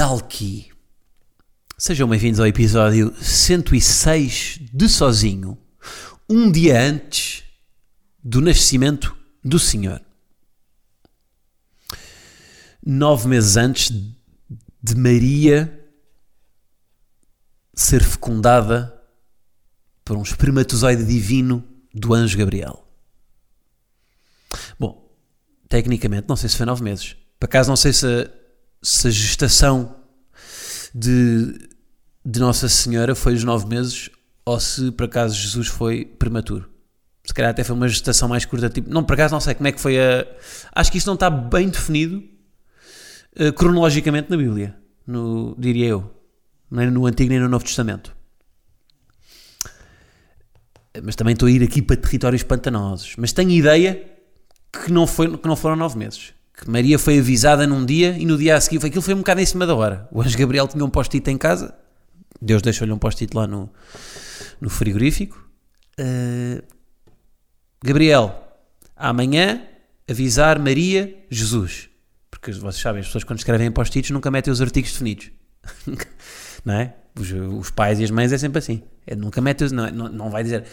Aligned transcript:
alqui? 0.00 0.72
Sejam 1.76 2.08
bem-vindos 2.08 2.40
ao 2.40 2.46
episódio 2.46 3.14
106 3.22 4.60
de 4.72 4.88
Sozinho, 4.88 5.58
um 6.26 6.50
dia 6.50 6.80
antes 6.80 7.44
do 8.24 8.40
nascimento 8.40 9.14
do 9.44 9.58
Senhor. 9.58 10.00
Nove 12.84 13.28
meses 13.28 13.58
antes 13.58 13.90
de 14.82 14.94
Maria 14.96 15.86
ser 17.74 18.02
fecundada 18.02 18.98
por 20.02 20.16
um 20.16 20.22
espermatozoide 20.22 21.04
divino 21.04 21.62
do 21.92 22.14
anjo 22.14 22.38
Gabriel. 22.38 22.82
Bom, 24.78 25.14
tecnicamente, 25.68 26.26
não 26.26 26.36
sei 26.36 26.48
se 26.48 26.56
foi 26.56 26.64
nove 26.64 26.82
meses. 26.82 27.14
Por 27.38 27.44
acaso, 27.44 27.68
não 27.68 27.76
sei 27.76 27.92
se 27.92 28.45
se 28.82 29.08
a 29.08 29.10
gestação 29.10 29.96
de, 30.94 31.68
de 32.24 32.40
Nossa 32.40 32.68
Senhora 32.68 33.14
foi 33.14 33.34
os 33.34 33.44
nove 33.44 33.66
meses 33.66 34.10
ou 34.44 34.58
se 34.60 34.90
por 34.92 35.04
acaso 35.04 35.34
Jesus 35.34 35.68
foi 35.68 36.04
prematuro. 36.04 36.70
Se 37.24 37.34
calhar 37.34 37.50
até 37.50 37.64
foi 37.64 37.74
uma 37.74 37.88
gestação 37.88 38.28
mais 38.28 38.44
curta. 38.44 38.70
Tipo, 38.70 38.88
não, 38.88 39.02
por 39.02 39.14
acaso 39.14 39.34
não 39.34 39.40
sei 39.40 39.54
como 39.54 39.66
é 39.66 39.72
que 39.72 39.80
foi 39.80 39.98
a. 39.98 40.24
Acho 40.72 40.92
que 40.92 40.98
isso 40.98 41.08
não 41.08 41.14
está 41.14 41.28
bem 41.28 41.68
definido 41.68 42.22
uh, 43.38 43.52
cronologicamente 43.52 44.30
na 44.30 44.36
Bíblia, 44.36 44.76
no, 45.04 45.56
diria 45.58 45.88
eu. 45.88 46.10
Nem 46.70 46.90
no 46.90 47.04
Antigo 47.04 47.30
nem 47.30 47.40
no 47.40 47.48
Novo 47.48 47.64
Testamento. 47.64 48.14
Mas 51.02 51.16
também 51.16 51.32
estou 51.32 51.48
a 51.48 51.50
ir 51.50 51.62
aqui 51.62 51.82
para 51.82 51.96
territórios 51.96 52.44
pantanosos. 52.44 53.14
Mas 53.18 53.32
tenho 53.32 53.50
ideia 53.50 54.08
que 54.72 54.92
não, 54.92 55.06
foi, 55.06 55.36
que 55.36 55.48
não 55.48 55.56
foram 55.56 55.76
nove 55.76 55.98
meses 55.98 56.32
que 56.56 56.70
Maria 56.70 56.98
foi 56.98 57.18
avisada 57.18 57.66
num 57.66 57.84
dia 57.84 58.16
e 58.18 58.24
no 58.24 58.38
dia 58.38 58.56
a 58.56 58.60
seguir 58.60 58.84
aquilo 58.84 59.02
foi 59.02 59.14
um 59.14 59.18
bocado 59.18 59.40
em 59.40 59.46
cima 59.46 59.66
da 59.66 59.74
hora. 59.74 60.08
O 60.10 60.22
anjo 60.22 60.38
Gabriel 60.38 60.66
tinha 60.66 60.84
um 60.84 60.88
post-it 60.88 61.30
em 61.30 61.36
casa, 61.36 61.74
Deus 62.40 62.62
deixou-lhe 62.62 62.92
um 62.92 62.98
post-it 62.98 63.34
lá 63.34 63.46
no, 63.46 63.70
no 64.60 64.70
frigorífico. 64.70 65.48
Uh, 65.98 66.62
Gabriel, 67.84 68.34
amanhã 68.96 69.62
avisar 70.08 70.58
Maria 70.58 71.14
Jesus. 71.30 71.88
Porque 72.30 72.52
vocês 72.52 72.82
sabem, 72.82 73.00
as 73.00 73.06
pessoas 73.06 73.24
quando 73.24 73.38
escrevem 73.38 73.70
post-its 73.70 74.10
nunca 74.10 74.30
metem 74.30 74.52
os 74.52 74.60
artigos 74.60 74.92
definidos. 74.92 75.30
não 76.64 76.74
é? 76.74 76.94
Os, 77.18 77.32
os, 77.32 77.70
pais 77.70 77.98
e 77.98 78.04
as 78.04 78.10
mães 78.10 78.32
é 78.32 78.38
sempre 78.38 78.58
assim. 78.58 78.82
É, 79.06 79.14
nunca 79.14 79.40
metem, 79.40 79.68
não, 79.70 79.90
não, 79.90 80.08
não 80.08 80.30
vai 80.30 80.42
dizer 80.42 80.64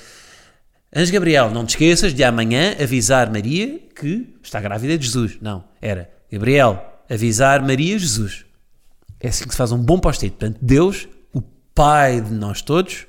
Anjo 0.95 1.11
Gabriel, 1.11 1.49
não 1.49 1.65
te 1.65 1.71
esqueças 1.71 2.13
de 2.13 2.23
amanhã 2.23 2.75
avisar 2.79 3.31
Maria 3.31 3.79
que 3.95 4.31
está 4.43 4.61
grávida 4.61 4.95
de 4.95 5.05
Jesus. 5.07 5.37
Não, 5.41 5.63
era 5.81 6.07
Gabriel, 6.31 7.01
avisar 7.09 7.63
Maria 7.63 7.97
Jesus. 7.97 8.45
É 9.19 9.29
assim 9.29 9.45
que 9.45 9.51
se 9.51 9.57
faz 9.57 9.71
um 9.71 9.79
bom 9.79 9.97
post-it. 9.97 10.35
Portanto, 10.37 10.59
Deus, 10.61 11.07
o 11.33 11.41
Pai 11.73 12.21
de 12.21 12.31
nós 12.31 12.61
todos, 12.61 13.07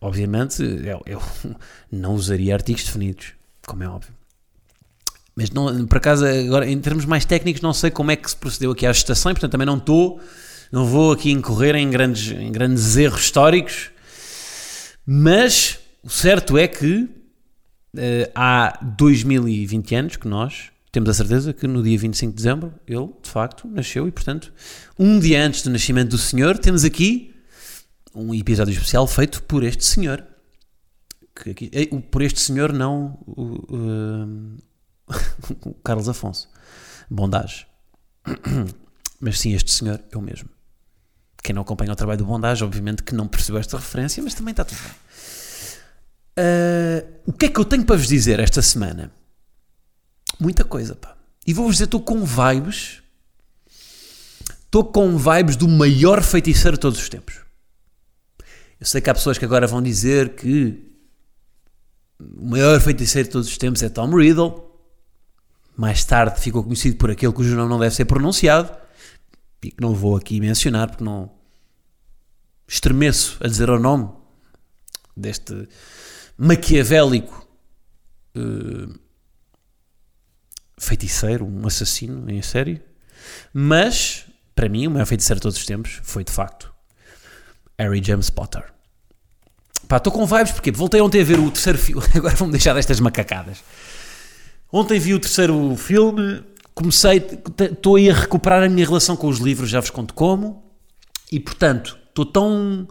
obviamente, 0.00 0.60
eu, 0.60 1.02
eu 1.06 1.22
não 1.92 2.14
usaria 2.14 2.52
artigos 2.52 2.82
definidos, 2.82 3.26
como 3.64 3.84
é 3.84 3.88
óbvio. 3.88 4.12
Mas 5.36 5.50
não, 5.50 5.86
por 5.86 5.98
acaso, 5.98 6.26
agora, 6.26 6.68
em 6.68 6.80
termos 6.80 7.04
mais 7.04 7.24
técnicos, 7.24 7.62
não 7.62 7.72
sei 7.72 7.92
como 7.92 8.10
é 8.10 8.16
que 8.16 8.28
se 8.28 8.36
procedeu 8.36 8.72
aqui 8.72 8.86
à 8.86 8.92
gestação 8.92 9.30
e, 9.30 9.34
portanto, 9.34 9.52
também 9.52 9.66
não 9.66 9.76
estou, 9.76 10.20
não 10.72 10.84
vou 10.84 11.12
aqui 11.12 11.30
incorrer 11.30 11.76
em 11.76 11.88
grandes, 11.88 12.32
em 12.32 12.50
grandes 12.50 12.96
erros 12.96 13.20
históricos, 13.20 13.90
mas 15.06 15.78
o 16.04 16.10
certo 16.10 16.58
é 16.58 16.68
que 16.68 17.04
uh, 17.94 18.30
há 18.34 18.78
2020 18.98 19.94
anos 19.94 20.16
que 20.16 20.28
nós 20.28 20.70
temos 20.92 21.10
a 21.10 21.14
certeza 21.14 21.52
que 21.52 21.66
no 21.66 21.82
dia 21.82 21.98
25 21.98 22.30
de 22.30 22.36
dezembro 22.36 22.74
ele, 22.86 23.08
de 23.22 23.28
facto, 23.28 23.66
nasceu 23.66 24.06
e, 24.06 24.12
portanto, 24.12 24.52
um 24.98 25.18
dia 25.18 25.44
antes 25.44 25.62
do 25.62 25.70
nascimento 25.70 26.10
do 26.10 26.18
Senhor, 26.18 26.56
temos 26.56 26.84
aqui 26.84 27.34
um 28.14 28.32
episódio 28.32 28.72
especial 28.72 29.06
feito 29.06 29.42
por 29.42 29.64
este 29.64 29.84
Senhor. 29.84 30.24
Que 31.34 31.68
eh, 31.72 31.86
por 32.12 32.22
este 32.22 32.40
Senhor, 32.40 32.72
não 32.72 33.18
o, 33.26 33.54
uh, 33.74 34.56
o 35.66 35.74
Carlos 35.82 36.08
Afonso. 36.08 36.48
Bondage. 37.10 37.66
Mas 39.18 39.40
sim, 39.40 39.52
este 39.52 39.72
Senhor, 39.72 40.00
eu 40.12 40.20
mesmo. 40.20 40.48
Quem 41.42 41.54
não 41.54 41.62
acompanha 41.62 41.92
o 41.92 41.96
trabalho 41.96 42.18
do 42.18 42.24
Bondage, 42.24 42.62
obviamente 42.62 43.02
que 43.02 43.14
não 43.14 43.26
percebeu 43.26 43.60
esta 43.60 43.76
referência, 43.76 44.22
mas 44.22 44.32
também 44.32 44.52
está 44.52 44.64
tudo 44.64 44.80
bem. 44.80 44.92
Uh, 46.38 47.20
o 47.26 47.32
que 47.32 47.46
é 47.46 47.48
que 47.48 47.58
eu 47.58 47.64
tenho 47.64 47.84
para 47.84 47.96
vos 47.96 48.08
dizer 48.08 48.40
esta 48.40 48.60
semana? 48.60 49.10
Muita 50.38 50.64
coisa, 50.64 50.94
pá. 50.94 51.16
E 51.46 51.52
vou-vos 51.52 51.76
dizer, 51.76 51.84
estou 51.84 52.00
com 52.00 52.24
vibes. 52.24 53.02
Estou 54.64 54.84
com 54.84 55.16
vibes 55.16 55.56
do 55.56 55.68
maior 55.68 56.22
feiticeiro 56.22 56.76
de 56.76 56.80
todos 56.80 56.98
os 56.98 57.08
tempos. 57.08 57.36
Eu 58.80 58.86
sei 58.86 59.00
que 59.00 59.08
há 59.08 59.14
pessoas 59.14 59.38
que 59.38 59.44
agora 59.44 59.66
vão 59.66 59.80
dizer 59.80 60.34
que 60.34 60.92
o 62.18 62.46
maior 62.46 62.80
feiticeiro 62.80 63.28
de 63.28 63.32
todos 63.32 63.48
os 63.48 63.56
tempos 63.56 63.82
é 63.82 63.88
Tom 63.88 64.10
Riddle. 64.14 64.72
Mais 65.76 66.04
tarde 66.04 66.40
ficou 66.40 66.62
conhecido 66.62 66.96
por 66.96 67.10
aquele 67.10 67.32
cujo 67.32 67.54
nome 67.54 67.68
não 67.68 67.78
deve 67.78 67.94
ser 67.94 68.04
pronunciado. 68.04 68.76
E 69.62 69.70
que 69.70 69.80
não 69.80 69.94
vou 69.94 70.16
aqui 70.16 70.40
mencionar 70.40 70.88
porque 70.88 71.04
não 71.04 71.30
estremeço 72.66 73.38
a 73.40 73.46
dizer 73.46 73.70
o 73.70 73.78
nome 73.78 74.10
deste 75.16 75.68
maquiavélico 76.36 77.46
uh, 78.36 78.94
feiticeiro, 80.78 81.46
um 81.46 81.66
assassino 81.66 82.30
em 82.30 82.42
série. 82.42 82.82
Mas, 83.52 84.26
para 84.54 84.68
mim, 84.68 84.86
o 84.86 84.90
maior 84.90 85.06
feiticeiro 85.06 85.38
de 85.38 85.42
todos 85.42 85.58
os 85.58 85.64
tempos 85.66 86.00
foi 86.02 86.24
de 86.24 86.32
facto 86.32 86.72
Harry 87.78 88.02
James 88.02 88.30
Potter. 88.30 88.72
Pá, 89.88 89.98
estou 89.98 90.12
com 90.12 90.26
vibes 90.26 90.52
porque 90.52 90.70
voltei 90.70 91.00
ontem 91.00 91.20
a 91.20 91.24
ver 91.24 91.38
o 91.38 91.50
terceiro 91.50 91.78
filme. 91.78 92.06
Agora 92.14 92.34
vamos 92.36 92.52
deixar 92.52 92.74
destas 92.74 93.00
macacadas. 93.00 93.62
Ontem 94.72 94.98
vi 94.98 95.14
o 95.14 95.20
terceiro 95.20 95.76
filme, 95.76 96.42
comecei, 96.74 97.24
estou 97.60 97.96
aí 97.96 98.10
a 98.10 98.14
recuperar 98.14 98.62
a 98.62 98.68
minha 98.68 98.84
relação 98.84 99.16
com 99.16 99.28
os 99.28 99.38
livros, 99.38 99.70
já 99.70 99.80
vos 99.80 99.90
conto 99.90 100.14
como. 100.14 100.64
E 101.30 101.38
portanto, 101.38 101.98
estou 102.08 102.26
tão. 102.26 102.88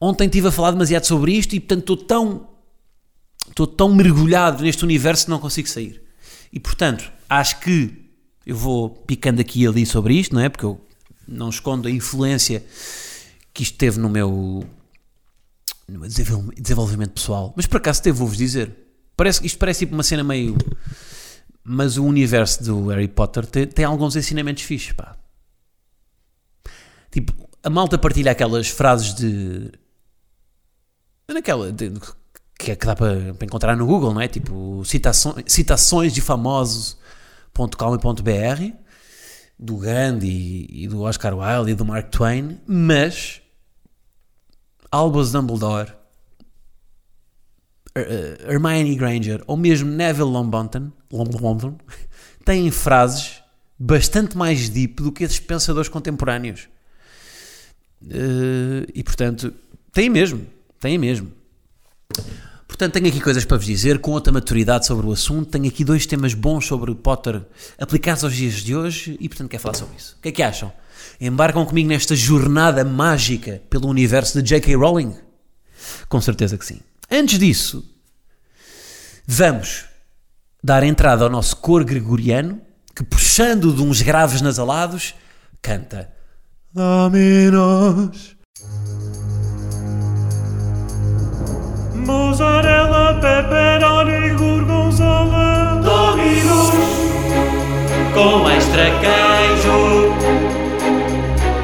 Ontem 0.00 0.26
estive 0.26 0.48
a 0.48 0.52
falar 0.52 0.72
demasiado 0.72 1.04
sobre 1.04 1.32
isto 1.32 1.54
e 1.54 1.60
portanto 1.60 1.80
estou 1.80 1.96
tão 1.96 2.57
estou 3.50 3.66
tão 3.66 3.94
mergulhado 3.94 4.62
neste 4.62 4.84
universo 4.84 5.24
que 5.24 5.30
não 5.30 5.38
consigo 5.38 5.68
sair. 5.68 6.02
E 6.52 6.58
portanto, 6.58 7.10
acho 7.28 7.60
que 7.60 8.08
eu 8.46 8.56
vou 8.56 8.90
picando 8.90 9.40
aqui 9.40 9.62
e 9.62 9.66
ali 9.66 9.84
sobre 9.84 10.14
isto, 10.14 10.34
não 10.34 10.40
é? 10.40 10.48
Porque 10.48 10.64
eu 10.64 10.80
não 11.26 11.50
escondo 11.50 11.86
a 11.86 11.90
influência 11.90 12.64
que 13.52 13.62
isto 13.62 13.76
teve 13.76 13.98
no 13.98 14.08
meu, 14.08 14.64
no 15.86 15.98
meu 15.98 16.08
desenvolvimento 16.08 17.12
pessoal. 17.12 17.52
Mas 17.56 17.66
por 17.66 17.76
acaso 17.76 18.02
teve, 18.02 18.16
vou-vos 18.16 18.38
dizer. 18.38 18.74
Parece, 19.16 19.44
isto 19.44 19.58
parece 19.58 19.80
tipo 19.80 19.94
uma 19.94 20.02
cena 20.02 20.24
meio. 20.24 20.56
Mas 21.62 21.98
o 21.98 22.04
universo 22.04 22.64
do 22.64 22.86
Harry 22.86 23.08
Potter 23.08 23.44
tem, 23.44 23.66
tem 23.66 23.84
alguns 23.84 24.16
ensinamentos 24.16 24.62
fixos, 24.62 24.92
pá. 24.92 25.16
Tipo, 27.10 27.32
a 27.62 27.68
malta 27.68 27.98
partilha 27.98 28.32
aquelas 28.32 28.68
frases 28.68 29.14
de. 29.14 29.70
Naquela. 31.28 31.70
De, 31.70 31.92
que, 32.68 32.72
é 32.72 32.76
que 32.76 32.86
dá 32.86 32.94
para, 32.94 33.34
encontrar 33.42 33.76
no 33.76 33.86
Google, 33.86 34.12
não 34.12 34.20
é? 34.20 34.28
Tipo, 34.28 34.82
citações, 34.84 35.44
citações 35.46 36.12
de 36.12 36.20
famosos.com.br 36.20 36.98
do 39.58 39.76
Gandhi 39.78 40.28
e, 40.28 40.84
e, 40.84 40.88
do 40.88 41.00
Oscar 41.02 41.34
Wilde 41.34 41.72
e 41.72 41.74
do 41.74 41.84
Mark 41.84 42.10
Twain, 42.10 42.60
mas 42.66 43.40
Albus 44.90 45.32
Dumbledore, 45.32 45.92
Hermione 48.46 48.94
Granger 48.94 49.42
ou 49.46 49.56
mesmo 49.56 49.90
Neville 49.90 50.30
Longbottom, 50.30 50.92
Longbottom 51.10 51.76
têm 52.44 52.70
frases 52.70 53.42
bastante 53.78 54.36
mais 54.36 54.68
deep 54.68 55.02
do 55.02 55.10
que 55.10 55.24
esses 55.24 55.40
pensadores 55.40 55.88
contemporâneos. 55.88 56.68
Uh, 58.02 58.86
e 58.94 59.02
portanto, 59.02 59.52
têm 59.92 60.08
mesmo, 60.08 60.46
têm 60.78 60.98
mesmo. 60.98 61.32
Portanto, 62.68 62.92
tenho 62.92 63.08
aqui 63.08 63.20
coisas 63.20 63.46
para 63.46 63.56
vos 63.56 63.66
dizer, 63.66 63.98
com 63.98 64.12
outra 64.12 64.30
maturidade 64.30 64.86
sobre 64.86 65.06
o 65.06 65.10
assunto. 65.10 65.50
Tenho 65.50 65.66
aqui 65.66 65.82
dois 65.82 66.04
temas 66.06 66.34
bons 66.34 66.66
sobre 66.66 66.94
Potter 66.94 67.42
aplicados 67.78 68.22
aos 68.22 68.34
dias 68.34 68.56
de 68.56 68.76
hoje 68.76 69.16
e, 69.18 69.28
portanto, 69.28 69.48
quero 69.48 69.62
falar 69.62 69.74
sobre 69.74 69.96
isso. 69.96 70.16
O 70.18 70.22
que 70.22 70.28
é 70.28 70.32
que 70.32 70.42
acham? 70.42 70.70
Embarcam 71.18 71.64
comigo 71.64 71.88
nesta 71.88 72.14
jornada 72.14 72.84
mágica 72.84 73.62
pelo 73.70 73.88
universo 73.88 74.40
de 74.40 74.48
J.K. 74.48 74.76
Rowling? 74.76 75.16
Com 76.08 76.20
certeza 76.20 76.58
que 76.58 76.66
sim. 76.66 76.80
Antes 77.10 77.38
disso, 77.38 77.82
vamos 79.26 79.86
dar 80.62 80.82
entrada 80.82 81.24
ao 81.24 81.30
nosso 81.30 81.56
cor 81.56 81.84
gregoriano, 81.84 82.60
que 82.94 83.02
puxando 83.02 83.72
de 83.72 83.82
uns 83.82 84.02
graves 84.02 84.42
nasalados, 84.42 85.14
canta 85.62 86.12
Dominos. 86.72 88.37
Mozzarella, 92.08 93.20
pepperoni, 93.20 94.34
gorgonzola. 94.34 95.78
Dominos 95.84 96.70
Com 98.14 98.48
extra 98.48 98.84
queijo 98.98 100.14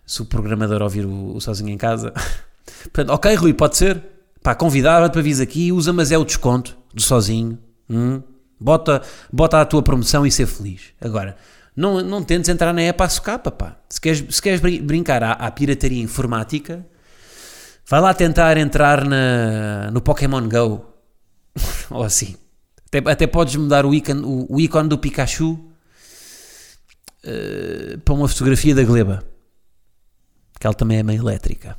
se 0.06 0.22
o 0.22 0.26
programador 0.26 0.82
ouvir 0.82 1.06
o, 1.06 1.36
o 1.36 1.42
sozinho 1.42 1.70
em 1.70 1.78
casa. 1.78 2.14
Portanto, 2.84 3.10
ok, 3.12 3.36
Rui, 3.36 3.54
pode 3.54 3.78
ser. 3.78 4.02
Pá, 4.42 4.56
convidava-te 4.56 5.14
para 5.14 5.22
vir 5.22 5.42
aqui, 5.42 5.72
usa, 5.72 5.92
mas 5.92 6.12
é 6.12 6.18
o 6.18 6.24
desconto 6.26 6.78
do 6.94 7.02
sozinho. 7.02 7.58
Hum? 7.90 8.22
Bota, 8.60 9.02
bota 9.32 9.62
a 9.62 9.66
tua 9.66 9.82
promoção 9.82 10.26
e 10.26 10.32
ser 10.32 10.46
feliz. 10.46 10.82
Agora, 11.00 11.36
não, 11.76 12.02
não 12.04 12.24
tentes 12.24 12.50
entrar 12.50 12.74
na 12.74 12.82
app 12.82 13.04
à 13.04 13.10
socapa, 13.10 13.52
pá. 13.52 13.78
Se 13.90 14.00
queres, 14.02 14.36
se 14.36 14.42
queres 14.42 14.60
brin- 14.60 14.82
brincar 14.82 15.24
à, 15.24 15.32
à 15.34 15.52
pirataria 15.52 16.02
informática, 16.02 16.86
vai 17.88 18.02
lá 18.02 18.14
tentar 18.14 18.58
entrar 18.58 19.06
na, 19.06 19.90
no 19.92 20.02
Pokémon 20.02 20.48
Go. 20.48 20.86
Ou 21.90 22.04
assim. 22.04 22.36
Até, 22.88 23.12
até 23.12 23.28
podes 23.28 23.56
mudar 23.56 23.86
o 23.86 23.94
ícone, 23.94 24.22
o, 24.24 24.48
o 24.56 24.60
ícone 24.60 24.90
do 24.90 24.98
Pikachu 24.98 25.60
eh, 27.24 27.98
para 28.04 28.14
uma 28.14 28.28
fotografia 28.28 28.74
da 28.74 28.84
Gleba. 28.84 29.24
Que 30.60 30.68
ela 30.68 30.74
também 30.74 30.98
é 30.98 31.04
meio 31.04 31.22
elétrica. 31.22 31.78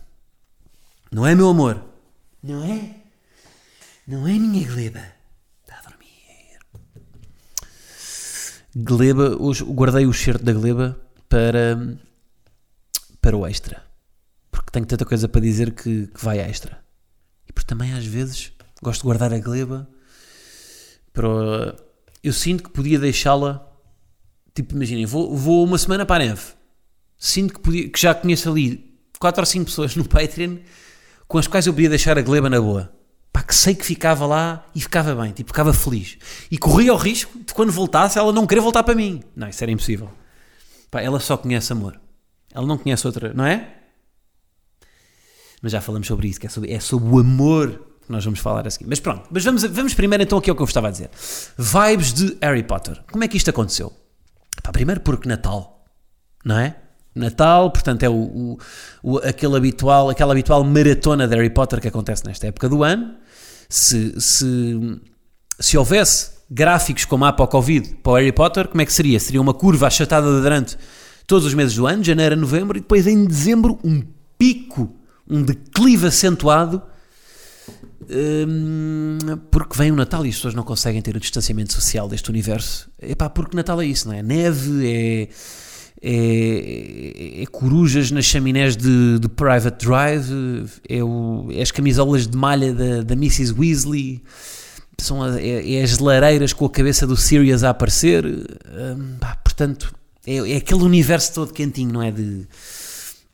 Não 1.11 1.27
é, 1.27 1.35
meu 1.35 1.49
amor? 1.49 1.83
Não 2.43 2.65
é? 2.65 2.95
Não 4.07 4.27
é, 4.27 4.33
minha 4.33 4.67
Gleba? 4.67 5.03
Está 5.63 5.79
a 5.79 5.91
dormir. 5.91 6.59
Gleba, 8.77 9.37
hoje 9.43 9.65
guardei 9.65 10.07
o 10.07 10.13
shirt 10.13 10.41
da 10.43 10.53
Gleba 10.53 11.01
para, 11.29 11.97
para 13.21 13.37
o 13.37 13.47
extra. 13.47 13.85
Porque 14.51 14.71
tenho 14.71 14.87
tanta 14.87 15.05
coisa 15.05 15.29
para 15.29 15.41
dizer 15.41 15.73
que, 15.75 16.07
que 16.07 16.25
vai 16.25 16.39
extra. 16.39 16.83
E 17.49 17.53
porque 17.53 17.67
também 17.67 17.93
às 17.93 18.05
vezes 18.07 18.53
gosto 18.83 19.01
de 19.01 19.05
guardar 19.07 19.33
a 19.33 19.39
Gleba 19.39 19.89
para. 21.13 21.29
o- 21.29 21.91
Eu 22.23 22.33
sinto 22.33 22.63
que 22.65 22.71
podia 22.71 22.99
deixá-la. 22.99 23.67
Tipo, 24.55 24.75
imaginem, 24.75 25.07
vou, 25.07 25.37
vou 25.37 25.65
uma 25.65 25.79
semana 25.79 26.05
para 26.07 26.25
a 26.25 26.29
Neve. 26.29 26.43
Sinto 27.19 27.55
que, 27.55 27.61
podia, 27.61 27.89
que 27.89 28.01
já 28.01 28.15
conheço 28.15 28.51
ali 28.51 28.99
4 29.19 29.41
ou 29.43 29.47
5 29.47 29.65
pessoas 29.67 29.95
no 29.97 30.05
Patreon 30.09 30.59
com 31.31 31.39
as 31.39 31.47
quais 31.47 31.65
eu 31.65 31.73
podia 31.73 31.89
deixar 31.89 32.19
a 32.19 32.23
Gleba 32.23 32.51
na 32.51 32.61
boa. 32.61 32.93
Pá, 33.33 33.41
que 33.41 33.55
sei 33.55 33.73
que 33.73 33.85
ficava 33.87 34.27
lá 34.27 34.67
e 34.75 34.81
ficava 34.81 35.15
bem, 35.15 35.31
tipo, 35.31 35.51
ficava 35.51 35.73
feliz. 35.73 36.19
E 36.51 36.59
corria 36.59 36.93
o 36.93 36.97
risco 36.97 37.39
de 37.39 37.55
quando 37.55 37.71
voltasse 37.71 38.19
ela 38.19 38.33
não 38.33 38.49
querer 38.49 38.61
voltar 38.61 38.83
para 38.83 38.97
mim. 38.97 39.23
Não, 39.37 39.49
isso 39.49 39.63
era 39.63 39.71
impossível. 39.71 40.11
Pá, 40.91 41.01
ela 41.01 41.21
só 41.21 41.37
conhece 41.37 41.73
amor. 41.73 42.01
Ela 42.53 42.67
não 42.67 42.77
conhece 42.77 43.07
outra, 43.07 43.33
não 43.33 43.47
é? 43.47 43.77
Mas 45.63 45.71
já 45.71 45.81
falamos 45.81 46.09
sobre 46.09 46.27
isso, 46.27 46.41
que 46.41 46.49
é 46.49 46.51
sobre, 46.51 46.73
é 46.73 46.81
sobre 46.81 47.09
o 47.09 47.21
amor 47.21 47.81
que 48.05 48.11
nós 48.11 48.25
vamos 48.25 48.41
falar 48.41 48.67
a 48.67 48.71
seguir. 48.71 48.89
Mas 48.89 48.99
pronto, 48.99 49.29
mas 49.31 49.45
vamos, 49.45 49.63
vamos 49.63 49.95
primeiro 49.95 50.25
então 50.25 50.37
aqui 50.37 50.51
ao 50.51 50.57
que 50.57 50.63
eu 50.63 50.67
vos 50.67 50.71
estava 50.71 50.89
a 50.89 50.91
dizer. 50.91 51.11
Vibes 51.57 52.13
de 52.13 52.37
Harry 52.43 52.65
Potter. 52.65 53.05
Como 53.09 53.23
é 53.23 53.29
que 53.29 53.37
isto 53.37 53.51
aconteceu? 53.51 53.93
Pá, 54.65 54.73
primeiro 54.73 55.01
porque 55.01 55.29
Natal, 55.29 55.85
não 56.45 56.59
é? 56.59 56.75
Natal, 57.15 57.71
portanto, 57.71 58.03
é 58.03 58.09
o, 58.09 58.13
o- 58.15 58.59
o- 59.03 59.19
aquele 59.19 59.57
habitual, 59.57 60.09
aquela 60.11 60.33
habitual 60.33 60.63
maratona 60.65 61.27
de 61.27 61.35
Harry 61.35 61.51
Potter 61.51 61.81
que 61.81 61.89
acontece 61.89 62.25
nesta 62.25 62.47
época 62.47 62.69
do 62.69 62.83
ano. 62.85 63.15
Se, 63.69 64.21
se, 64.21 65.01
se 65.59 65.77
houvesse 65.79 66.31
gráficos 66.51 67.05
como 67.05 67.25
há 67.25 67.33
para 67.33 67.47
Covid 67.47 67.97
para 68.03 68.13
o 68.13 68.15
Harry 68.17 68.33
Potter, 68.33 68.69
como 68.69 68.81
é 68.83 68.87
que 68.87 68.93
seria? 68.93 69.19
Seria 69.21 69.41
uma 69.41 69.55
curva 69.55 69.87
achatada 69.87 70.41
durante 70.41 70.77
todos 71.27 71.47
os 71.47 71.55
meses 71.55 71.75
do 71.77 71.87
ano, 71.87 72.03
janeiro 72.03 72.35
a 72.35 72.39
novembro, 72.39 72.77
e 72.77 72.81
depois 72.81 73.07
em 73.07 73.25
dezembro 73.25 73.79
um 73.85 74.03
pico, 74.39 74.93
um 75.29 75.43
declive 75.43 76.07
acentuado 76.09 76.83
Hum, 78.13 79.19
porque 79.51 79.77
vem 79.77 79.93
o 79.93 79.95
Natal 79.95 80.25
e 80.27 80.31
as 80.31 80.35
pessoas 80.35 80.55
não 80.55 80.65
conseguem 80.65 81.01
ter 81.01 81.15
o 81.17 81.21
distanciamento 81.21 81.73
social 81.73 82.09
deste 82.09 82.29
universo. 82.31 82.91
Epá, 83.01 83.29
porque 83.31 83.57
Natal 83.57 83.81
é 83.81 83.87
isso, 83.87 84.09
não 84.09 84.15
é? 84.15 84.23
Neve, 84.23 84.85
é, 84.85 85.29
é, 86.03 87.43
é 87.43 87.47
corujas 87.47 88.11
nas 88.11 88.25
chaminés 88.25 88.77
de, 88.77 89.19
de 89.19 89.29
Private 89.29 89.85
Drive, 89.85 90.31
é, 90.89 91.03
o- 91.05 91.49
é 91.53 91.63
as 91.63 91.71
camisolas 91.71 92.27
de 92.27 92.37
malha 92.37 92.73
da, 92.73 93.03
da 93.03 93.15
Mrs. 93.15 93.53
Weasley, 93.59 94.23
são 94.99 95.23
a- 95.23 95.41
é, 95.41 95.75
é 95.75 95.83
as 95.83 95.99
lareiras 95.99 96.53
com 96.53 96.65
a 96.67 96.71
cabeça 96.71 97.07
do 97.07 97.17
Sirius 97.17 97.65
a 97.65 97.71
aparecer. 97.71 98.25
Hum, 98.27 99.17
pá, 99.21 99.37
portanto, 99.37 99.95
é, 100.27 100.37
é 100.53 100.57
aquele 100.57 100.83
universo 100.83 101.35
todo 101.35 101.53
quentinho, 101.53 101.93
não 101.93 102.03
é? 102.03 102.11
De, 102.11 102.47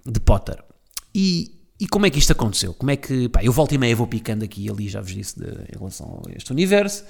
de 0.04 0.20
Potter. 0.20 0.56
E, 1.14 1.52
e 1.80 1.86
como 1.88 2.06
é 2.06 2.10
que 2.10 2.18
isto 2.18 2.32
aconteceu? 2.32 2.72
Como 2.74 2.90
é 2.90 2.96
que. 2.96 3.28
Pá, 3.28 3.42
eu 3.42 3.52
volto 3.52 3.74
e 3.74 3.78
meia 3.78 3.94
vou 3.96 4.06
picando 4.06 4.44
aqui 4.44 4.66
e 4.66 4.70
ali, 4.70 4.88
já 4.88 5.00
vos 5.00 5.12
disse, 5.12 5.38
de, 5.38 5.46
em 5.46 5.78
relação 5.78 6.22
a 6.28 6.32
este 6.36 6.52
universo, 6.52 7.04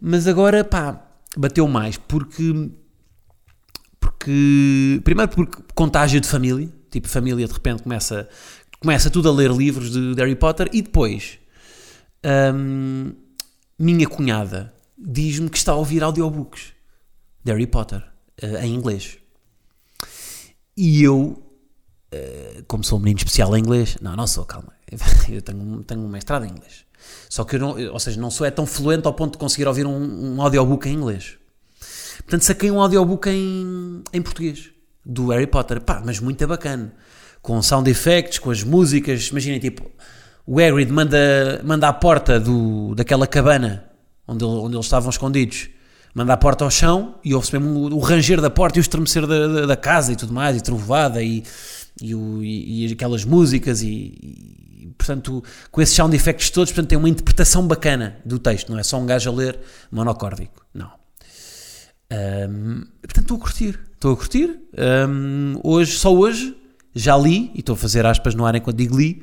mas 0.00 0.26
agora, 0.28 0.62
pá, 0.64 1.04
bateu 1.36 1.66
mais 1.68 1.96
porque. 1.96 2.70
Porque. 4.10 5.00
Primeiro, 5.04 5.30
porque 5.30 5.62
contágio 5.74 6.20
de 6.20 6.28
família, 6.28 6.68
tipo, 6.90 7.08
família 7.08 7.46
de 7.46 7.52
repente 7.52 7.82
começa, 7.82 8.28
começa 8.80 9.10
tudo 9.10 9.28
a 9.28 9.32
ler 9.32 9.50
livros 9.50 9.90
de, 9.90 10.14
de 10.14 10.20
Harry 10.20 10.36
Potter 10.36 10.68
e 10.72 10.82
depois. 10.82 11.38
hum, 12.54 13.12
minha 13.78 14.08
cunhada 14.08 14.74
diz-me 14.96 15.48
que 15.48 15.56
está 15.56 15.72
a 15.72 15.76
ouvir 15.76 16.02
audiobooks 16.02 16.72
de 17.44 17.52
Harry 17.52 17.66
Potter 17.66 18.02
eh, 18.42 18.66
em 18.66 18.74
inglês. 18.74 19.18
E 20.76 21.02
eu 21.02 21.40
como 22.66 22.82
sou 22.82 22.98
um 22.98 23.02
menino 23.02 23.18
especial 23.18 23.54
em 23.54 23.60
inglês, 23.60 23.98
não, 24.00 24.16
não 24.16 24.26
sou, 24.26 24.44
calma, 24.44 24.72
eu 25.28 25.42
tenho, 25.42 25.84
tenho 25.84 26.00
um 26.00 26.08
mestrado 26.08 26.46
em 26.46 26.50
inglês. 26.50 26.86
Só 27.28 27.44
que 27.44 27.56
eu 27.56 27.60
não, 27.60 27.92
ou 27.92 28.00
seja, 28.00 28.20
não 28.20 28.30
sou 28.30 28.46
é 28.46 28.50
tão 28.50 28.66
fluente 28.66 29.06
ao 29.06 29.12
ponto 29.12 29.32
de 29.32 29.38
conseguir 29.38 29.68
ouvir 29.68 29.86
um, 29.86 30.34
um 30.34 30.42
audiobook 30.42 30.88
em 30.88 30.94
inglês. 30.94 31.38
Portanto, 32.28 32.42
saquei 32.42 32.70
um 32.70 32.78
audiobook 32.78 33.26
em, 33.30 34.02
em 34.12 34.20
português, 34.20 34.68
do 35.02 35.28
Harry 35.28 35.46
Potter, 35.46 35.80
pá, 35.80 36.02
mas 36.04 36.20
muito 36.20 36.46
bacana. 36.46 36.92
Com 37.40 37.62
sound 37.62 37.88
effects, 37.90 38.38
com 38.38 38.50
as 38.50 38.62
músicas, 38.62 39.28
imaginem, 39.28 39.58
tipo, 39.58 39.90
o 40.46 40.60
Hagrid 40.60 40.92
manda, 40.92 41.62
manda 41.64 41.88
à 41.88 41.92
porta 41.92 42.38
do, 42.38 42.94
daquela 42.94 43.26
cabana 43.26 43.84
onde, 44.26 44.44
ele- 44.44 44.52
onde 44.52 44.76
eles 44.76 44.84
estavam 44.84 45.08
escondidos, 45.08 45.70
manda 46.14 46.34
a 46.34 46.36
porta 46.36 46.64
ao 46.64 46.70
chão 46.70 47.14
e 47.24 47.32
ouve-se 47.34 47.58
mesmo 47.58 47.94
o, 47.96 47.98
ranger 48.00 48.42
da 48.42 48.50
porta 48.50 48.78
e 48.78 48.80
o 48.80 48.82
estremecer 48.82 49.26
da, 49.26 49.46
da, 49.46 49.66
da 49.66 49.76
casa 49.76 50.12
e 50.12 50.16
tudo 50.16 50.34
mais, 50.34 50.54
e 50.54 50.60
trovada 50.60 51.22
e, 51.22 51.42
e, 52.02 52.14
o- 52.14 52.42
e- 52.44 52.86
e 52.88 52.92
aquelas 52.92 53.24
músicas 53.24 53.80
e, 53.80 53.86
e, 53.88 54.92
portanto, 54.98 55.42
com 55.70 55.80
esses 55.80 55.94
sound 55.96 56.14
effects 56.14 56.50
todos, 56.50 56.70
portanto, 56.72 56.90
tem 56.90 56.98
uma 56.98 57.08
interpretação 57.08 57.66
bacana 57.66 58.18
do 58.22 58.38
texto, 58.38 58.70
não 58.70 58.78
é 58.78 58.82
só 58.82 59.00
um 59.00 59.06
gajo 59.06 59.30
a 59.30 59.32
ler 59.32 59.58
monocórdico, 59.90 60.62
não. 60.74 60.90
Ahm, 62.10 62.84
portanto, 63.02 63.24
estou 63.24 63.36
a 63.36 63.40
curtir. 63.40 63.80
Estou 63.94 64.12
a 64.12 64.16
curtir. 64.16 64.60
Ahm, 64.76 65.60
hoje, 65.62 65.98
só 65.98 66.14
hoje, 66.14 66.56
já 66.94 67.16
li, 67.16 67.50
e 67.54 67.60
estou 67.60 67.74
a 67.74 67.76
fazer 67.76 68.06
aspas 68.06 68.34
no 68.34 68.46
ar 68.46 68.54
enquanto 68.54 68.76
digo 68.76 68.96
li, 68.96 69.22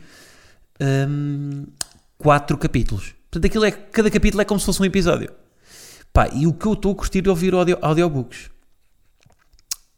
ahm, 0.79 1.65
quatro 2.17 2.57
capítulos. 2.57 3.13
Portanto, 3.29 3.45
aquilo 3.45 3.65
é, 3.65 3.71
cada 3.71 4.09
capítulo 4.09 4.41
é 4.41 4.45
como 4.45 4.59
se 4.59 4.65
fosse 4.65 4.81
um 4.81 4.85
episódio. 4.85 5.31
Pá, 6.13 6.29
e 6.33 6.47
o 6.47 6.53
que 6.53 6.65
eu 6.65 6.73
estou 6.73 6.93
a 6.93 6.95
curtir 6.95 7.25
é 7.25 7.29
ouvir 7.29 7.53
audio, 7.53 7.77
audiobooks. 7.81 8.49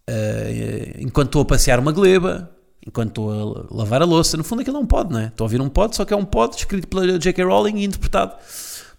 Ah, 0.07 0.97
enquanto 0.99 1.27
estou 1.27 1.41
a 1.41 1.45
passear 1.45 1.79
uma 1.79 1.91
gleba, 1.91 2.49
enquanto 2.85 3.09
estou 3.09 3.31
a 3.31 3.75
lavar 3.75 4.01
a 4.01 4.05
louça, 4.05 4.37
no 4.37 4.43
fundo 4.43 4.61
aquilo 4.61 4.77
é 4.77 4.79
um 4.79 4.85
pod, 4.85 5.11
não 5.11 5.19
é? 5.19 5.27
Estou 5.27 5.43
a 5.43 5.47
ouvir 5.47 5.61
um 5.61 5.69
pod, 5.69 5.95
só 5.95 6.05
que 6.05 6.13
é 6.13 6.17
um 6.17 6.25
pod 6.25 6.55
escrito 6.55 6.87
pela 6.87 7.19
J.K. 7.19 7.43
Rowling 7.43 7.77
e 7.79 7.83
interpretado 7.83 8.35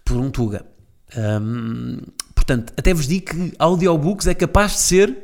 por 0.05 0.17
um 0.17 0.29
Tuga. 0.29 0.65
Ahm, 1.17 1.97
portanto, 2.49 2.73
até 2.75 2.93
vos 2.93 3.07
digo 3.07 3.25
que 3.27 3.53
audiobooks 3.59 4.25
é 4.27 4.33
capaz 4.33 4.71
de 4.73 4.79
ser 4.79 5.17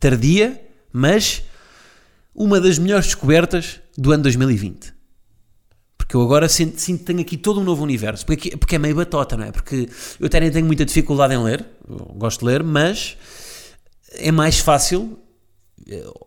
tardia, 0.00 0.60
mas 0.92 1.42
uma 2.34 2.60
das 2.60 2.78
melhores 2.78 3.06
descobertas 3.06 3.80
do 3.96 4.12
ano 4.12 4.22
2020. 4.24 4.92
Porque 5.96 6.16
eu 6.16 6.22
agora 6.22 6.48
sinto, 6.48 6.78
sinto 6.80 7.00
que 7.00 7.04
tenho 7.04 7.20
aqui 7.20 7.36
todo 7.36 7.60
um 7.60 7.64
novo 7.64 7.82
universo. 7.82 8.24
Porque, 8.24 8.48
aqui- 8.48 8.56
porque 8.56 8.76
é 8.76 8.78
meio 8.78 8.94
batota, 8.96 9.36
não 9.36 9.44
é? 9.44 9.52
Porque 9.52 9.88
eu 10.18 10.26
até 10.26 10.40
nem 10.40 10.50
tenho 10.50 10.64
muita 10.66 10.84
dificuldade 10.84 11.34
em 11.34 11.42
ler, 11.42 11.66
gosto 12.16 12.40
de 12.40 12.46
ler, 12.46 12.62
mas 12.62 13.16
é 14.14 14.32
mais 14.32 14.58
fácil. 14.58 15.18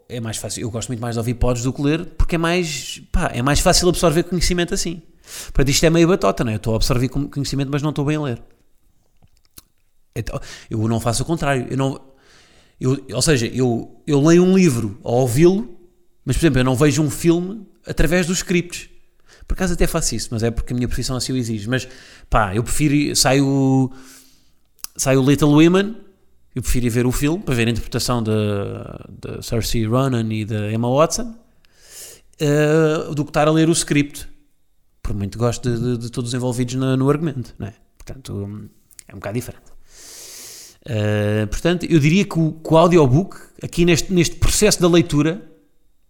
É 0.07 0.19
mais 0.19 0.37
fácil. 0.37 0.61
Eu 0.61 0.69
gosto 0.71 0.89
muito 0.89 0.99
mais 1.01 1.15
de 1.15 1.19
ouvir 1.19 1.33
pods 1.35 1.63
do 1.63 1.73
que 1.73 1.81
ler, 1.81 2.05
porque 2.17 2.35
é 2.35 2.37
mais, 2.37 3.01
pá, 3.11 3.31
é 3.33 3.41
mais 3.41 3.59
fácil 3.59 3.89
absorver 3.89 4.23
conhecimento 4.23 4.73
assim. 4.73 5.01
Portanto, 5.45 5.69
isto 5.69 5.83
é 5.85 5.89
meio 5.89 6.07
batota, 6.07 6.43
não 6.43 6.51
é? 6.51 6.55
Eu 6.55 6.57
estou 6.57 6.73
a 6.73 6.75
absorver 6.77 7.09
con- 7.09 7.27
conhecimento, 7.29 7.69
mas 7.71 7.81
não 7.81 7.89
estou 7.89 8.05
bem 8.05 8.17
a 8.17 8.21
ler. 8.21 8.41
Então, 10.15 10.39
eu 10.69 10.87
não 10.87 10.99
faço 10.99 11.23
o 11.23 11.25
contrário. 11.25 11.67
Eu 11.69 11.77
não, 11.77 12.01
eu, 12.79 13.05
ou 13.13 13.21
seja, 13.21 13.47
eu, 13.47 14.01
eu 14.05 14.21
leio 14.21 14.43
um 14.43 14.55
livro 14.55 14.99
ao 15.03 15.15
ouvi-lo, 15.15 15.77
mas, 16.25 16.35
por 16.37 16.43
exemplo, 16.43 16.59
eu 16.59 16.63
não 16.65 16.75
vejo 16.75 17.01
um 17.01 17.09
filme 17.09 17.65
através 17.87 18.25
dos 18.27 18.37
scripts. 18.37 18.89
Por 19.47 19.53
acaso 19.53 19.73
até 19.73 19.87
faço 19.87 20.15
isso, 20.15 20.29
mas 20.31 20.43
é 20.43 20.51
porque 20.51 20.71
a 20.73 20.75
minha 20.75 20.87
profissão 20.87 21.15
assim 21.15 21.33
o 21.33 21.37
exige. 21.37 21.67
Mas, 21.69 21.87
pá, 22.29 22.55
eu 22.55 22.63
prefiro... 22.63 23.15
Sai 23.15 23.41
o, 23.41 23.91
sai 24.95 25.17
o 25.17 25.23
Little 25.27 25.49
Women, 25.51 25.95
eu 26.55 26.61
prefiro 26.61 26.85
ir 26.85 26.89
ver 26.89 27.05
o 27.05 27.11
filme, 27.11 27.41
para 27.43 27.55
ver 27.55 27.67
a 27.67 27.71
interpretação 27.71 28.21
da 28.21 29.41
Cersei 29.41 29.85
Ronan 29.85 30.31
e 30.33 30.45
da 30.45 30.71
Emma 30.71 30.89
Watson, 30.93 31.33
eh, 32.39 33.13
do 33.13 33.23
que 33.23 33.29
estar 33.29 33.47
a 33.47 33.51
ler 33.51 33.69
o 33.69 33.71
script. 33.71 34.27
Por 35.01 35.15
muito 35.15 35.37
gosto 35.37 35.69
de, 35.69 35.79
de- 35.79 35.97
de 35.97 36.11
todos 36.11 36.29
os 36.29 36.33
envolvidos 36.33 36.75
no, 36.75 36.95
no 36.97 37.09
argumento, 37.09 37.55
não 37.57 37.67
é? 37.67 37.73
Portanto, 37.97 38.69
é 39.07 39.13
um 39.13 39.17
bocado 39.19 39.35
diferente. 39.35 39.70
Uh, 40.83 41.45
portanto, 41.47 41.85
eu 41.85 41.99
diria 41.99 42.25
que 42.25 42.39
o, 42.39 42.53
que 42.53 42.73
o 42.73 42.77
audiobook, 42.77 43.37
aqui 43.61 43.85
neste, 43.85 44.11
neste 44.11 44.35
processo 44.37 44.81
da 44.81 44.87
leitura, 44.87 45.41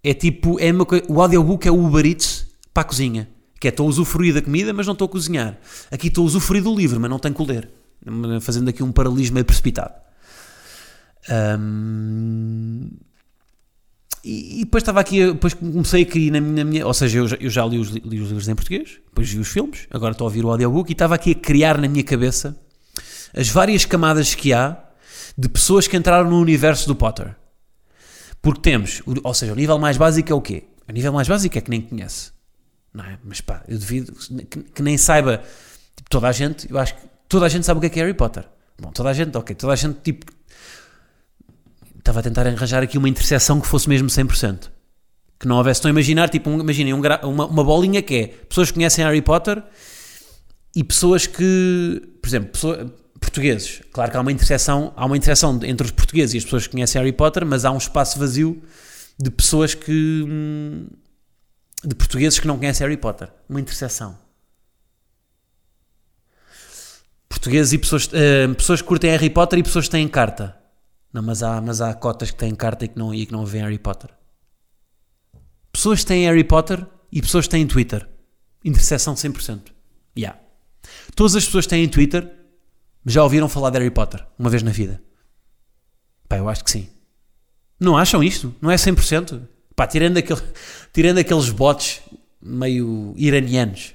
é 0.04 0.14
tipo, 0.14 0.60
é 0.60 0.72
uma 0.72 0.88
o 1.10 1.22
audiobook 1.22 1.68
é 1.68 1.72
o 1.72 1.86
Uber 1.86 2.06
Eats 2.06 2.48
para 2.74 2.82
a 2.82 2.86
cozinha. 2.86 3.28
Que 3.60 3.68
é, 3.68 3.70
estou 3.70 3.86
a 3.86 3.90
usufruir 3.90 4.34
da 4.34 4.42
comida, 4.42 4.74
mas 4.74 4.88
não 4.88 4.94
estou 4.94 5.06
a 5.06 5.10
cozinhar. 5.10 5.60
Aqui 5.92 6.08
estou 6.08 6.24
a 6.24 6.26
usufruir 6.28 6.64
do 6.64 6.76
livro, 6.76 7.00
mas 7.00 7.10
não 7.10 7.20
tenho 7.20 7.36
que 7.36 7.44
ler. 7.44 7.70
Fazendo 8.42 8.70
aqui 8.70 8.82
um 8.82 8.92
paralelismo 8.92 9.36
meio 9.36 9.46
precipitado. 9.46 9.94
Hum, 11.30 12.90
e, 14.24 14.62
e 14.62 14.66
depois 14.66 14.82
estava 14.82 15.00
aqui, 15.00 15.26
depois 15.28 15.54
comecei 15.54 16.04
a 16.04 16.06
cair 16.06 16.32
na 16.32 16.42
minha, 16.42 16.64
na 16.64 16.70
minha- 16.70 16.88
ou 16.88 16.94
seja, 16.94 17.20
eu 17.20 17.28
já, 17.28 17.36
eu 17.40 17.50
já 17.50 17.66
li, 17.66 17.78
os, 17.78 17.90
li 17.90 18.20
os 18.20 18.30
livros 18.30 18.48
em 18.48 18.56
português, 18.56 19.00
depois 19.08 19.30
vi 19.30 19.40
os 19.40 19.48
filmes, 19.48 19.88
agora 19.92 20.12
estou 20.14 20.26
a 20.26 20.30
ouvir 20.30 20.44
o 20.46 20.50
audiobook 20.50 20.90
e 20.90 20.94
estava 20.94 21.16
aqui 21.16 21.32
a 21.32 21.36
criar 21.36 21.78
na 21.80 21.88
minha 21.88 22.04
cabeça 22.04 22.60
as 23.36 23.50
várias 23.50 23.86
camadas 23.86 24.34
que 24.36 24.54
há 24.54 24.78
de 25.38 25.48
pessoas 25.50 25.88
que 25.88 25.96
entraram 25.98 26.30
no 26.30 26.40
universo 26.40 26.88
do 26.88 26.96
Potter. 26.96 27.36
Porque 28.42 28.62
temos, 28.62 29.02
ou 29.24 29.34
seja, 29.34 29.54
o 29.54 29.56
nível 29.56 29.78
mais 29.78 29.98
básico 29.98 30.32
é 30.32 30.36
o 30.36 30.42
quê? 30.42 30.64
O 30.88 30.92
nível 30.92 31.14
mais 31.14 31.28
básico 31.28 31.58
é 31.58 31.62
que 31.62 31.70
nem 31.70 31.82
conhece. 31.82 32.32
Não 32.94 33.06
é? 33.06 33.18
Mas 33.24 33.40
pá, 33.40 33.64
eu 33.68 33.78
devido 33.78 34.14
que, 34.50 34.64
que 34.64 34.82
nem 34.82 34.98
saiba, 34.98 35.42
tipo, 35.96 36.10
toda 36.10 36.28
a 36.28 36.32
gente, 36.32 36.70
eu 36.70 36.78
acho 36.78 36.96
que 36.96 37.02
toda 37.30 37.46
a 37.46 37.50
gente 37.50 37.66
sabe 37.66 37.78
o 37.78 37.82
que 37.82 37.88
é 37.88 37.90
que 37.90 38.00
é 38.00 38.04
Harry 38.04 38.16
Potter. 38.16 38.46
Bom, 38.80 38.92
toda 38.92 39.10
a 39.10 39.14
gente, 39.14 39.38
ok, 39.38 39.56
toda 39.56 39.74
a 39.74 39.76
gente, 39.76 40.00
tipo, 40.02 40.26
estava 41.98 42.20
a 42.20 42.24
tentar 42.24 42.46
arranjar 42.48 42.84
aqui 42.84 42.98
uma 42.98 43.08
interseção 43.08 43.62
que 43.62 43.68
fosse 43.68 43.88
mesmo 43.88 44.08
100%. 44.10 44.70
Que 45.40 45.48
não 45.48 45.58
houvesse, 45.58 45.80
estão 45.80 45.90
a 45.90 45.94
imaginar, 45.94 46.30
tipo, 46.30 46.50
um, 46.50 46.60
imaginem 46.60 46.94
um 46.94 47.02
uma, 47.24 47.46
uma 47.46 47.64
bolinha 47.64 48.02
que 48.02 48.16
é 48.16 48.28
pessoas 48.28 48.70
que 48.70 48.76
conhecem 48.76 49.04
Harry 49.06 49.22
Potter 49.22 49.64
e 50.76 50.84
pessoas 50.84 51.26
que, 51.28 52.02
por 52.22 52.28
exemplo, 52.28 52.50
pessoa- 52.52 52.94
portugueses. 53.22 53.82
Claro 53.94 54.12
que 54.12 54.18
há 54.18 54.22
uma 54.22 54.32
interseção, 54.32 54.92
há 54.98 55.06
uma 55.06 55.16
interseção 55.16 55.58
entre 55.64 55.86
os 55.86 55.92
portugueses 55.92 56.34
e 56.34 56.38
as 56.40 56.44
pessoas 56.44 56.66
que 56.66 56.72
conhecem 56.72 57.00
Harry 57.00 57.14
Potter, 57.14 57.46
mas 57.46 57.64
há 57.64 57.72
um 57.72 57.78
espaço 57.78 58.20
vazio 58.20 58.62
de 59.18 59.30
pessoas 59.32 59.74
que 59.74 60.26
hum, 60.28 60.88
de 61.84 61.96
portugueses 61.96 62.40
que 62.40 62.48
não 62.48 62.58
conhecem 62.58 62.86
Harry 62.86 62.98
Potter. 62.98 63.32
Uma 63.48 63.62
interseção. 63.62 64.18
Portugueses 67.30 67.74
e 67.74 67.78
pessoas, 67.78 68.10
eh, 68.12 68.48
pessoas 68.50 68.82
que 68.82 68.88
curtem 68.88 69.12
Harry 69.12 69.30
Potter 69.30 69.60
e 69.60 69.64
pessoas 69.64 69.86
que 69.86 69.92
têm 69.92 70.08
carta. 70.08 70.58
Não, 71.14 71.22
mas 71.22 71.42
há, 71.44 71.62
mas 71.62 71.82
há 71.82 71.94
cotas 71.94 72.32
que 72.32 72.38
têm 72.38 72.54
carta 72.56 72.86
e 72.86 72.88
que 72.88 72.98
não, 72.98 73.14
e 73.14 73.26
que 73.26 73.32
não 73.32 73.46
veem 73.46 73.64
Harry 73.64 73.80
Potter. 73.80 74.10
Pessoas 75.72 76.02
que 76.02 76.06
têm 76.08 76.26
Harry 76.26 76.44
Potter 76.44 76.86
e 77.12 77.22
pessoas 77.22 77.46
que 77.46 77.52
têm 77.52 77.66
Twitter. 77.66 78.08
Interseção 78.64 79.14
100%. 79.16 79.72
Yeah. 80.18 80.40
Todas 81.16 81.36
as 81.36 81.46
pessoas 81.46 81.66
que 81.66 81.70
têm 81.70 81.88
Twitter 81.88 82.41
já 83.06 83.24
ouviram 83.24 83.50
falar 83.50 83.70
de 83.70 83.80
Harry 83.80 83.92
Potter 83.92 84.26
uma 84.38 84.50
vez 84.50 84.64
na 84.64 84.72
vida. 84.72 85.02
Pá, 86.28 86.38
eu 86.38 86.48
acho 86.48 86.64
que 86.64 86.72
sim. 86.72 86.90
Não 87.80 87.98
acham 87.98 88.24
isto? 88.24 88.54
Não 88.62 88.70
é 88.70 88.76
100%? 88.76 89.42
Pá, 89.76 89.88
tirando, 89.88 90.18
aquele, 90.18 90.42
tirando 90.94 91.18
aqueles 91.18 91.50
bots 91.50 92.02
meio 92.42 93.14
iranianos. 93.18 93.94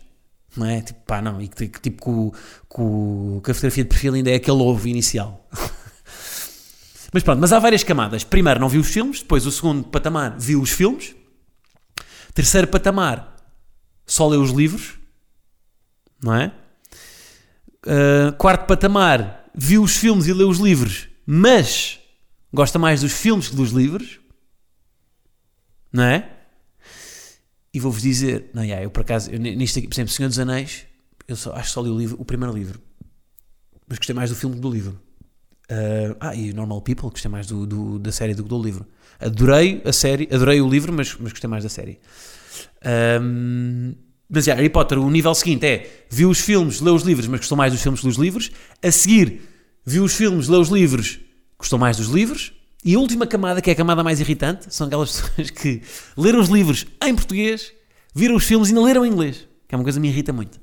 Não 0.57 0.67
é? 0.67 0.81
Tipo, 0.81 1.01
pá, 1.07 1.23
não. 1.23 1.41
E 1.41 1.49
que, 1.49 1.69
que 1.69 1.81
tipo, 1.81 2.35
com, 2.69 3.39
a 3.39 3.55
fotografia 3.55 3.85
de 3.85 3.89
perfil 3.89 4.15
ainda 4.15 4.31
é 4.31 4.35
aquele 4.35 4.61
ovo 4.61 4.89
inicial. 4.89 5.49
mas 7.13 7.23
pronto, 7.23 7.41
mas 7.41 7.53
há 7.53 7.59
várias 7.59 7.85
camadas. 7.85 8.25
Primeiro, 8.25 8.59
não 8.59 8.69
vi 8.69 8.79
os 8.79 8.89
filmes. 8.89 9.21
Depois, 9.21 9.47
o 9.47 9.53
segundo 9.53 9.85
patamar, 9.85 10.37
vi 10.39 10.57
os 10.57 10.71
filmes. 10.71 11.15
Terceiro 12.35 12.67
patamar, 12.67 13.37
só 14.07 14.27
leu 14.29 14.43
os 14.43 14.51
livros. 14.51 14.95
Não 16.23 16.35
é? 16.35 16.53
Uh, 17.87 18.33
quarto 18.37 18.67
patamar, 18.67 19.49
viu 19.55 19.83
os 19.83 19.97
filmes 19.97 20.27
e 20.27 20.33
leu 20.33 20.49
os 20.49 20.59
livros, 20.59 21.09
mas 21.25 22.01
gosta 22.53 22.79
mais 22.79 23.01
dos 23.01 23.13
filmes 23.13 23.49
que 23.49 23.55
dos 23.55 23.71
livros, 23.71 24.19
não 25.93 26.03
é? 26.03 26.29
E 27.73 27.79
vou-vos 27.79 28.03
dizer, 28.03 28.51
não, 28.53 28.65
yeah, 28.65 28.83
eu 28.83 28.91
por 28.91 29.03
acaso, 29.03 29.31
eu, 29.31 29.39
nisto 29.39 29.79
aqui, 29.79 29.87
por 29.87 29.95
exemplo, 29.95 30.13
Senhor 30.13 30.29
dos 30.29 30.39
Anéis, 30.39 30.85
eu 31.29 31.37
só, 31.37 31.53
acho 31.53 31.69
que 31.69 31.75
só 31.75 31.81
li 31.83 31.91
o, 31.91 31.97
livro, 31.99 32.17
o 32.21 32.25
primeiro 32.25 32.53
livro, 32.55 32.81
mas 33.87 33.99
gostei 33.99 34.15
mais 34.15 34.31
do 34.31 34.37
filme 34.37 34.57
que 34.57 34.61
do 34.61 34.71
livro. 34.71 35.01
Uh, 35.71 36.17
ah, 36.21 36.35
e 36.35 36.53
Normal 36.53 36.81
People, 36.83 37.11
gostei 37.11 37.31
mais 37.31 37.47
do, 37.47 37.67
do- 37.67 37.99
da 37.99 38.11
série 38.13 38.35
do 38.35 38.43
que 38.43 38.49
do 38.49 38.61
livro. 38.61 38.87
Adorei 39.21 39.83
a 39.85 39.93
série, 39.93 40.29
adorei 40.33 40.61
o 40.61 40.69
livro, 40.69 40.93
mas, 40.93 41.17
mas 41.19 41.33
gostei 41.33 41.49
mais 41.49 41.63
da 41.65 41.69
série. 41.69 42.01
Um, 43.21 43.95
mas 44.29 44.45
já, 44.45 44.55
Harry 44.55 44.69
Potter, 44.69 44.99
o 44.99 45.09
nível 45.11 45.35
seguinte 45.35 45.65
é 45.65 46.05
viu 46.11 46.29
os 46.29 46.41
filmes, 46.41 46.81
leu 46.81 46.95
os 46.95 47.03
livros, 47.03 47.27
mas 47.29 47.41
gostou 47.41 47.57
mais 47.57 47.73
dos 47.73 47.81
filmes 47.81 48.01
que 48.01 48.07
dos 48.07 48.17
livros. 48.17 48.51
A 48.83 48.91
seguir, 48.91 49.41
viu 49.85 50.05
os 50.05 50.15
filmes, 50.15 50.49
leu 50.49 50.61
os 50.61 50.69
livros, 50.69 51.21
gostou 51.59 51.79
mais 51.79 51.97
dos 51.97 52.09
livros. 52.09 52.53
E 52.85 52.95
a 52.95 52.99
última 52.99 53.27
camada, 53.27 53.61
que 53.61 53.71
é 53.71 53.73
a 53.73 53.77
camada 53.77 54.03
mais 54.03 54.21
irritante, 54.21 54.73
são 54.75 54.87
aquelas 54.87 55.21
pessoas 55.21 55.51
que 55.51 55.83
leram 56.17 56.41
os 56.41 56.49
livros 56.49 56.87
em 57.05 57.15
português, 57.15 57.73
viram 58.15 58.37
os 58.37 58.45
filmes 58.45 58.69
e 58.69 58.73
ainda 58.73 58.85
leram 58.85 59.07
em 59.07 59.11
inglês. 59.11 59.49
Que 59.69 59.75
é 59.75 59.79
uma 59.79 59.85
coisa 59.85 59.99
que 59.99 60.03
me 60.03 60.09
irrita 60.09 60.33
muito. 60.33 60.61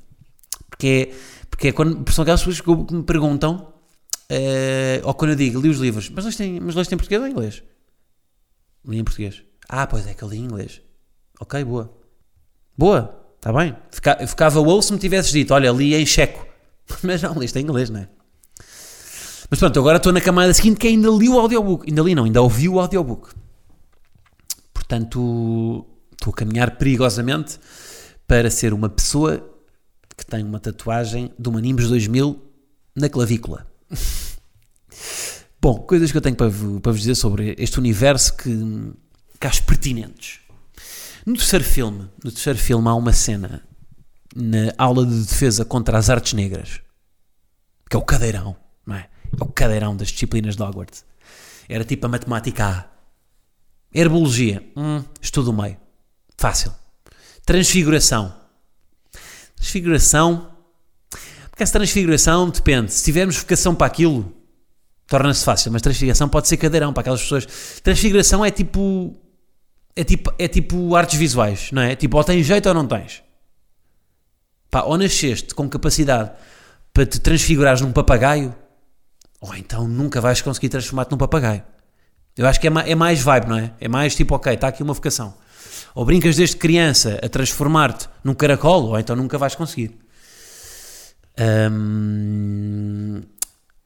Porque 0.70 0.88
é, 0.88 1.15
porque 1.50 1.67
é 1.70 1.72
quando, 1.72 2.10
são 2.12 2.24
aquelas 2.24 2.41
pessoas 2.43 2.62
que 2.62 2.93
me 2.93 3.03
perguntam, 3.03 3.74
eh, 4.29 5.01
ou 5.03 5.13
quando 5.13 5.32
eu 5.32 5.36
digo, 5.36 5.60
li 5.62 5.70
os 5.70 5.77
livros, 5.77 6.10
mas 6.10 6.25
leste 6.25 6.43
em, 6.43 6.60
mas 6.60 6.75
em 6.75 6.98
português 6.98 7.22
ou 7.22 7.27
em 7.27 7.32
inglês? 7.32 7.63
Li 8.86 8.98
em 8.98 9.03
português. 9.03 9.43
Ah, 9.70 9.86
pois 9.88 10.08
é 10.08 10.13
que 10.13 10.24
eu 10.24 10.29
li 10.29 10.38
em 10.38 10.46
inglês. 10.46 10.82
Ok, 11.39 11.63
boa. 11.63 11.93
Boa, 12.77 13.23
está 13.44 13.52
bem. 13.52 13.76
Fica- 13.92 14.26
ficava 14.26 14.62
ou 14.62 14.82
se 14.82 14.94
me 14.94 14.98
tivesses 15.00 15.30
dito, 15.32 15.54
olha, 15.54 15.70
li 15.72 15.94
em 15.94 16.06
checo. 16.06 16.46
Mas 17.04 17.22
não, 17.22 17.34
liste 17.38 17.60
em 17.60 17.64
inglês, 17.64 17.90
não 17.90 18.00
é? 18.00 18.08
Mas 19.50 19.60
pronto, 19.60 19.78
agora 19.78 19.98
estou 19.98 20.14
na 20.14 20.22
camada 20.22 20.54
seguinte 20.54 20.78
que 20.80 20.88
ainda 20.88 21.10
li 21.10 21.28
o 21.28 21.38
audiobook. 21.38 21.86
Ainda 21.90 22.02
li 22.02 22.16
não, 22.16 22.24
ainda 22.24 22.42
ouvi 22.42 22.70
o 22.70 22.80
audiobook. 22.80 23.32
Portanto, 24.74 25.86
estou 26.14 26.32
a 26.32 26.36
caminhar 26.36 26.78
perigosamente 26.78 27.60
para 28.26 28.50
ser 28.50 28.74
uma 28.74 28.90
pessoa 28.90 29.50
que 30.18 30.26
tem 30.26 30.44
uma 30.44 30.60
tatuagem 30.60 31.32
do 31.38 31.52
Manimbus 31.52 31.90
2000 31.90 32.42
na 32.96 33.10
clavícula. 33.10 33.68
Bom, 35.62 35.80
coisas 35.80 36.12
que 36.12 36.18
eu 36.18 36.22
tenho 36.22 36.36
para, 36.36 36.50
vo- 36.50 36.80
para 36.80 36.92
vos 36.92 37.02
dizer 37.02 37.16
sobre 37.16 37.56
este 37.58 37.78
universo 37.80 38.36
que, 38.36 38.50
que 39.40 39.48
acho 39.48 39.64
pertinentes. 39.64 40.40
No 41.25 41.36
terceiro 41.36 41.63
filme, 41.63 42.10
no 42.24 42.32
terceiro 42.32 42.60
filme 42.60 42.88
há 42.88 42.96
uma 42.96 43.13
cena 43.13 43.63
na 44.36 44.74
aula 44.77 45.06
de 45.06 45.24
defesa 45.24 45.63
contra 45.63 45.98
as 45.98 46.10
artes 46.10 46.34
negras, 46.34 46.82
que 47.89 47.96
é 47.96 48.00
o 48.00 48.01
cadeirão, 48.01 48.56
não 48.86 48.96
é? 48.96 49.10
É 49.39 49.44
o 49.44 49.48
cadeirão 49.48 49.96
das 49.96 50.10
disciplinas 50.10 50.56
de 50.56 50.63
Hogwarts. 50.63 51.06
Era 51.70 51.86
tipo 51.86 52.06
a 52.06 52.10
matemática 52.10 52.68
A. 52.68 52.86
Herbologia, 53.94 54.63
hum, 54.75 55.03
estudo 55.22 55.53
meio. 55.53 55.77
Fácil. 56.38 56.74
Transfiguração. 57.46 58.34
Transfiguração. 59.56 60.51
Porque 61.50 61.63
essa 61.63 61.74
transfiguração 61.74 62.50
depende. 62.50 62.92
Se 62.92 63.03
tivermos 63.03 63.38
vocação 63.38 63.75
para 63.75 63.88
aquilo, 63.88 64.34
torna-se 65.08 65.46
fácil. 65.46 65.72
Mas 65.72 65.82
transfiguração 65.82 66.27
pode 66.27 66.48
ser 66.48 66.58
cadeirão 66.58 66.92
para 66.92 67.01
aquelas 67.01 67.22
pessoas. 67.22 67.46
Transfiguração 67.82 68.44
é 68.44 68.51
tipo. 68.51 69.15
É 69.96 70.04
tipo, 70.04 70.34
é 70.40 70.48
tipo 70.48 70.96
artes 70.96 71.18
visuais, 71.18 71.70
não 71.72 71.82
é? 71.82 71.96
Tipo, 71.96 72.18
ou 72.18 72.24
tens 72.24 72.46
jeito 72.46 72.68
ou 72.68 72.74
não 72.74 72.88
tens. 72.88 73.24
Pá, 74.72 74.82
ou 74.82 74.98
nasceste 74.98 75.54
com 75.54 75.70
capacidade 75.70 76.32
para 76.92 77.06
te 77.06 77.20
transfigurares 77.20 77.82
num 77.82 77.92
papagaio, 77.92 78.56
ou 79.40 79.54
então 79.56 79.88
nunca 79.88 80.20
vais 80.20 80.42
conseguir 80.42 80.70
transformar-te 80.70 81.12
num 81.12 81.18
papagaio. 81.18 81.64
Eu 82.36 82.48
acho 82.48 82.60
que 82.60 82.68
é, 82.68 82.72
é 82.88 82.96
mais 82.96 83.22
vibe, 83.22 83.48
não 83.48 83.58
é? 83.58 83.74
É 83.80 83.88
mais 83.88 84.16
tipo, 84.16 84.34
ok, 84.34 84.54
está 84.54 84.68
aqui 84.70 84.82
uma 84.82 84.94
vocação. 84.94 85.36
Ou 85.94 86.04
brincas 86.06 86.36
desde 86.36 86.56
criança 86.56 87.20
a 87.22 87.30
transformar-te 87.30 88.10
num 88.24 88.34
caracol, 88.34 88.86
ou 88.86 89.00
então 89.00 89.16
nunca 89.16 89.38
vais 89.38 89.54
conseguir. 89.54 89.96
Hum, 91.72 93.22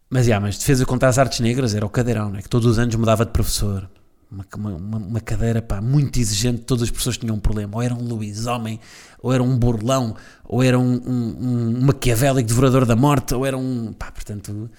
mas, 0.09 0.25
yeah, 0.27 0.43
mas 0.43 0.57
defesa 0.57 0.85
contra 0.85 1.09
as 1.09 1.17
artes 1.17 1.39
negras 1.41 1.75
era 1.75 1.85
o 1.85 1.89
cadeirão, 1.89 2.29
não 2.29 2.39
é? 2.39 2.41
Que 2.41 2.49
todos 2.49 2.65
os 2.65 2.79
anos 2.79 2.95
mudava 2.95 3.25
de 3.25 3.31
professor. 3.31 3.89
Uma, 4.29 4.45
uma, 4.55 4.97
uma- 4.97 5.21
cadeira 5.21 5.61
pá, 5.61 5.79
muito 5.79 6.19
exigente, 6.19 6.63
todas 6.63 6.83
as 6.83 6.91
pessoas 6.91 7.17
tinham 7.17 7.35
um 7.35 7.39
problema. 7.39 7.77
Ou 7.77 7.81
era 7.81 7.93
um 7.93 8.01
Luís 8.03 8.45
Homem, 8.45 8.79
ou 9.21 9.31
era 9.33 9.41
um 9.41 9.57
burlão, 9.57 10.15
ou 10.43 10.61
era 10.61 10.77
um, 10.77 10.93
um, 10.95 11.77
um 11.77 11.81
maquiavélico 11.85 12.47
devorador 12.47 12.85
da 12.85 12.95
morte, 12.95 13.33
ou 13.33 13.45
era 13.45 13.57
um. 13.57 13.93
pá, 13.93 14.11
portanto. 14.11 14.69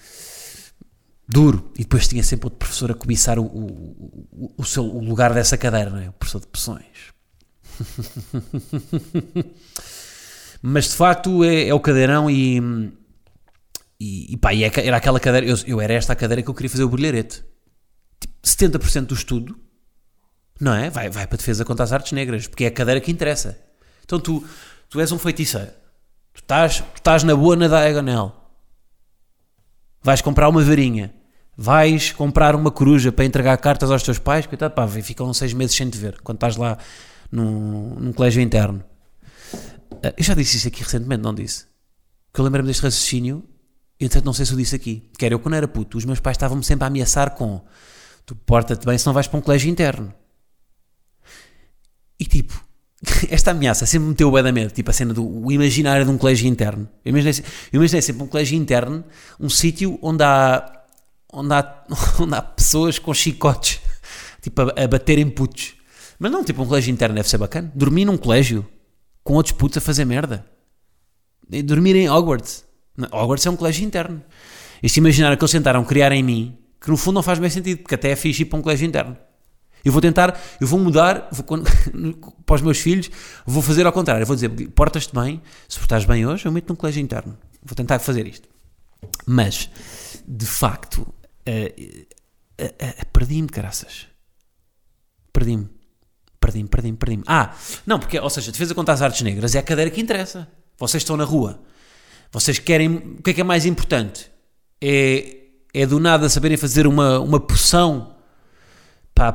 duro. 1.27 1.71
E 1.75 1.83
depois 1.83 2.07
tinha 2.07 2.23
sempre 2.23 2.45
outro 2.47 2.59
professor 2.59 2.91
a 2.91 2.95
cobiçar 2.95 3.39
o, 3.39 3.43
o, 3.43 4.25
o, 4.31 4.53
o 4.57 4.63
seu, 4.65 4.83
o 4.85 5.03
lugar 5.03 5.33
dessa 5.33 5.57
cadeira, 5.57 5.89
não 5.89 5.99
é? 5.99 6.09
O 6.09 6.13
professor 6.13 6.41
de 6.41 6.47
pressões. 6.47 7.09
Mas 10.61 10.85
de 10.89 10.95
facto 10.95 11.43
é, 11.43 11.67
é 11.69 11.73
o 11.73 11.79
cadeirão 11.79 12.29
e. 12.29 12.59
E, 14.01 14.33
e 14.33 14.37
pá, 14.37 14.53
e 14.53 14.63
é 14.63 14.71
era 14.75 14.97
aquela 14.97 15.19
cadeira. 15.19 15.45
Eu, 15.47 15.57
eu 15.67 15.81
era 15.81 15.93
esta 15.93 16.13
a 16.13 16.15
cadeira 16.15 16.41
que 16.41 16.49
eu 16.49 16.53
queria 16.53 16.69
fazer 16.69 16.83
o 16.83 16.89
brilharete. 16.89 17.43
Tipo, 18.41 18.79
70% 18.79 19.05
do 19.05 19.13
estudo, 19.13 19.59
não 20.59 20.73
é? 20.73 20.89
Vai, 20.89 21.09
vai 21.09 21.27
para 21.27 21.35
a 21.35 21.37
defesa 21.37 21.63
contra 21.65 21.83
as 21.83 21.91
artes 21.91 22.11
negras, 22.11 22.47
porque 22.47 22.65
é 22.65 22.67
a 22.67 22.71
cadeira 22.71 22.99
que 23.01 23.11
interessa. 23.11 23.57
Então 24.03 24.19
tu, 24.19 24.43
tu 24.89 24.99
és 24.99 25.11
um 25.11 25.19
feiticeiro, 25.19 25.71
tu 26.33 26.41
estás, 26.41 26.77
tu 26.79 26.97
estás 26.97 27.23
na 27.23 27.35
boa 27.35 27.55
na 27.55 27.67
Diagonal, 27.67 28.51
vais 30.01 30.21
comprar 30.21 30.49
uma 30.49 30.63
varinha, 30.63 31.13
vais 31.55 32.11
comprar 32.11 32.55
uma 32.55 32.71
coruja 32.71 33.11
para 33.11 33.25
entregar 33.25 33.57
cartas 33.57 33.91
aos 33.91 34.03
teus 34.03 34.19
pais, 34.19 34.45
coitado, 34.45 34.73
pá, 34.73 34.87
ficam 34.87 35.33
seis 35.33 35.53
meses 35.53 35.75
sem 35.75 35.89
te 35.89 35.97
ver 35.97 36.19
quando 36.21 36.37
estás 36.37 36.55
lá 36.55 36.77
num, 37.31 37.95
num 37.95 38.13
colégio 38.13 38.41
interno. 38.41 38.83
Ah, 40.03 40.13
Eu 40.17 40.23
já 40.23 40.33
disse 40.33 40.57
isto 40.57 40.67
aqui 40.67 40.83
recentemente, 40.83 41.21
não 41.21 41.33
disse? 41.33 41.65
Que 42.33 42.39
eu 42.39 42.45
lembrei-me 42.45 42.67
deste 42.67 42.83
raciocínio 42.83 43.43
entretanto 43.99 44.25
não 44.25 44.33
sei 44.33 44.45
se 44.45 44.53
eu 44.53 44.57
disse 44.57 44.75
aqui. 44.75 45.09
Que 45.17 45.25
era 45.25 45.35
eu 45.35 45.39
quando 45.39 45.55
era 45.55 45.67
puto, 45.67 45.97
os 45.97 46.05
meus 46.05 46.19
pais 46.19 46.35
estavam-me 46.35 46.63
sempre 46.63 46.85
a 46.85 46.87
ameaçar 46.87 47.31
com 47.31 47.61
tu 48.29 48.35
porta-te 48.35 48.85
bem 48.85 48.95
se 48.95 49.07
não 49.07 49.13
vais 49.13 49.25
para 49.25 49.39
um 49.39 49.41
colégio 49.41 49.71
interno. 49.71 50.13
E 52.19 52.25
tipo, 52.25 52.63
esta 53.27 53.49
ameaça 53.49 53.87
sempre 53.87 54.03
me 54.03 54.09
meteu 54.09 54.31
o 54.31 54.43
da 54.43 54.51
medo, 54.51 54.71
tipo 54.71 54.91
a 54.91 54.93
cena 54.93 55.15
do 55.15 55.51
imaginário 55.51 56.05
de 56.05 56.11
um 56.11 56.17
colégio 56.17 56.47
interno. 56.47 56.87
Eu 57.03 57.09
imaginei, 57.09 57.43
eu 57.73 57.77
imaginei 57.79 58.03
sempre 58.03 58.21
um 58.21 58.27
colégio 58.27 58.55
interno, 58.55 59.03
um 59.39 59.49
sítio 59.49 59.97
onde 59.99 60.23
há, 60.23 60.83
onde, 61.33 61.55
há, 61.55 61.83
onde 62.21 62.35
há 62.35 62.41
pessoas 62.43 62.99
com 62.99 63.11
chicotes, 63.15 63.81
tipo 64.43 64.61
a, 64.61 64.83
a 64.83 64.87
baterem 64.87 65.27
putos. 65.27 65.73
Mas 66.19 66.31
não, 66.31 66.43
tipo 66.43 66.61
um 66.61 66.67
colégio 66.67 66.91
interno 66.91 67.15
deve 67.15 67.27
ser 67.27 67.39
bacana. 67.39 67.71
Dormir 67.73 68.05
num 68.05 68.17
colégio 68.17 68.63
com 69.23 69.33
outros 69.33 69.53
putos 69.53 69.79
a 69.79 69.81
fazer 69.81 70.05
merda. 70.05 70.45
Dormir 71.65 71.95
em 71.95 72.07
Hogwarts. 72.07 72.63
Hogwarts 73.11 73.47
é 73.47 73.49
um 73.49 73.55
colégio 73.55 73.83
interno. 73.83 74.21
Este 74.83 74.99
imaginário 74.99 75.35
que 75.35 75.43
eles 75.43 75.51
tentaram 75.51 75.83
criar 75.83 76.11
em 76.11 76.21
mim, 76.21 76.58
que 76.79 76.89
no 76.89 76.97
fundo 76.97 77.15
não 77.15 77.23
faz 77.23 77.39
bem 77.39 77.49
sentido, 77.49 77.79
porque 77.79 77.95
até 77.95 78.11
é 78.11 78.15
fixe 78.15 78.43
ir 78.43 78.45
para 78.45 78.59
um 78.59 78.61
colégio 78.61 78.87
interno. 78.87 79.17
Eu 79.83 79.91
vou 79.91 80.01
tentar, 80.01 80.39
eu 80.59 80.67
vou 80.67 80.79
mudar, 80.79 81.29
vou, 81.31 81.45
para 82.45 82.55
os 82.55 82.61
meus 82.61 82.79
filhos, 82.79 83.09
vou 83.45 83.61
fazer 83.61 83.85
ao 83.85 83.93
contrário. 83.93 84.23
Eu 84.23 84.27
vou 84.27 84.35
dizer, 84.35 84.49
portas-te 84.71 85.13
bem, 85.13 85.41
se 85.67 85.79
portares 85.79 86.05
bem 86.05 86.25
hoje, 86.25 86.45
eu 86.45 86.51
meto 86.51 86.69
num 86.69 86.75
colégio 86.75 87.01
interno. 87.01 87.37
Vou 87.63 87.75
tentar 87.75 87.99
fazer 87.99 88.27
isto. 88.27 88.47
Mas, 89.25 89.69
de 90.27 90.45
facto, 90.45 91.07
eh, 91.45 92.05
eh, 92.57 92.73
eh, 92.77 93.05
perdi-me, 93.13 93.47
caraças. 93.47 94.07
Perdi-me. 95.31 95.69
Perdi-me, 96.39 96.69
perdi-me, 96.69 96.97
perdi-me. 96.97 97.23
Ah, 97.27 97.55
não, 97.85 97.99
porque, 97.99 98.19
ou 98.19 98.29
seja, 98.29 98.51
defesa 98.51 98.73
contra 98.73 98.93
as 98.93 99.01
artes 99.01 99.21
negras 99.21 99.55
é 99.55 99.59
a 99.59 99.63
cadeira 99.63 99.91
que 99.91 100.01
interessa. 100.01 100.47
Vocês 100.77 101.03
estão 101.03 101.17
na 101.17 101.23
rua. 101.23 101.61
Vocês 102.31 102.59
querem. 102.59 102.95
O 103.17 103.23
que 103.23 103.31
é 103.31 103.33
que 103.33 103.41
é 103.41 103.43
mais 103.43 103.65
importante? 103.65 104.31
É, 104.81 105.38
é 105.73 105.85
do 105.85 105.99
nada 105.99 106.29
saberem 106.29 106.57
fazer 106.57 106.87
uma, 106.87 107.19
uma 107.19 107.39
poção 107.39 108.15
para, 109.13 109.33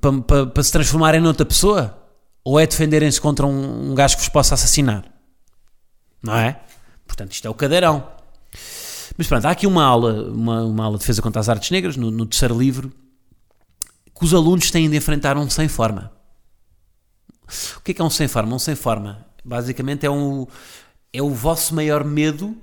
para, 0.00 0.12
para, 0.26 0.46
para, 0.46 0.62
se 0.62 0.72
transformarem 0.72 1.20
noutra 1.20 1.46
pessoa? 1.46 1.98
Ou 2.44 2.58
é 2.58 2.66
defenderem-se 2.66 3.20
contra 3.20 3.46
um, 3.46 3.92
um 3.92 3.94
gajo 3.94 4.16
que 4.16 4.22
vos 4.22 4.28
possa 4.28 4.54
assassinar? 4.54 5.04
Não 6.22 6.34
é? 6.34 6.60
Portanto, 7.06 7.32
isto 7.32 7.46
é 7.46 7.50
o 7.50 7.54
cadeirão. 7.54 8.06
Mas 9.16 9.26
pronto, 9.26 9.44
há 9.46 9.50
aqui 9.50 9.66
uma 9.66 9.84
aula, 9.84 10.30
uma, 10.30 10.62
uma 10.64 10.84
aula 10.84 10.96
de 10.96 11.02
defesa 11.02 11.22
contra 11.22 11.40
as 11.40 11.48
artes 11.48 11.70
negras, 11.70 11.96
no, 11.96 12.10
no 12.10 12.26
terceiro 12.26 12.58
livro, 12.58 12.92
que 14.16 14.24
os 14.24 14.34
alunos 14.34 14.70
têm 14.70 14.88
de 14.88 14.96
enfrentar 14.96 15.36
um 15.36 15.48
sem 15.48 15.68
forma. 15.68 16.10
O 17.76 17.80
que 17.80 17.90
é 17.90 17.94
que 17.94 18.00
é 18.00 18.04
um 18.04 18.10
sem 18.10 18.26
forma? 18.26 18.54
Um 18.54 18.58
sem 18.58 18.74
forma, 18.74 19.26
basicamente, 19.44 20.06
é, 20.06 20.10
um, 20.10 20.46
é 21.12 21.20
o 21.22 21.30
vosso 21.30 21.74
maior 21.74 22.02
medo 22.04 22.56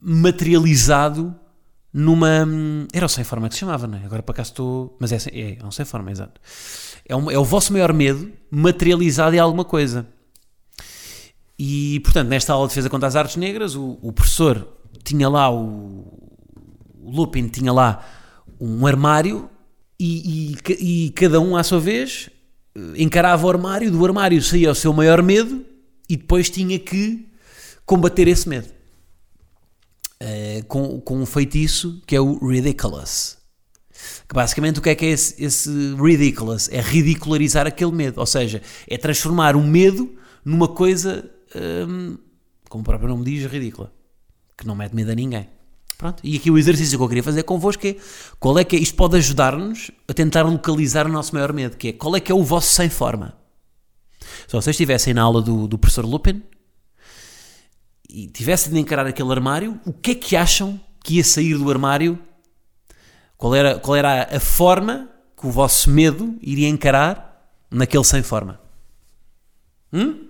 materializado 0.00 1.34
numa. 1.92 2.46
Era 2.92 3.06
o 3.06 3.08
sem 3.08 3.24
forma 3.24 3.48
que 3.48 3.54
se 3.54 3.60
chamava, 3.60 3.86
não 3.86 3.98
é? 3.98 4.04
Agora 4.04 4.22
para 4.22 4.34
cá 4.34 4.42
estou. 4.42 4.96
Mas 5.00 5.12
é, 5.12 5.16
é, 5.32 5.58
é 5.60 5.64
um 5.64 5.70
sem 5.70 5.84
forma, 5.84 6.10
exato. 6.10 6.40
É, 7.08 7.14
um- 7.16 7.30
é 7.30 7.38
o 7.38 7.44
vosso 7.44 7.72
maior 7.72 7.92
medo 7.92 8.30
materializado 8.50 9.34
em 9.34 9.38
alguma 9.38 9.64
coisa. 9.64 10.06
E, 11.58 12.00
portanto, 12.00 12.28
nesta 12.28 12.52
aula 12.52 12.66
de 12.66 12.72
defesa 12.72 12.90
contra 12.90 13.08
as 13.08 13.16
artes 13.16 13.36
negras, 13.36 13.74
o, 13.74 13.98
o 14.02 14.12
professor 14.12 14.68
tinha 15.02 15.28
lá 15.28 15.50
o, 15.50 16.04
o 17.00 17.10
Lupin 17.10 17.48
tinha 17.48 17.72
lá 17.72 18.04
um 18.60 18.86
armário 18.86 19.48
e, 19.98 20.52
e 20.78 21.06
e 21.06 21.10
cada 21.12 21.40
um, 21.40 21.56
à 21.56 21.62
sua 21.62 21.80
vez, 21.80 22.28
eh, 22.74 22.80
encarava 23.02 23.46
o 23.46 23.48
armário, 23.48 23.90
do 23.90 24.04
armário 24.04 24.42
saía 24.42 24.70
o 24.70 24.74
seu 24.74 24.92
maior 24.92 25.22
medo 25.22 25.64
e 26.10 26.16
depois 26.16 26.50
tinha 26.50 26.78
que 26.78 27.26
combater 27.86 28.28
esse 28.28 28.46
medo. 28.46 28.68
Eh, 30.18 30.62
com, 30.66 30.98
com 31.00 31.18
um 31.18 31.26
feitiço 31.26 32.00
que 32.06 32.16
é 32.16 32.20
o 32.20 32.38
Ridiculous. 32.46 33.36
Que 34.28 34.34
basicamente 34.34 34.78
o 34.78 34.82
que 34.82 34.90
é 34.90 34.94
que 34.94 35.04
é 35.04 35.10
esse, 35.10 35.42
esse 35.42 35.70
Ridiculous? 35.94 36.68
É 36.70 36.80
ridicularizar 36.80 37.66
aquele 37.66 37.92
medo. 37.92 38.18
Ou 38.20 38.26
seja, 38.26 38.62
é 38.88 38.96
transformar 38.96 39.56
o 39.56 39.62
medo 39.62 40.14
numa 40.44 40.68
coisa, 40.68 41.30
hum, 41.88 42.16
como 42.68 42.82
o 42.82 42.84
próprio 42.84 43.08
nome 43.08 43.24
diz, 43.24 43.50
ridícula. 43.50 43.92
Que 44.56 44.66
não 44.66 44.74
mete 44.74 44.94
medo 44.94 45.10
a 45.10 45.14
ninguém. 45.14 45.48
Pronto. 45.98 46.20
E 46.24 46.36
aqui 46.36 46.50
o 46.50 46.58
exercício 46.58 46.98
que 46.98 47.04
eu 47.04 47.08
queria 47.08 47.22
fazer 47.22 47.42
convosco 47.42 47.86
é 47.86 47.96
qual 48.38 48.58
é 48.58 48.64
que 48.64 48.76
é, 48.76 48.78
isto 48.78 48.94
pode 48.94 49.16
ajudar-nos 49.16 49.90
a 50.08 50.14
tentar 50.14 50.42
localizar 50.42 51.06
o 51.06 51.10
nosso 51.10 51.34
maior 51.34 51.52
medo, 51.52 51.76
que 51.76 51.88
é 51.88 51.92
qual 51.92 52.14
é 52.16 52.20
que 52.20 52.30
é 52.30 52.34
o 52.34 52.42
vosso 52.42 52.68
sem 52.68 52.88
forma. 52.88 53.34
Se 54.46 54.52
vocês 54.52 54.74
estivessem 54.74 55.14
na 55.14 55.22
aula 55.22 55.40
do, 55.40 55.66
do 55.66 55.78
professor 55.78 56.04
Lupin 56.04 56.42
e 58.16 58.26
tivessem 58.28 58.72
de 58.72 58.78
encarar 58.78 59.06
aquele 59.06 59.30
armário, 59.30 59.78
o 59.84 59.92
que 59.92 60.12
é 60.12 60.14
que 60.14 60.34
acham 60.34 60.80
que 61.04 61.16
ia 61.16 61.24
sair 61.24 61.58
do 61.58 61.70
armário? 61.70 62.18
Qual 63.36 63.54
era, 63.54 63.78
qual 63.78 63.94
era 63.94 64.34
a, 64.34 64.40
forma 64.40 65.10
que 65.38 65.46
o 65.46 65.50
vosso 65.50 65.90
medo 65.90 66.34
iria 66.40 66.66
encarar 66.66 67.46
naquele 67.70 68.04
sem 68.04 68.22
forma? 68.22 68.58
Hum? 69.92 70.28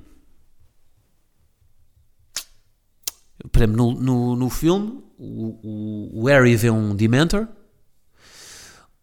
Por 3.52 3.62
exemplo, 3.62 3.76
no, 3.76 3.92
no, 3.92 4.34
no 4.34 4.50
filme, 4.50 5.00
o, 5.16 5.60
o, 5.62 6.22
o 6.22 6.26
Harry 6.26 6.56
vê 6.56 6.70
um 6.70 6.92
Dementor, 6.92 7.46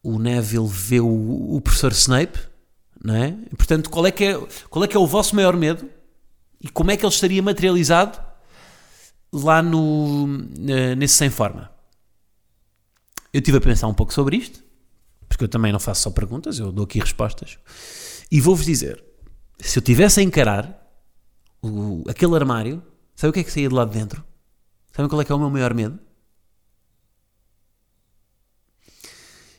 o 0.03 0.19
Neville 0.19 0.67
vê 0.67 0.99
o, 0.99 1.55
o 1.55 1.61
professor 1.61 1.93
Snape, 1.93 2.37
não 3.01 3.15
é? 3.15 3.31
Portanto, 3.55 3.89
qual 3.89 4.05
é, 4.05 4.11
que 4.11 4.25
é, 4.25 4.47
qual 4.69 4.83
é 4.83 4.89
que 4.89 4.97
é 4.97 4.99
o 4.99 5.07
vosso 5.07 5.37
maior 5.37 5.55
medo 5.55 5.89
e 6.59 6.67
como 6.67 6.91
é 6.91 6.97
que 6.97 7.05
ele 7.05 7.13
estaria 7.13 7.41
materializado 7.41 8.32
lá 9.33 9.61
no, 9.61 10.27
eh, 10.69 10.95
nesse 10.95 11.15
sem 11.15 11.29
forma? 11.29 11.71
Eu 13.33 13.39
estive 13.39 13.57
a 13.57 13.61
pensar 13.61 13.87
um 13.87 13.93
pouco 13.93 14.13
sobre 14.13 14.37
isto, 14.37 14.63
porque 15.27 15.43
eu 15.43 15.49
também 15.49 15.71
não 15.71 15.79
faço 15.79 16.03
só 16.03 16.11
perguntas, 16.11 16.59
eu 16.59 16.71
dou 16.71 16.85
aqui 16.85 16.99
respostas. 16.99 17.57
E 18.31 18.39
vou-vos 18.39 18.65
dizer: 18.65 19.03
se 19.59 19.79
eu 19.79 19.83
tivesse 19.83 20.19
a 20.19 20.23
encarar 20.23 20.79
o- 21.61 22.03
aquele 22.07 22.35
armário, 22.35 22.83
sabe 23.15 23.31
o 23.31 23.33
que 23.33 23.39
é 23.39 23.43
que 23.43 23.51
saía 23.51 23.69
de 23.69 23.75
lá 23.75 23.85
de 23.85 23.91
dentro? 23.93 24.23
Sabem 24.91 25.09
qual 25.09 25.21
é 25.21 25.25
que 25.25 25.31
é 25.31 25.35
o 25.35 25.39
meu 25.39 25.49
maior 25.49 25.73
medo? 25.73 25.99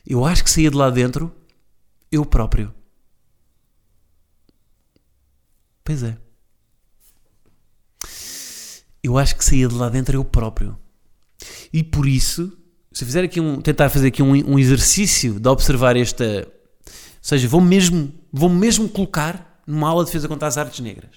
Eu 0.05 0.23
acho 0.23 0.43
que 0.43 0.49
saía 0.49 0.69
de 0.69 0.77
lá 0.77 0.89
dentro 0.89 1.33
eu 2.11 2.25
próprio. 2.25 2.73
Pois 5.83 6.03
é. 6.03 6.17
Eu 9.05 9.19
acho 9.19 9.35
que 9.35 9.45
saía 9.45 9.67
de 9.67 9.75
lá 9.75 9.87
dentro 9.87 10.17
eu 10.17 10.25
próprio. 10.25 10.75
E 11.71 11.83
por 11.83 12.07
isso, 12.07 12.57
se 12.91 13.03
eu 13.03 13.05
fizer 13.05 13.23
aqui 13.23 13.39
um, 13.39 13.61
tentar 13.61 13.87
fazer 13.87 14.07
aqui 14.07 14.23
um, 14.23 14.31
um 14.31 14.57
exercício 14.57 15.39
de 15.39 15.47
observar 15.47 15.95
esta, 15.95 16.25
ou 16.25 16.91
seja, 17.21 17.47
vou 17.47 17.61
mesmo, 17.61 18.11
vou 18.33 18.49
mesmo 18.49 18.89
colocar 18.89 19.61
numa 19.67 19.89
aula 19.89 20.03
de 20.03 20.07
defesa 20.07 20.27
contra 20.27 20.47
as 20.47 20.57
artes 20.57 20.79
negras. 20.79 21.11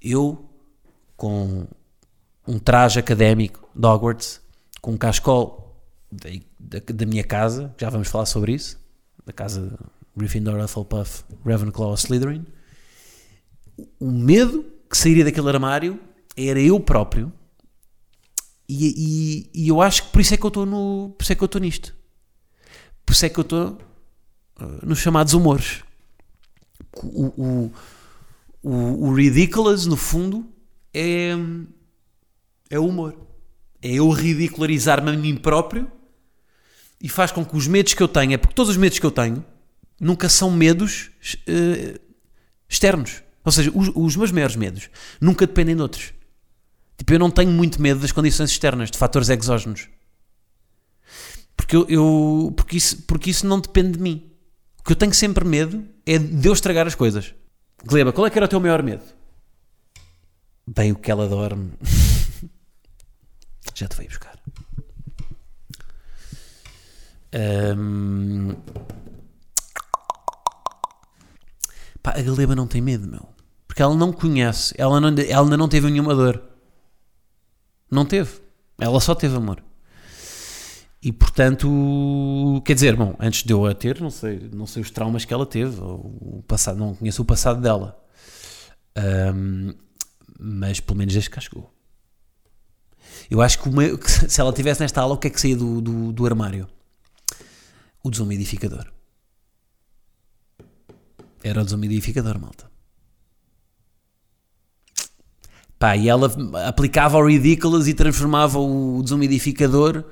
Eu 0.00 0.48
com 1.14 1.66
um 2.48 2.58
traje 2.58 2.98
académico 2.98 3.68
de 3.74 3.86
Hogwarts, 3.86 4.40
com 4.80 4.92
um 4.92 4.96
cascol 4.96 5.78
da, 6.10 6.30
da, 6.58 6.80
da 6.86 7.04
minha 7.04 7.22
casa, 7.22 7.74
já 7.76 7.90
vamos 7.90 8.08
falar 8.08 8.24
sobre 8.24 8.54
isso, 8.54 8.80
da 9.26 9.32
casa 9.32 9.78
Gryffindor, 10.16 10.58
Hufflepuff, 10.58 11.22
Ravenclaw, 11.44 11.92
Slytherin. 11.92 12.46
O 14.00 14.10
medo 14.10 14.64
que 14.92 14.98
sairia 14.98 15.24
daquele 15.24 15.48
armário 15.48 15.98
era 16.36 16.60
eu 16.60 16.78
próprio 16.78 17.32
e, 18.68 19.48
e, 19.54 19.64
e 19.64 19.68
eu 19.68 19.80
acho 19.80 20.04
que 20.04 20.10
por 20.10 20.20
isso 20.20 20.34
é 20.34 20.36
que 20.36 20.44
eu 20.44 20.48
estou 20.48 20.66
no, 20.66 21.14
por 21.16 21.22
isso 21.22 21.32
é 21.32 21.34
que 21.34 21.42
eu 21.42 21.46
estou 21.46 21.60
nisto. 21.60 21.94
Por 23.04 23.12
isso 23.12 23.26
é 23.26 23.28
que 23.28 23.38
eu 23.38 23.42
estou 23.42 23.78
uh, 24.60 24.86
nos 24.86 24.98
chamados 24.98 25.34
humores. 25.34 25.82
O, 27.02 27.26
o, 27.26 27.72
o, 28.62 29.08
o 29.08 29.14
ridiculous, 29.14 29.86
no 29.86 29.96
fundo, 29.96 30.46
é, 30.94 31.32
é 32.70 32.78
o 32.78 32.86
humor. 32.86 33.16
É 33.80 33.92
eu 33.92 34.08
ridicularizar-me 34.10 35.10
a 35.10 35.16
mim 35.16 35.36
próprio 35.36 35.90
e 37.00 37.08
faz 37.08 37.32
com 37.32 37.44
que 37.44 37.56
os 37.56 37.66
medos 37.66 37.94
que 37.94 38.02
eu 38.02 38.08
tenho, 38.08 38.32
é 38.32 38.36
porque 38.36 38.54
todos 38.54 38.70
os 38.70 38.76
medos 38.76 38.98
que 38.98 39.06
eu 39.06 39.10
tenho 39.10 39.44
nunca 39.98 40.28
são 40.28 40.50
medos 40.50 41.10
eh, 41.46 42.00
externos. 42.68 43.22
Ou 43.44 43.50
seja, 43.52 43.70
os, 43.74 43.90
os 43.94 44.16
meus 44.16 44.30
maiores 44.30 44.56
medos 44.56 44.88
nunca 45.20 45.46
dependem 45.46 45.74
de 45.76 45.82
outros. 45.82 46.12
Tipo, 46.96 47.12
eu 47.14 47.18
não 47.18 47.30
tenho 47.30 47.50
muito 47.50 47.80
medo 47.82 48.00
das 48.00 48.12
condições 48.12 48.50
externas, 48.50 48.90
de 48.90 48.98
fatores 48.98 49.28
exógenos. 49.28 49.88
Porque, 51.56 51.74
eu, 51.76 51.86
eu- 51.88 52.52
porque, 52.56 52.76
isso, 52.76 53.02
porque 53.02 53.30
isso 53.30 53.46
não 53.46 53.60
depende 53.60 53.92
de 53.92 53.98
mim. 53.98 54.30
O 54.78 54.82
que 54.84 54.92
eu 54.92 54.96
tenho 54.96 55.12
sempre 55.14 55.44
medo 55.44 55.84
é 56.06 56.18
de 56.18 56.48
eu 56.48 56.52
estragar 56.52 56.86
as 56.86 56.94
coisas. 56.94 57.34
Gleba, 57.84 58.12
qual 58.12 58.26
é 58.26 58.30
que 58.30 58.38
era 58.38 58.46
o 58.46 58.48
teu 58.48 58.60
maior 58.60 58.82
medo? 58.82 59.02
Bem, 60.66 60.92
o 60.92 60.96
que 60.96 61.10
ela 61.10 61.28
dorme. 61.28 61.72
Já 63.74 63.88
te 63.88 63.96
veio 63.96 64.08
buscar. 64.08 64.38
Ahm, 67.32 68.54
Pá, 72.02 72.14
a 72.16 72.22
Galeba 72.22 72.54
não 72.54 72.66
tem 72.66 72.80
medo, 72.80 73.06
meu. 73.06 73.28
Porque 73.66 73.82
ela 73.82 73.94
não 73.94 74.12
conhece. 74.12 74.74
Ela, 74.76 75.00
não, 75.00 75.08
ela 75.08 75.44
ainda 75.44 75.56
não 75.56 75.68
teve 75.68 75.90
nenhuma 75.90 76.14
dor. 76.14 76.42
Não 77.90 78.04
teve. 78.04 78.40
Ela 78.78 79.00
só 79.00 79.14
teve 79.14 79.36
amor. 79.36 79.62
E 81.02 81.12
portanto, 81.12 82.62
quer 82.64 82.74
dizer, 82.74 82.94
bom, 82.96 83.16
antes 83.18 83.42
de 83.42 83.52
eu 83.52 83.66
a 83.66 83.74
ter, 83.74 84.00
não 84.00 84.10
sei, 84.10 84.48
não 84.52 84.66
sei 84.66 84.82
os 84.82 84.90
traumas 84.90 85.24
que 85.24 85.34
ela 85.34 85.44
teve, 85.44 85.76
o 85.80 86.44
passado, 86.46 86.78
não 86.78 86.94
conheço 86.94 87.22
o 87.22 87.24
passado 87.24 87.60
dela. 87.60 88.00
Ahm, 88.94 89.74
mas 90.38 90.78
pelo 90.78 90.98
menos 90.98 91.12
desde 91.12 91.30
cá 91.30 91.40
chegou. 91.40 91.72
Eu 93.30 93.40
acho 93.42 93.58
que, 93.58 93.70
que 93.98 94.10
se 94.30 94.40
ela 94.40 94.52
tivesse 94.52 94.80
nesta 94.80 95.00
aula, 95.00 95.14
o 95.14 95.18
que 95.18 95.26
é 95.26 95.30
que 95.30 95.40
saía 95.40 95.56
do, 95.56 95.80
do, 95.80 96.12
do 96.12 96.26
armário? 96.26 96.68
O 98.02 98.10
desumidificador. 98.10 98.86
Era 101.42 101.60
o 101.60 101.64
desumidificador, 101.64 102.38
malta. 102.38 102.70
Pá, 105.78 105.96
e 105.96 106.08
ela 106.08 106.32
aplicava 106.68 107.18
o 107.18 107.26
ridiculous 107.26 107.88
e 107.88 107.94
transformava 107.94 108.60
o 108.60 109.02
desumidificador 109.02 110.04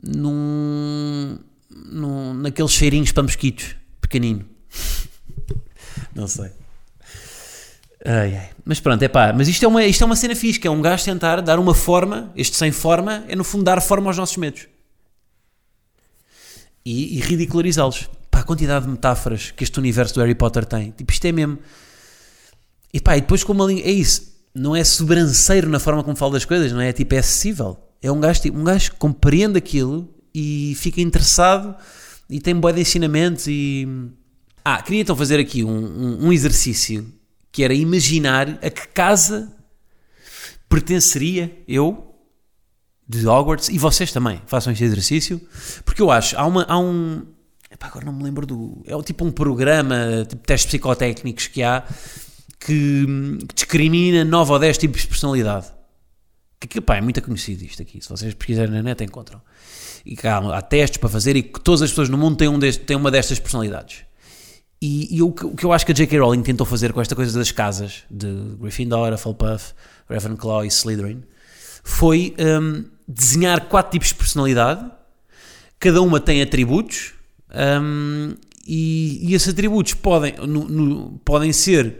num, 0.00 1.36
num 1.68 2.34
naqueles 2.34 2.70
cheirinhos 2.70 3.10
para 3.10 3.24
mosquitos, 3.24 3.74
pequenino. 4.00 4.44
Não 6.14 6.28
sei. 6.28 6.52
Ai, 8.04 8.36
ai. 8.36 8.50
Mas 8.64 8.78
pronto, 8.78 9.02
é 9.02 9.08
pá, 9.08 9.32
mas 9.32 9.48
isto 9.48 9.64
é, 9.64 9.68
uma, 9.68 9.84
isto 9.84 10.02
é 10.02 10.04
uma 10.04 10.16
cena 10.16 10.36
fixe, 10.36 10.60
que 10.60 10.68
é 10.68 10.70
um 10.70 10.80
gajo 10.80 11.04
tentar 11.04 11.40
dar 11.40 11.58
uma 11.58 11.74
forma, 11.74 12.32
este 12.36 12.56
sem 12.56 12.70
forma, 12.70 13.24
é 13.28 13.34
no 13.34 13.42
fundo 13.42 13.64
dar 13.64 13.80
forma 13.80 14.10
aos 14.10 14.16
nossos 14.16 14.36
medos. 14.36 14.68
E, 16.84 17.18
e 17.18 17.20
ridicularizá-los. 17.20 18.08
Pá, 18.32 18.40
a 18.40 18.42
quantidade 18.42 18.86
de 18.86 18.90
metáforas 18.90 19.52
que 19.52 19.62
este 19.62 19.78
universo 19.78 20.14
do 20.14 20.20
Harry 20.20 20.34
Potter 20.34 20.64
tem. 20.64 20.90
Tipo, 20.90 21.12
isto 21.12 21.24
é 21.26 21.30
mesmo... 21.30 21.58
E 22.92 23.00
pá, 23.00 23.16
e 23.16 23.20
depois 23.20 23.44
como 23.44 23.62
a 23.62 23.66
língua... 23.66 23.84
É 23.84 23.92
isso. 23.92 24.32
Não 24.54 24.74
é 24.74 24.82
sobranceiro 24.82 25.68
na 25.68 25.78
forma 25.78 26.02
como 26.02 26.16
fala 26.16 26.32
das 26.32 26.44
coisas, 26.44 26.72
não 26.72 26.80
é? 26.80 26.92
Tipo, 26.92 27.14
é 27.14 27.18
acessível. 27.18 27.78
É 28.02 28.10
um 28.10 28.18
gajo, 28.18 28.40
tipo, 28.40 28.58
um 28.58 28.64
gajo 28.64 28.90
que 28.90 28.96
compreende 28.96 29.58
aquilo 29.58 30.12
e 30.34 30.74
fica 30.76 31.00
interessado 31.00 31.76
e 32.28 32.40
tem 32.40 32.54
boa 32.54 32.72
de 32.72 32.80
ensinamentos 32.80 33.46
e... 33.46 33.86
Ah, 34.64 34.80
queria 34.80 35.02
então 35.02 35.14
fazer 35.14 35.38
aqui 35.38 35.62
um, 35.62 35.70
um, 35.70 36.26
um 36.26 36.32
exercício 36.32 37.06
que 37.50 37.62
era 37.62 37.74
imaginar 37.74 38.48
a 38.62 38.70
que 38.70 38.88
casa 38.88 39.52
pertenceria 40.68 41.54
eu 41.68 42.14
de 43.06 43.26
Hogwarts 43.26 43.68
e 43.68 43.76
vocês 43.76 44.10
também 44.10 44.40
façam 44.46 44.72
este 44.72 44.84
exercício 44.84 45.40
porque 45.84 46.00
eu 46.00 46.10
acho 46.10 46.38
há, 46.38 46.46
uma, 46.46 46.64
há 46.64 46.78
um 46.78 47.26
epá, 47.82 47.88
agora 47.88 48.04
não 48.04 48.12
me 48.12 48.22
lembro 48.22 48.46
do 48.46 48.82
é 48.86 49.02
tipo 49.02 49.24
um 49.24 49.30
programa 49.30 50.24
tipo 50.28 50.46
testes 50.46 50.70
psicotécnicos 50.70 51.48
que 51.48 51.62
há 51.62 51.84
que, 52.60 53.04
que 53.48 53.54
discrimina 53.54 54.24
9 54.24 54.52
ou 54.52 54.58
10 54.58 54.78
tipos 54.78 55.00
de 55.02 55.08
personalidade. 55.08 55.66
Que, 56.60 56.78
é 56.78 57.00
muito 57.00 57.20
conhecido 57.20 57.64
isto 57.64 57.82
aqui. 57.82 58.00
Se 58.00 58.08
vocês 58.08 58.32
pesquisarem 58.34 58.70
na 58.70 58.82
net 58.82 59.02
encontram. 59.02 59.42
E 60.06 60.14
que 60.14 60.28
há, 60.28 60.38
há 60.38 60.62
testes 60.62 60.98
para 60.98 61.08
fazer 61.08 61.34
e 61.34 61.42
que 61.42 61.60
todas 61.60 61.82
as 61.82 61.90
pessoas 61.90 62.08
no 62.08 62.16
mundo 62.16 62.36
têm, 62.36 62.46
um 62.46 62.56
deste, 62.56 62.84
têm 62.84 62.96
uma 62.96 63.10
destas 63.10 63.40
personalidades. 63.40 64.04
E, 64.80 65.16
e 65.16 65.22
o, 65.22 65.32
que, 65.32 65.44
o 65.44 65.56
que 65.56 65.64
eu 65.64 65.72
acho 65.72 65.84
que 65.84 65.90
a 65.90 65.94
J.K. 65.94 66.16
Rowling 66.20 66.42
tentou 66.42 66.64
fazer 66.64 66.92
com 66.92 67.00
esta 67.00 67.16
coisa 67.16 67.36
das 67.36 67.50
casas 67.50 68.04
de 68.08 68.28
Gryffindor, 68.60 69.12
Hufflepuff, 69.12 69.74
Ravenclaw 70.08 70.64
e 70.64 70.68
Slytherin 70.68 71.24
foi 71.82 72.34
hum, 72.38 72.84
desenhar 73.08 73.68
quatro 73.68 73.92
tipos 73.92 74.08
de 74.08 74.14
personalidade, 74.14 74.88
cada 75.78 76.00
uma 76.00 76.20
tem 76.20 76.42
atributos 76.42 77.14
hum, 77.54 78.34
e, 78.66 79.30
e 79.30 79.34
esses 79.34 79.48
atributos 79.48 79.94
podem, 79.94 80.34
no- 80.46 80.68
no- 80.68 81.20
podem 81.24 81.52
ser 81.52 81.96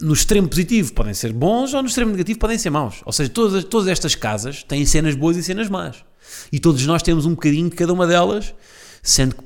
no 0.00 0.12
extremo 0.14 0.48
positivo 0.48 0.92
podem 0.94 1.14
ser 1.14 1.32
bons 1.32 1.72
ou 1.74 1.80
no 1.80 1.86
extremo 1.88 2.10
negativo 2.10 2.38
podem 2.38 2.58
ser 2.58 2.70
maus. 2.70 3.02
Ou 3.04 3.12
seja, 3.12 3.30
todas, 3.30 3.62
todas 3.64 3.86
estas 3.86 4.14
casas 4.16 4.62
têm 4.64 4.84
cenas 4.84 5.14
boas 5.14 5.36
e 5.36 5.42
cenas 5.44 5.68
más. 5.68 6.04
E 6.50 6.58
todos 6.58 6.84
nós 6.86 7.02
temos 7.04 7.24
um 7.24 7.30
bocadinho 7.30 7.70
de 7.70 7.76
cada 7.76 7.92
uma 7.92 8.04
delas, 8.06 8.52
sendo 9.02 9.36
que 9.36 9.42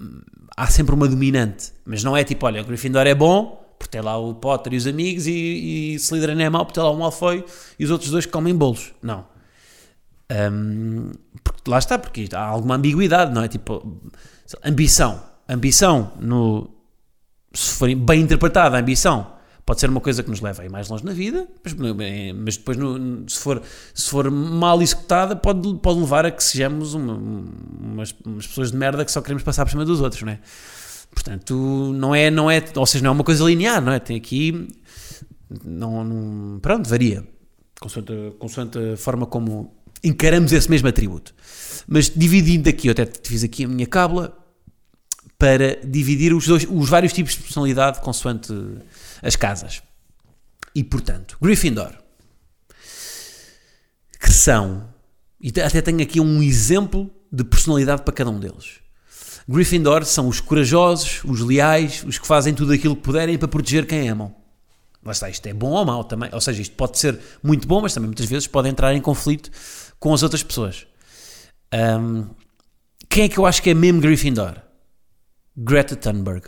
hum, 0.00 0.20
há 0.56 0.66
sempre 0.66 0.94
uma 0.96 1.06
dominante. 1.06 1.72
Mas 1.84 2.02
não 2.02 2.16
é 2.16 2.24
tipo, 2.24 2.44
olha, 2.46 2.60
o 2.60 2.64
Gryffindor 2.64 3.06
é 3.06 3.14
bom, 3.14 3.74
porque 3.78 3.92
tem 3.92 4.00
lá 4.00 4.16
o 4.18 4.34
Potter 4.34 4.74
e 4.74 4.76
os 4.76 4.86
amigos, 4.86 5.26
e, 5.28 5.32
e 5.32 5.94
Slytherin 5.94 6.42
é 6.42 6.50
mau, 6.50 6.64
porque 6.66 6.80
tem 6.80 6.82
lá 6.84 6.90
o 6.90 6.98
Malfoy 6.98 7.44
e 7.78 7.84
os 7.84 7.90
outros 7.92 8.10
dois 8.10 8.26
que 8.26 8.32
comem 8.32 8.54
bolos. 8.54 8.92
Não. 9.00 9.24
Porque 11.44 11.70
lá 11.70 11.78
está, 11.78 11.98
porque 11.98 12.28
há 12.32 12.42
alguma 12.42 12.76
ambiguidade, 12.76 13.32
não 13.32 13.42
é? 13.42 13.48
Tipo, 13.48 14.00
ambição. 14.64 15.22
Ambição, 15.48 16.12
no, 16.20 16.70
se 17.52 17.74
for 17.74 17.92
bem 17.94 18.20
interpretada, 18.22 18.78
ambição 18.78 19.38
pode 19.66 19.78
ser 19.80 19.88
uma 19.90 20.00
coisa 20.00 20.22
que 20.22 20.30
nos 20.30 20.40
leva 20.40 20.62
a 20.62 20.64
ir 20.64 20.68
mais 20.68 20.88
longe 20.88 21.04
na 21.04 21.12
vida, 21.12 21.46
mas, 21.62 21.74
mas 22.34 22.56
depois, 22.56 22.76
no- 22.76 23.28
se, 23.28 23.38
for, 23.38 23.62
se 23.94 24.08
for 24.10 24.28
mal 24.30 24.82
executada, 24.82 25.36
pode, 25.36 25.74
pode 25.76 26.00
levar 26.00 26.26
a 26.26 26.30
que 26.30 26.42
sejamos 26.42 26.94
uma- 26.94 27.14
umas, 27.14 28.12
umas 28.26 28.46
pessoas 28.48 28.72
de 28.72 28.76
merda 28.76 29.04
que 29.04 29.12
só 29.12 29.20
queremos 29.20 29.42
passar 29.44 29.64
por 29.64 29.70
cima 29.70 29.84
dos 29.84 30.00
outros, 30.00 30.22
não 30.22 30.32
é? 30.32 30.40
Portanto, 31.14 31.92
não 31.94 32.12
é, 32.14 32.30
não 32.30 32.50
é, 32.50 32.64
ou 32.74 32.86
seja, 32.86 33.04
não 33.04 33.10
é 33.10 33.14
uma 33.14 33.22
coisa 33.24 33.44
linear, 33.44 33.80
não 33.80 33.92
é? 33.92 34.00
Tem 34.00 34.16
aqui, 34.16 34.68
não, 35.64 36.02
não- 36.04 36.58
pronto, 36.60 36.88
varia, 36.88 37.24
consoante, 37.80 38.12
consoante 38.40 38.78
a 38.94 38.96
forma 38.96 39.24
como 39.26 39.72
encaramos 40.02 40.52
esse 40.52 40.68
mesmo 40.70 40.88
atributo. 40.88 41.32
Mas 41.86 42.08
dividindo 42.14 42.68
aqui, 42.68 42.88
eu 42.88 42.92
até 42.92 43.06
fiz 43.22 43.44
aqui 43.44 43.64
a 43.64 43.68
minha 43.68 43.86
cábula, 43.86 44.36
para 45.40 45.76
dividir 45.82 46.34
os, 46.34 46.46
dois, 46.46 46.66
os 46.68 46.90
vários 46.90 47.14
tipos 47.14 47.32
de 47.32 47.38
personalidade 47.38 48.00
consoante 48.00 48.52
as 49.22 49.36
casas. 49.36 49.82
E 50.74 50.84
portanto, 50.84 51.38
Gryffindor, 51.40 51.94
que 54.20 54.30
são, 54.30 54.86
e 55.40 55.48
até 55.48 55.80
tenho 55.80 56.02
aqui 56.02 56.20
um 56.20 56.42
exemplo 56.42 57.10
de 57.32 57.42
personalidade 57.42 58.02
para 58.02 58.12
cada 58.12 58.28
um 58.28 58.38
deles. 58.38 58.80
Gryffindor 59.48 60.04
são 60.04 60.28
os 60.28 60.40
corajosos, 60.40 61.24
os 61.24 61.40
leais, 61.40 62.04
os 62.06 62.18
que 62.18 62.26
fazem 62.26 62.52
tudo 62.52 62.74
aquilo 62.74 62.94
que 62.94 63.02
puderem 63.02 63.38
para 63.38 63.48
proteger 63.48 63.86
quem 63.86 64.10
amam. 64.10 64.34
Lá 65.02 65.12
está, 65.12 65.30
isto 65.30 65.46
é 65.46 65.54
bom 65.54 65.70
ou 65.70 65.84
mau 65.86 66.04
também. 66.04 66.28
Ou 66.34 66.40
seja, 66.42 66.60
isto 66.60 66.76
pode 66.76 66.98
ser 66.98 67.18
muito 67.42 67.66
bom, 67.66 67.80
mas 67.80 67.94
também 67.94 68.08
muitas 68.08 68.26
vezes 68.26 68.46
pode 68.46 68.68
entrar 68.68 68.94
em 68.94 69.00
conflito 69.00 69.50
com 69.98 70.12
as 70.12 70.22
outras 70.22 70.42
pessoas. 70.42 70.86
Um, 71.72 72.26
quem 73.08 73.24
é 73.24 73.28
que 73.30 73.38
eu 73.38 73.46
acho 73.46 73.62
que 73.62 73.70
é 73.70 73.74
mesmo 73.74 74.02
Gryffindor? 74.02 74.69
Greta 75.56 75.96
Thunberg. 75.96 76.46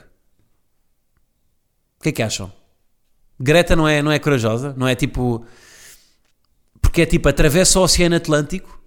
O 1.99 2.03
que 2.03 2.09
é 2.09 2.12
que 2.12 2.23
acham? 2.23 2.53
Greta 3.38 3.77
não 3.77 3.87
é, 3.87 4.03
não 4.03 4.12
é 4.12 4.19
corajosa? 4.19 4.75
Não 4.77 4.87
é 4.87 4.95
tipo. 4.95 5.45
Porque 6.81 7.03
é 7.03 7.07
tipo, 7.07 7.29
atravessa 7.29 7.79
o 7.79 7.83
Oceano 7.83 8.17
Atlântico 8.17 8.83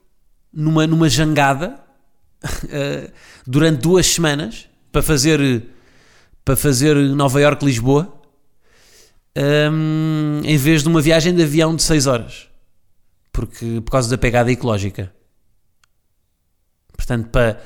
numa, 0.51 0.85
numa 0.85 1.09
jangada 1.09 1.79
uh, 2.43 3.11
durante 3.47 3.81
duas 3.81 4.05
semanas 4.05 4.69
para 4.91 5.01
fazer, 5.01 5.65
para 6.43 6.55
fazer 6.55 6.95
Nova 6.95 7.41
York-Lisboa 7.41 8.15
um, 9.37 10.41
em 10.43 10.57
vez 10.57 10.83
de 10.83 10.89
uma 10.89 11.01
viagem 11.01 11.33
de 11.35 11.43
avião 11.43 11.75
de 11.75 11.83
6 11.83 12.07
horas. 12.07 12.47
Porque, 13.31 13.81
por 13.81 13.91
causa 13.91 14.09
da 14.09 14.17
pegada 14.17 14.51
ecológica. 14.51 15.13
Portanto, 16.93 17.29
para, 17.29 17.61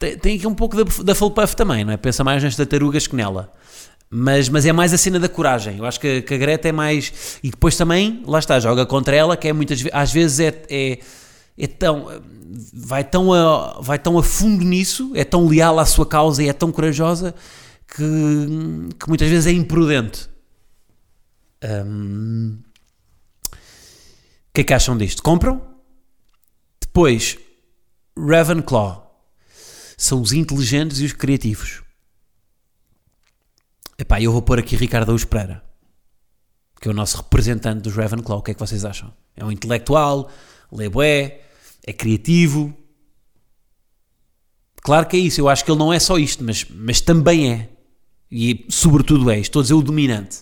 tem, 0.00 0.16
tem 0.16 0.36
aqui 0.38 0.46
um 0.46 0.54
pouco 0.54 0.82
da, 0.82 1.02
da 1.04 1.14
full 1.14 1.30
puff 1.30 1.54
também, 1.54 1.84
não 1.84 1.92
é? 1.92 1.96
Pensa 1.98 2.24
mais 2.24 2.42
nas 2.42 2.56
tartarugas 2.56 3.06
que 3.06 3.14
nela. 3.14 3.52
Mas, 4.08 4.48
mas 4.48 4.64
é 4.64 4.72
mais 4.72 4.94
a 4.94 4.98
cena 4.98 5.20
da 5.20 5.28
coragem. 5.28 5.76
Eu 5.76 5.84
acho 5.84 6.00
que, 6.00 6.22
que 6.22 6.34
a 6.34 6.38
Greta 6.38 6.66
é 6.68 6.72
mais. 6.72 7.38
E 7.44 7.50
depois 7.50 7.76
também, 7.76 8.22
lá 8.26 8.38
está, 8.38 8.58
joga 8.58 8.86
contra 8.86 9.14
ela, 9.14 9.36
que 9.36 9.46
é 9.46 9.52
muitas 9.52 9.84
às 9.92 10.10
vezes 10.10 10.40
é, 10.40 10.62
é, 10.70 10.98
é 11.56 11.66
tão. 11.66 12.08
Vai 12.72 13.04
tão, 13.04 13.32
a, 13.32 13.78
vai 13.80 13.98
tão 13.98 14.18
a 14.18 14.22
fundo 14.24 14.64
nisso, 14.64 15.12
é 15.14 15.22
tão 15.22 15.46
leal 15.46 15.78
à 15.78 15.84
sua 15.84 16.06
causa 16.06 16.42
e 16.42 16.48
é 16.48 16.52
tão 16.52 16.72
corajosa 16.72 17.34
que, 17.86 18.04
que 18.98 19.06
muitas 19.06 19.28
vezes 19.28 19.46
é 19.46 19.52
imprudente. 19.52 20.28
O 21.62 22.56
que 24.54 24.62
é 24.62 24.64
que 24.64 24.74
acham 24.74 24.96
disto? 24.96 25.22
Compram? 25.22 25.60
Depois, 26.80 27.38
Ravenclaw 28.18 29.09
são 30.00 30.22
os 30.22 30.32
inteligentes 30.32 30.98
e 31.00 31.04
os 31.04 31.12
criativos. 31.12 31.82
Epá, 33.98 34.18
eu 34.18 34.32
vou 34.32 34.40
pôr 34.40 34.58
aqui 34.58 34.74
Ricardo 34.74 35.10
Augusto 35.10 35.28
Pereira, 35.28 35.62
que 36.80 36.88
é 36.88 36.90
o 36.90 36.94
nosso 36.94 37.18
representante 37.18 37.82
dos 37.82 37.94
Ravenclaw. 37.94 38.38
O 38.38 38.42
que 38.42 38.52
é 38.52 38.54
que 38.54 38.60
vocês 38.60 38.86
acham? 38.86 39.12
É 39.36 39.44
um 39.44 39.52
intelectual, 39.52 40.30
lê 40.72 40.88
bué, 40.88 41.42
é 41.86 41.92
criativo. 41.92 42.74
Claro 44.76 45.06
que 45.06 45.18
é 45.18 45.20
isso, 45.20 45.38
eu 45.38 45.50
acho 45.50 45.66
que 45.66 45.70
ele 45.70 45.78
não 45.78 45.92
é 45.92 45.98
só 45.98 46.18
isto, 46.18 46.42
mas, 46.42 46.64
mas 46.70 47.02
também 47.02 47.52
é. 47.52 47.68
E 48.32 48.64
sobretudo 48.70 49.30
é, 49.30 49.38
estou 49.38 49.60
a 49.60 49.62
dizer 49.62 49.74
o 49.74 49.82
dominante. 49.82 50.38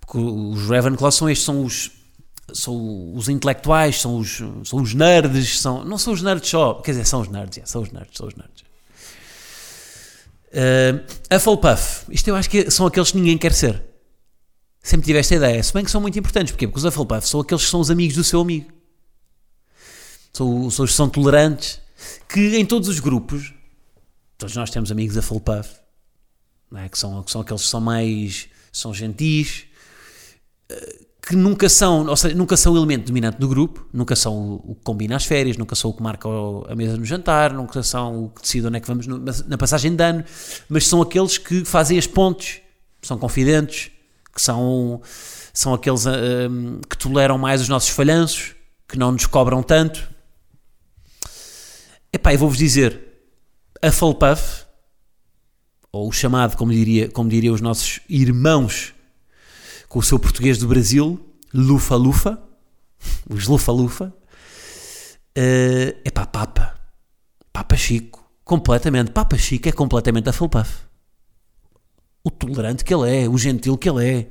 Porque 0.00 0.18
os 0.18 0.68
Ravenclaw 0.68 1.10
são 1.10 1.30
estes, 1.30 1.46
são 1.46 1.64
os 1.64 1.90
são 2.52 3.14
os 3.14 3.28
intelectuais, 3.28 4.00
são 4.00 4.18
os, 4.18 4.42
são 4.64 4.80
os 4.80 4.94
nerds, 4.94 5.60
são, 5.60 5.84
não 5.84 5.98
são 5.98 6.12
os 6.12 6.22
nerds 6.22 6.48
só, 6.48 6.74
quer 6.74 6.92
dizer, 6.92 7.06
são 7.06 7.20
os 7.20 7.28
nerds, 7.28 7.58
é, 7.58 7.66
são 7.66 7.82
os 7.82 7.90
nerds, 7.90 8.16
são 8.16 8.26
os 8.26 8.34
nerds. 8.34 8.64
Uh, 10.48 11.34
Hufflepuff, 11.34 12.10
isto 12.10 12.28
eu 12.28 12.36
acho 12.36 12.48
que 12.48 12.70
são 12.70 12.86
aqueles 12.86 13.10
que 13.10 13.18
ninguém 13.18 13.36
quer 13.36 13.52
ser. 13.52 13.84
Sempre 14.82 15.06
tive 15.06 15.18
esta 15.18 15.34
ideia, 15.34 15.62
se 15.62 15.72
bem 15.72 15.84
que 15.84 15.90
são 15.90 16.00
muito 16.00 16.18
importantes, 16.18 16.52
porque 16.52 16.66
Porque 16.66 16.78
os 16.78 16.84
Hufflepuff 16.84 17.28
são 17.28 17.40
aqueles 17.40 17.64
que 17.64 17.70
são 17.70 17.80
os 17.80 17.90
amigos 17.90 18.16
do 18.16 18.24
seu 18.24 18.40
amigo. 18.40 18.72
São, 20.32 20.70
são 20.70 20.84
os 20.84 20.90
que 20.92 20.96
são 20.96 21.08
tolerantes, 21.08 21.80
que 22.28 22.56
em 22.56 22.64
todos 22.64 22.88
os 22.88 23.00
grupos, 23.00 23.52
todos 24.38 24.54
nós 24.56 24.70
temos 24.70 24.90
amigos 24.90 25.16
Hufflepuff, 25.16 25.68
não 26.70 26.80
é? 26.80 26.88
que, 26.88 26.98
são, 26.98 27.22
que 27.22 27.30
são 27.30 27.40
aqueles 27.40 27.62
que 27.62 27.68
são 27.68 27.80
mais, 27.80 28.48
são 28.72 28.94
gentis, 28.94 29.64
uh, 30.72 31.07
que 31.28 31.36
nunca 31.36 31.68
são, 31.68 32.06
ou 32.06 32.16
seja, 32.16 32.34
nunca 32.34 32.56
são 32.56 32.72
o 32.72 32.76
elemento 32.78 33.04
dominante 33.08 33.36
do 33.36 33.46
grupo, 33.46 33.86
nunca 33.92 34.16
são 34.16 34.62
o 34.64 34.74
que 34.74 34.82
combina 34.82 35.14
as 35.14 35.26
férias, 35.26 35.58
nunca 35.58 35.76
são 35.76 35.90
o 35.90 35.92
que 35.92 36.02
marca 36.02 36.26
a 36.66 36.74
mesa 36.74 36.96
no 36.96 37.04
jantar, 37.04 37.52
nunca 37.52 37.82
são 37.82 38.24
o 38.24 38.28
que 38.30 38.40
decide 38.40 38.66
onde 38.66 38.78
é 38.78 38.80
que 38.80 38.86
vamos 38.86 39.06
no, 39.06 39.18
na 39.18 39.58
passagem 39.58 39.94
de 39.94 40.02
ano, 40.02 40.24
mas 40.70 40.86
são 40.86 41.02
aqueles 41.02 41.36
que 41.36 41.66
fazem 41.66 41.98
as 41.98 42.06
pontes, 42.06 42.62
são 43.02 43.18
confidentes, 43.18 43.90
que 44.34 44.40
são, 44.40 45.02
são 45.52 45.74
aqueles 45.74 46.06
uh, 46.06 46.80
que 46.88 46.96
toleram 46.96 47.36
mais 47.36 47.60
os 47.60 47.68
nossos 47.68 47.90
falhanços, 47.90 48.54
que 48.88 48.98
não 48.98 49.12
nos 49.12 49.26
cobram 49.26 49.62
tanto. 49.62 50.08
Epá, 52.10 52.32
eu 52.32 52.38
vou-vos 52.38 52.56
dizer, 52.56 53.02
a 53.82 53.88
Hufflepuff, 53.88 54.64
ou 55.92 56.08
o 56.08 56.12
chamado, 56.12 56.56
como 56.56 56.72
diria, 56.72 57.10
como 57.10 57.28
diria 57.28 57.52
os 57.52 57.60
nossos 57.60 58.00
irmãos 58.08 58.94
com 59.88 59.98
o 59.98 60.02
seu 60.02 60.18
português 60.18 60.58
do 60.58 60.68
Brasil, 60.68 61.18
Lufa-Lufa, 61.52 62.38
os 63.28 63.46
Lufa-Lufa, 63.46 64.14
uh, 65.36 66.00
é 66.04 66.10
pá, 66.12 66.26
Papa, 66.26 66.74
Papa 67.52 67.76
Chico, 67.76 68.28
completamente, 68.44 69.10
Papa 69.10 69.36
Chico 69.36 69.68
é 69.68 69.72
completamente 69.72 70.28
a 70.28 70.32
Felpuff. 70.32 70.86
O 72.22 72.30
tolerante 72.30 72.84
que 72.84 72.92
ele 72.92 73.24
é, 73.24 73.28
o 73.28 73.38
gentil 73.38 73.78
que 73.78 73.88
ele 73.88 74.06
é, 74.06 74.26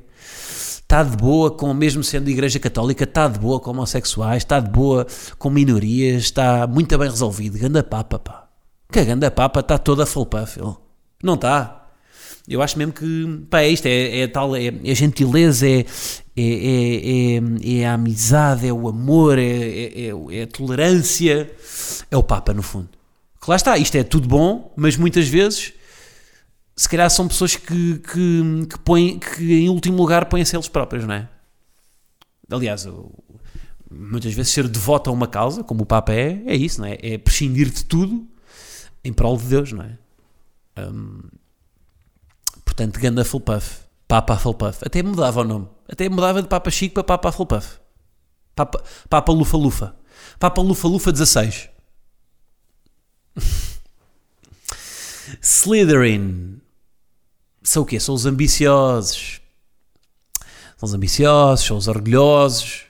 está 0.88 1.04
de 1.04 1.17
boa 1.17 1.52
com, 1.52 1.74
mesmo 1.74 2.04
sendo 2.04 2.30
igreja 2.30 2.60
católica, 2.60 3.04
está 3.04 3.28
de 3.28 3.39
boa 3.39 3.60
com 3.60 3.72
homossexuais, 3.72 4.43
está 4.43 4.60
de 4.60 4.70
boa 4.70 5.06
com 5.38 5.50
minorias, 5.50 6.24
está 6.24 6.65
muito 6.67 6.98
bem 6.98 7.10
resolvido. 7.10 7.58
Ganda 7.58 7.84
Papa, 7.84 8.20
pá. 8.20 8.48
Que 8.91 9.00
a 9.00 9.04
Ganda 9.04 9.30
Papa 9.30 9.60
está 9.60 9.78
toda 9.78 10.04
a 10.04 10.06
Felpuff, 10.06 10.60
ele. 10.60 10.76
Não 11.22 11.34
está. 11.34 11.77
Eu 12.47 12.62
acho 12.62 12.77
mesmo 12.77 12.93
que 12.93 13.45
pá, 13.49 13.62
é 13.62 13.69
isto, 13.69 13.86
é, 13.86 14.21
é 14.21 14.27
tal, 14.27 14.56
é, 14.56 14.67
é 14.67 14.95
gentileza, 14.95 15.67
é, 15.67 15.86
é, 16.36 16.43
é, 17.36 17.80
é, 17.80 17.86
a 17.86 17.93
amizade, 17.93 18.67
é 18.67 18.71
o 18.71 18.88
amor, 18.88 19.38
é, 19.38 19.43
é, 19.43 20.12
é, 20.32 20.43
a 20.43 20.47
tolerância, 20.47 21.51
é 22.10 22.17
o 22.17 22.23
Papa 22.23 22.53
no 22.53 22.63
fundo. 22.63 22.89
Que 23.41 23.49
lá 23.49 23.56
está, 23.56 23.77
isto 23.77 23.95
é 23.95 24.03
tudo 24.03 24.27
bom, 24.27 24.73
mas 24.75 24.95
muitas 24.95 25.27
vezes 25.27 25.73
se 26.75 26.88
calhar 26.88 27.10
são 27.10 27.27
pessoas 27.27 27.56
que, 27.56 27.99
que, 27.99 28.67
que, 28.69 28.80
põem, 28.80 29.17
que 29.19 29.53
em 29.62 29.69
último 29.69 29.97
lugar 29.97 30.25
põem-se 30.25 30.56
eles 30.56 30.69
próprios, 30.69 31.06
não 31.06 31.15
é? 31.15 31.27
Aliás, 32.49 32.88
muitas 33.89 34.34
vezes 34.34 34.51
ser 34.51 34.67
devoto 34.67 35.10
a 35.10 35.13
uma 35.13 35.27
causa, 35.27 35.63
como 35.63 35.84
o 35.84 35.86
Papa 35.86 36.13
é, 36.13 36.41
é 36.45 36.56
isso, 36.56 36.80
não 36.80 36.88
é? 36.88 36.97
É 37.01 37.17
prescindir 37.17 37.69
de 37.71 37.84
tudo 37.84 38.27
em 39.03 39.12
prol 39.12 39.38
de 39.38 39.45
Deus, 39.45 39.71
não 39.71 39.84
é? 39.84 39.97
Um, 40.80 41.21
Portanto, 42.78 43.00
ganda 43.00 43.24
Hufflepuff. 43.24 43.88
Papa 44.08 44.36
Hufflepuff. 44.36 44.84
Até 44.86 45.02
mudava 45.02 45.42
o 45.42 45.44
nome. 45.44 45.68
Até 45.90 46.08
mudava 46.08 46.44
de 46.44 46.48
Papa 46.48 46.70
Chico 46.70 46.94
para 46.94 47.04
Papa 47.04 47.30
Hufflepuff. 47.30 47.80
Papa, 48.56 48.84
Papa 49.10 49.32
Lufa 49.32 49.58
Lufa. 49.58 49.96
Papa 50.38 50.62
Lufa 50.62 50.88
Lufa 50.88 51.12
16. 51.12 51.70
Slytherin. 55.42 56.62
São 57.63 57.82
o 57.82 57.86
quê? 57.86 58.00
São 58.00 58.13
os 58.13 58.28
ambiciosos. 58.28 59.42
São 60.78 60.86
os 60.86 60.94
ambiciosos, 60.94 61.66
são 61.66 61.78
os 61.78 61.88
orgulhosos. 61.88 62.84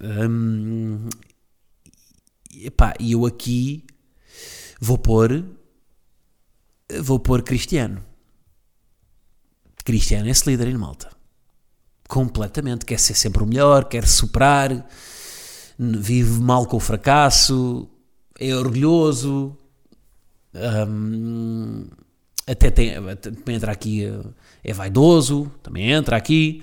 Hum, 0.00 1.08
epá, 2.52 2.92
eu 2.98 3.24
aqui 3.24 3.84
vou 4.80 4.98
pôr 4.98 5.44
vou 7.00 7.20
pôr 7.20 7.42
cristiano. 7.42 8.04
Cristiano 9.86 10.26
é 10.26 10.30
esse 10.32 10.50
líder 10.50 10.66
em 10.66 10.76
Malta. 10.76 11.08
Completamente. 12.08 12.84
Quer 12.84 12.98
ser 12.98 13.14
sempre 13.14 13.42
o 13.44 13.46
melhor, 13.46 13.84
quer 13.84 14.06
superar, 14.06 14.84
vive 15.78 16.40
mal 16.40 16.66
com 16.66 16.76
o 16.76 16.80
fracasso, 16.80 17.88
é 18.38 18.54
orgulhoso. 18.54 19.56
Até 22.46 22.68
tem, 22.70 22.94
entra 23.46 23.70
aqui, 23.70 24.02
é 24.64 24.72
vaidoso, 24.72 25.52
também 25.62 25.92
entra 25.92 26.16
aqui. 26.16 26.62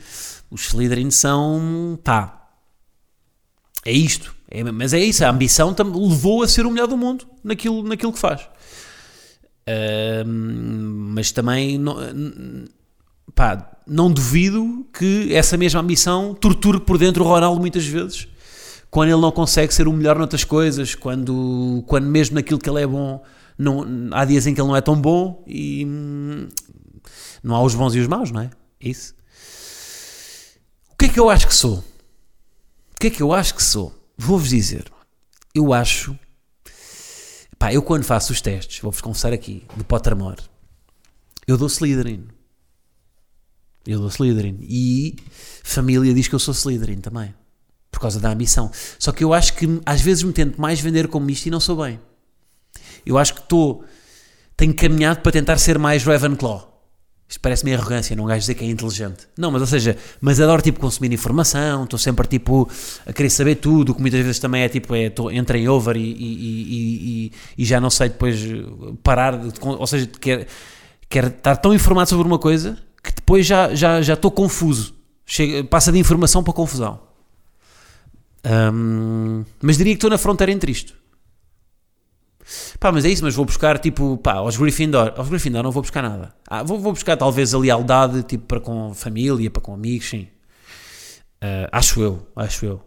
Os 0.51 0.67
Slytherin 0.67 1.09
são, 1.09 1.97
pá, 2.03 2.49
é 3.85 3.91
isto. 3.91 4.35
É, 4.49 4.63
mas 4.63 4.93
é 4.93 4.99
isso, 4.99 5.23
a 5.25 5.29
ambição 5.29 5.73
levou 5.79 6.43
a 6.43 6.47
ser 6.47 6.65
o 6.65 6.71
melhor 6.71 6.87
do 6.87 6.97
mundo 6.97 7.25
naquilo, 7.41 7.83
naquilo 7.83 8.11
que 8.11 8.19
faz. 8.19 8.47
Mas 10.25 11.31
também 11.31 11.77
não, 11.77 11.95
pá, 13.35 13.71
não 13.87 14.11
duvido 14.11 14.85
que 14.93 15.33
essa 15.33 15.57
mesma 15.57 15.81
ambição 15.81 16.33
torture 16.33 16.79
por 16.79 16.97
dentro 16.97 17.23
o 17.23 17.27
Ronaldo 17.27 17.59
muitas 17.59 17.85
vezes 17.85 18.27
quando 18.93 19.09
ele 19.09 19.19
não 19.21 19.31
consegue 19.31 19.73
ser 19.73 19.87
o 19.87 19.91
melhor 19.91 20.19
noutras 20.19 20.43
coisas, 20.43 20.93
quando, 20.93 21.83
quando 21.87 22.05
mesmo 22.05 22.35
naquilo 22.35 22.59
que 22.59 22.69
ele 22.69 22.83
é 22.83 22.85
bom, 22.85 23.23
não, 23.57 23.83
há 24.11 24.23
dias 24.23 24.45
em 24.45 24.53
que 24.53 24.61
ele 24.61 24.67
não 24.67 24.75
é 24.75 24.81
tão 24.81 24.95
bom 24.95 25.43
e 25.47 25.83
hum, 25.83 26.47
não 27.41 27.55
há 27.55 27.63
os 27.63 27.73
bons 27.73 27.95
e 27.95 27.99
os 27.99 28.07
maus, 28.07 28.29
não 28.29 28.41
é? 28.41 28.51
É 28.79 28.89
Isso. 28.89 29.15
O 30.91 30.95
que 30.95 31.05
é 31.05 31.09
que 31.09 31.19
eu 31.19 31.27
acho 31.27 31.47
que 31.47 31.55
sou? 31.55 31.77
O 31.79 32.99
que 32.99 33.07
é 33.07 33.09
que 33.09 33.23
eu 33.23 33.33
acho 33.33 33.55
que 33.55 33.63
sou? 33.63 33.95
Vou-vos 34.15 34.49
dizer. 34.49 34.85
Eu 35.55 35.73
acho. 35.73 36.15
Pá, 37.57 37.73
eu 37.73 37.81
quando 37.81 38.03
faço 38.03 38.31
os 38.31 38.41
testes, 38.41 38.79
vou-vos 38.79 39.01
confessar 39.01 39.33
aqui, 39.33 39.65
de 39.75 39.83
Pottermore, 39.83 40.43
eu 41.47 41.57
dou 41.57 41.67
Slytherin. 41.67 42.27
Eu 43.85 43.99
dou 43.99 44.09
Slytherin. 44.09 44.57
E 44.61 45.15
família 45.63 46.13
diz 46.13 46.27
que 46.27 46.35
eu 46.35 46.39
sou 46.39 46.53
Slytherin 46.53 46.99
também. 46.99 47.33
Por 47.91 47.99
causa 47.99 48.19
da 48.19 48.31
ambição. 48.31 48.71
Só 48.97 49.11
que 49.11 49.23
eu 49.23 49.33
acho 49.33 49.53
que 49.53 49.81
às 49.85 50.01
vezes 50.01 50.23
me 50.23 50.33
tento 50.33 50.59
mais 50.59 50.79
vender 50.79 51.07
como 51.07 51.29
isto 51.29 51.45
e 51.45 51.51
não 51.51 51.59
sou 51.59 51.83
bem. 51.83 51.99
Eu 53.05 53.17
acho 53.17 53.33
que 53.33 53.41
estou. 53.41 53.83
Tenho 54.55 54.73
caminhado 54.73 55.21
para 55.21 55.31
tentar 55.31 55.57
ser 55.57 55.77
mais 55.77 56.03
Ravenclaw. 56.03 56.71
Isto 57.27 57.39
parece-me 57.39 57.73
arrogância, 57.73 58.15
não 58.15 58.25
um 58.25 58.27
gajo 58.27 58.41
dizer 58.41 58.53
que 58.53 58.63
é 58.63 58.67
inteligente. 58.67 59.27
Não, 59.37 59.49
mas 59.49 59.61
ou 59.61 59.67
seja, 59.67 59.97
mas 60.21 60.39
adoro 60.39 60.61
tipo 60.61 60.79
consumir 60.79 61.11
informação, 61.11 61.83
estou 61.83 61.97
sempre 61.97 62.27
tipo 62.27 62.69
a 63.07 63.11
querer 63.11 63.29
saber 63.29 63.55
tudo, 63.55 63.95
que 63.95 64.01
muitas 64.01 64.21
vezes 64.21 64.39
também 64.39 64.61
é 64.61 64.69
tipo, 64.69 64.93
é, 64.93 65.11
entra 65.31 65.57
em 65.57 65.67
over 65.67 65.97
e, 65.97 65.99
e, 65.99 67.25
e, 67.25 67.31
e, 67.57 67.65
já 67.65 67.81
não 67.81 67.89
sei 67.89 68.09
depois 68.09 68.39
parar, 69.01 69.39
ou 69.61 69.87
seja, 69.87 70.07
quero, 70.19 70.45
quero 71.09 71.27
estar 71.29 71.55
tão 71.57 71.73
informado 71.73 72.09
sobre 72.09 72.27
uma 72.27 72.37
coisa 72.37 72.77
que 73.03 73.13
depois 73.13 73.45
já, 73.45 73.75
já, 73.75 74.01
já 74.01 74.13
estou 74.13 74.31
confuso. 74.31 74.95
Chega, 75.25 75.63
passa 75.63 75.91
de 75.91 75.99
informação 75.99 76.43
para 76.43 76.53
confusão. 76.53 76.99
Um, 78.45 79.43
mas 79.61 79.77
diria 79.77 79.93
que 79.93 79.97
estou 79.97 80.09
na 80.09 80.17
fronteira 80.17 80.51
entre 80.51 80.71
isto. 80.71 80.93
Pá, 82.79 82.91
mas 82.91 83.05
é 83.05 83.09
isso, 83.09 83.23
mas 83.23 83.35
vou 83.35 83.45
buscar 83.45 83.79
tipo, 83.79 84.17
pá, 84.17 84.33
aos 84.33 84.57
Gryffindor, 84.57 85.13
aos 85.15 85.29
Gryffindor 85.29 85.63
não 85.63 85.71
vou 85.71 85.81
buscar 85.81 86.01
nada. 86.01 86.35
Ah, 86.47 86.61
vou, 86.61 86.79
vou 86.79 86.91
buscar 86.91 87.15
talvez 87.15 87.53
a 87.53 87.57
lealdade, 87.57 88.23
tipo, 88.23 88.45
para 88.45 88.59
com 88.59 88.93
família, 88.93 89.49
para 89.49 89.61
com 89.61 89.73
amigos, 89.73 90.09
sim. 90.09 90.27
Uh, 91.41 91.67
acho 91.71 92.01
eu, 92.01 92.27
acho 92.35 92.65
eu. 92.65 92.81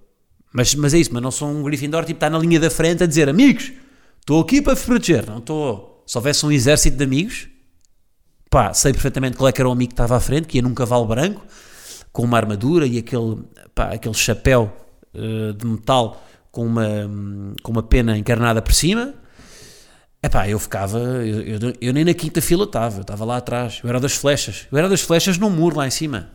Mas, 0.53 0.75
mas 0.75 0.95
é 0.95 0.99
isso, 0.99 1.11
mas 1.13 1.23
não 1.23 1.31
sou 1.31 1.49
um 1.49 1.63
Gryffindor, 1.63 2.05
tipo, 2.05 2.19
está 2.19 2.29
na 2.29 2.39
linha 2.39 2.61
da 2.61 2.71
frente 2.71 3.03
a 3.03 3.07
dizer, 3.07 3.29
amigos, 3.29 3.73
estou 4.21 4.41
aqui 4.41 4.61
para 4.61 4.75
vos 4.75 4.85
proteger, 4.85 5.27
não 5.27 5.39
estou... 5.39 6.05
Se 6.07 6.17
houvesse 6.17 6.47
um 6.47 6.53
exército 6.53 6.97
de 6.97 7.03
amigos, 7.03 7.49
pá, 8.51 8.73
sei 8.73 8.93
perfeitamente 8.93 9.37
qual 9.37 9.49
é 9.49 9.53
que 9.53 9.61
era 9.61 9.69
o 9.69 9.73
amigo 9.73 9.91
que 9.91 9.95
estava 9.95 10.17
à 10.17 10.21
frente, 10.21 10.47
que 10.47 10.59
ia 10.59 10.63
num 10.63 10.75
cavalo 10.75 11.07
branco, 11.07 11.45
com 12.13 12.23
uma 12.23 12.37
armadura 12.37 12.87
e 12.87 12.99
aquele, 12.99 13.43
pá, 13.75 13.95
aquele 13.95 14.15
chapéu 14.15 14.75
uh, 15.15 15.53
de 15.53 15.67
metal 15.67 16.23
com 16.51 16.65
uma, 16.65 16.87
com 17.63 17.73
uma 17.73 17.83
pena 17.83 18.17
encarnada 18.17 18.63
por 18.63 18.73
cima 18.73 19.15
Epá, 20.27 20.49
eu 20.49 20.59
ficava, 20.59 20.99
eu, 20.99 21.43
eu, 21.43 21.73
eu, 21.81 21.93
nem 21.93 22.05
na 22.05 22.13
quinta 22.13 22.43
fila 22.43 22.65
estava, 22.65 22.97
eu 22.97 23.03
estava 23.03 23.25
lá 23.25 23.37
atrás, 23.37 23.81
eu 23.85 23.89
era 23.89 24.01
das 24.01 24.15
flechas, 24.15 24.67
eu 24.73 24.77
era 24.77 24.89
das 24.89 25.01
flechas 25.01 25.39
num 25.39 25.49
muro 25.49 25.77
lá 25.77 25.87
em 25.87 25.91
cima. 25.91 26.31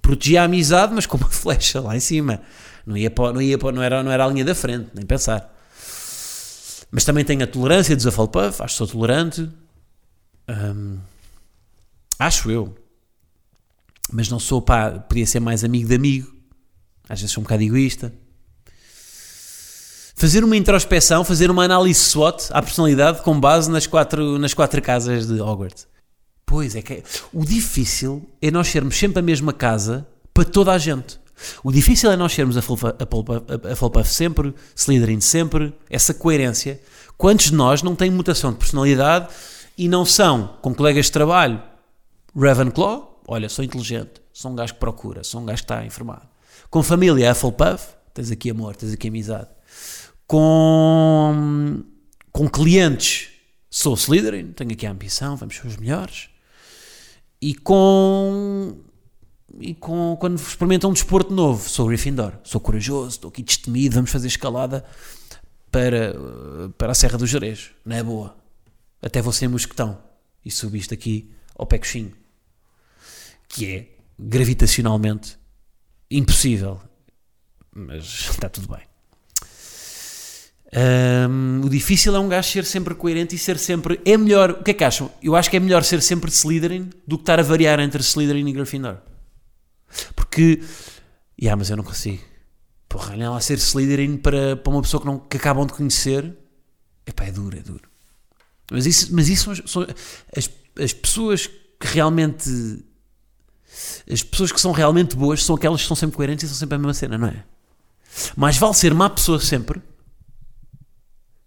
Protegia 0.00 0.40
a 0.40 0.44
amizade, 0.44 0.94
mas 0.94 1.04
com 1.04 1.18
uma 1.18 1.28
flecha 1.30 1.78
lá 1.78 1.94
em 1.94 2.00
cima. 2.00 2.40
Não, 2.86 2.96
ia 2.96 3.10
para, 3.10 3.34
não, 3.34 3.42
ia 3.42 3.58
para, 3.58 3.72
não, 3.72 3.82
era, 3.82 4.02
não 4.02 4.10
era 4.10 4.24
a 4.24 4.28
linha 4.28 4.46
da 4.46 4.54
frente, 4.54 4.88
nem 4.94 5.04
pensar. 5.04 5.54
Mas 6.90 7.04
também 7.04 7.22
tenho 7.22 7.44
a 7.44 7.46
tolerância 7.46 7.94
de 7.94 8.02
Zafalpuff, 8.02 8.62
acho 8.62 8.74
que 8.74 8.78
sou 8.78 8.86
tolerante. 8.86 9.46
Hum, 10.48 10.98
acho 12.18 12.50
eu. 12.50 12.74
Mas 14.12 14.28
não 14.28 14.38
sou, 14.38 14.62
pá, 14.62 14.90
podia 14.90 15.26
ser 15.26 15.40
mais 15.40 15.64
amigo 15.64 15.88
de 15.88 15.94
amigo. 15.94 16.34
Às 17.08 17.20
vezes 17.20 17.32
sou 17.32 17.40
um 17.40 17.44
bocado 17.44 17.62
egoísta 17.62 18.12
fazer 20.18 20.42
uma 20.42 20.56
introspeção, 20.56 21.22
fazer 21.22 21.48
uma 21.48 21.62
análise 21.62 22.00
SWOT 22.00 22.48
à 22.50 22.60
personalidade 22.60 23.22
com 23.22 23.38
base 23.38 23.70
nas 23.70 23.86
quatro, 23.86 24.36
nas 24.36 24.52
quatro 24.52 24.82
casas 24.82 25.28
de 25.28 25.40
Hogwarts. 25.40 25.86
Pois 26.44 26.74
é 26.74 26.82
que 26.82 26.94
é. 26.94 27.02
o 27.32 27.44
difícil 27.44 28.28
é 28.42 28.50
nós 28.50 28.66
sermos 28.66 28.98
sempre 28.98 29.20
a 29.20 29.22
mesma 29.22 29.52
casa 29.52 30.04
para 30.34 30.44
toda 30.44 30.72
a 30.72 30.78
gente. 30.78 31.20
O 31.62 31.70
difícil 31.70 32.10
é 32.10 32.16
nós 32.16 32.32
sermos 32.32 32.56
a 32.56 32.60
Hufflepuff 32.60 34.12
sempre, 34.12 34.52
Slytherin 34.74 35.20
sempre, 35.20 35.72
essa 35.88 36.12
coerência. 36.12 36.80
Quantos 37.16 37.46
de 37.46 37.54
nós 37.54 37.80
não 37.80 37.94
têm 37.94 38.10
mutação 38.10 38.50
de 38.50 38.58
personalidade 38.58 39.28
e 39.76 39.88
não 39.88 40.04
são, 40.04 40.56
com 40.60 40.74
colegas 40.74 41.06
de 41.06 41.12
trabalho, 41.12 41.62
Ravenclaw? 42.38 43.22
Olha, 43.26 43.48
sou 43.48 43.64
inteligente, 43.64 44.22
sou 44.32 44.50
um 44.50 44.54
gajo 44.54 44.74
que 44.74 44.80
procura, 44.80 45.22
sou 45.22 45.40
um 45.40 45.44
gajo 45.44 45.58
que 45.58 45.64
está 45.64 45.84
informado. 45.84 46.26
Com 46.70 46.82
família, 46.82 47.30
Hufflepuff, 47.32 47.94
tens 48.14 48.30
aqui 48.30 48.50
amor, 48.50 48.74
tens 48.76 48.92
aqui 48.92 49.08
amizade 49.08 49.48
com, 50.28 51.82
com 52.30 52.48
clientes, 52.48 53.30
sou 53.70 53.94
Slytherin, 53.94 54.52
tenho 54.52 54.70
aqui 54.70 54.86
a 54.86 54.92
ambição, 54.92 55.34
vamos 55.34 55.56
ser 55.56 55.66
os 55.66 55.76
melhores. 55.78 56.28
E 57.40 57.54
com 57.54 58.76
e 59.58 59.74
com, 59.74 60.16
quando 60.20 60.36
experimentam 60.36 60.90
um 60.90 60.92
desporto 60.92 61.32
novo, 61.32 61.68
sou 61.68 61.86
Gryffindor, 61.86 62.34
sou 62.44 62.60
corajoso, 62.60 63.08
estou 63.08 63.30
aqui 63.30 63.42
destemido, 63.42 63.94
vamos 63.94 64.10
fazer 64.10 64.28
escalada 64.28 64.84
para, 65.70 66.14
para 66.76 66.92
a 66.92 66.94
Serra 66.94 67.16
do 67.16 67.26
Jerez, 67.26 67.70
não 67.84 67.96
é 67.96 68.02
boa. 68.02 68.36
Até 69.00 69.22
vou 69.22 69.32
ser 69.32 69.48
mosquetão 69.48 69.98
e 70.44 70.50
subiste 70.50 70.92
aqui 70.92 71.32
ao 71.56 71.66
pé 71.66 71.78
coxinho, 71.78 72.12
que 73.48 73.66
é 73.66 73.96
gravitacionalmente 74.18 75.38
impossível, 76.10 76.80
mas 77.74 78.04
está 78.30 78.48
tudo 78.48 78.68
bem. 78.68 78.88
Um, 80.70 81.62
o 81.64 81.68
difícil 81.70 82.14
é 82.14 82.18
um 82.18 82.28
gajo 82.28 82.50
ser 82.50 82.64
sempre 82.64 82.94
coerente 82.94 83.34
e 83.34 83.38
ser 83.38 83.58
sempre. 83.58 84.00
É 84.04 84.16
melhor. 84.16 84.50
O 84.50 84.62
que 84.62 84.72
é 84.72 84.74
que 84.74 84.84
acham? 84.84 85.10
Eu 85.22 85.34
acho 85.34 85.48
que 85.48 85.56
é 85.56 85.60
melhor 85.60 85.82
ser 85.82 86.02
sempre 86.02 86.30
Slytherin 86.30 86.90
do 87.06 87.16
que 87.16 87.22
estar 87.22 87.40
a 87.40 87.42
variar 87.42 87.80
entre 87.80 88.02
Slytherin 88.02 88.46
e 88.46 88.52
Gryffindor. 88.52 88.98
Porque. 90.14 90.60
Yeah, 91.40 91.56
mas 91.56 91.70
eu 91.70 91.76
não 91.76 91.84
consigo. 91.84 92.22
Porra, 92.88 93.12
olha 93.14 93.30
lá 93.30 93.40
ser 93.40 93.58
Slytherin 93.58 94.16
para, 94.18 94.56
para 94.56 94.72
uma 94.72 94.82
pessoa 94.82 95.00
que, 95.00 95.06
não, 95.06 95.18
que 95.18 95.36
acabam 95.36 95.66
de 95.66 95.72
conhecer. 95.72 96.36
Epá, 97.06 97.24
é 97.24 97.32
duro, 97.32 97.56
é 97.56 97.60
duro. 97.60 97.88
Mas 98.70 98.84
isso, 98.84 99.14
mas 99.14 99.28
isso 99.30 99.54
são, 99.54 99.66
são 99.66 99.86
as, 100.36 100.50
as 100.78 100.92
pessoas 100.92 101.46
que 101.46 101.86
realmente. 101.86 102.84
As 104.10 104.22
pessoas 104.22 104.52
que 104.52 104.60
são 104.60 104.72
realmente 104.72 105.16
boas 105.16 105.44
são 105.44 105.54
aquelas 105.56 105.82
que 105.82 105.88
são 105.88 105.96
sempre 105.96 106.16
coerentes 106.16 106.44
e 106.44 106.48
são 106.48 106.56
sempre 106.56 106.76
a 106.76 106.78
mesma 106.78 106.94
cena, 106.94 107.18
não 107.18 107.28
é? 107.28 107.44
Mais 108.36 108.56
vale 108.56 108.74
ser 108.74 108.94
má 108.94 109.08
pessoa 109.08 109.38
sempre 109.38 109.80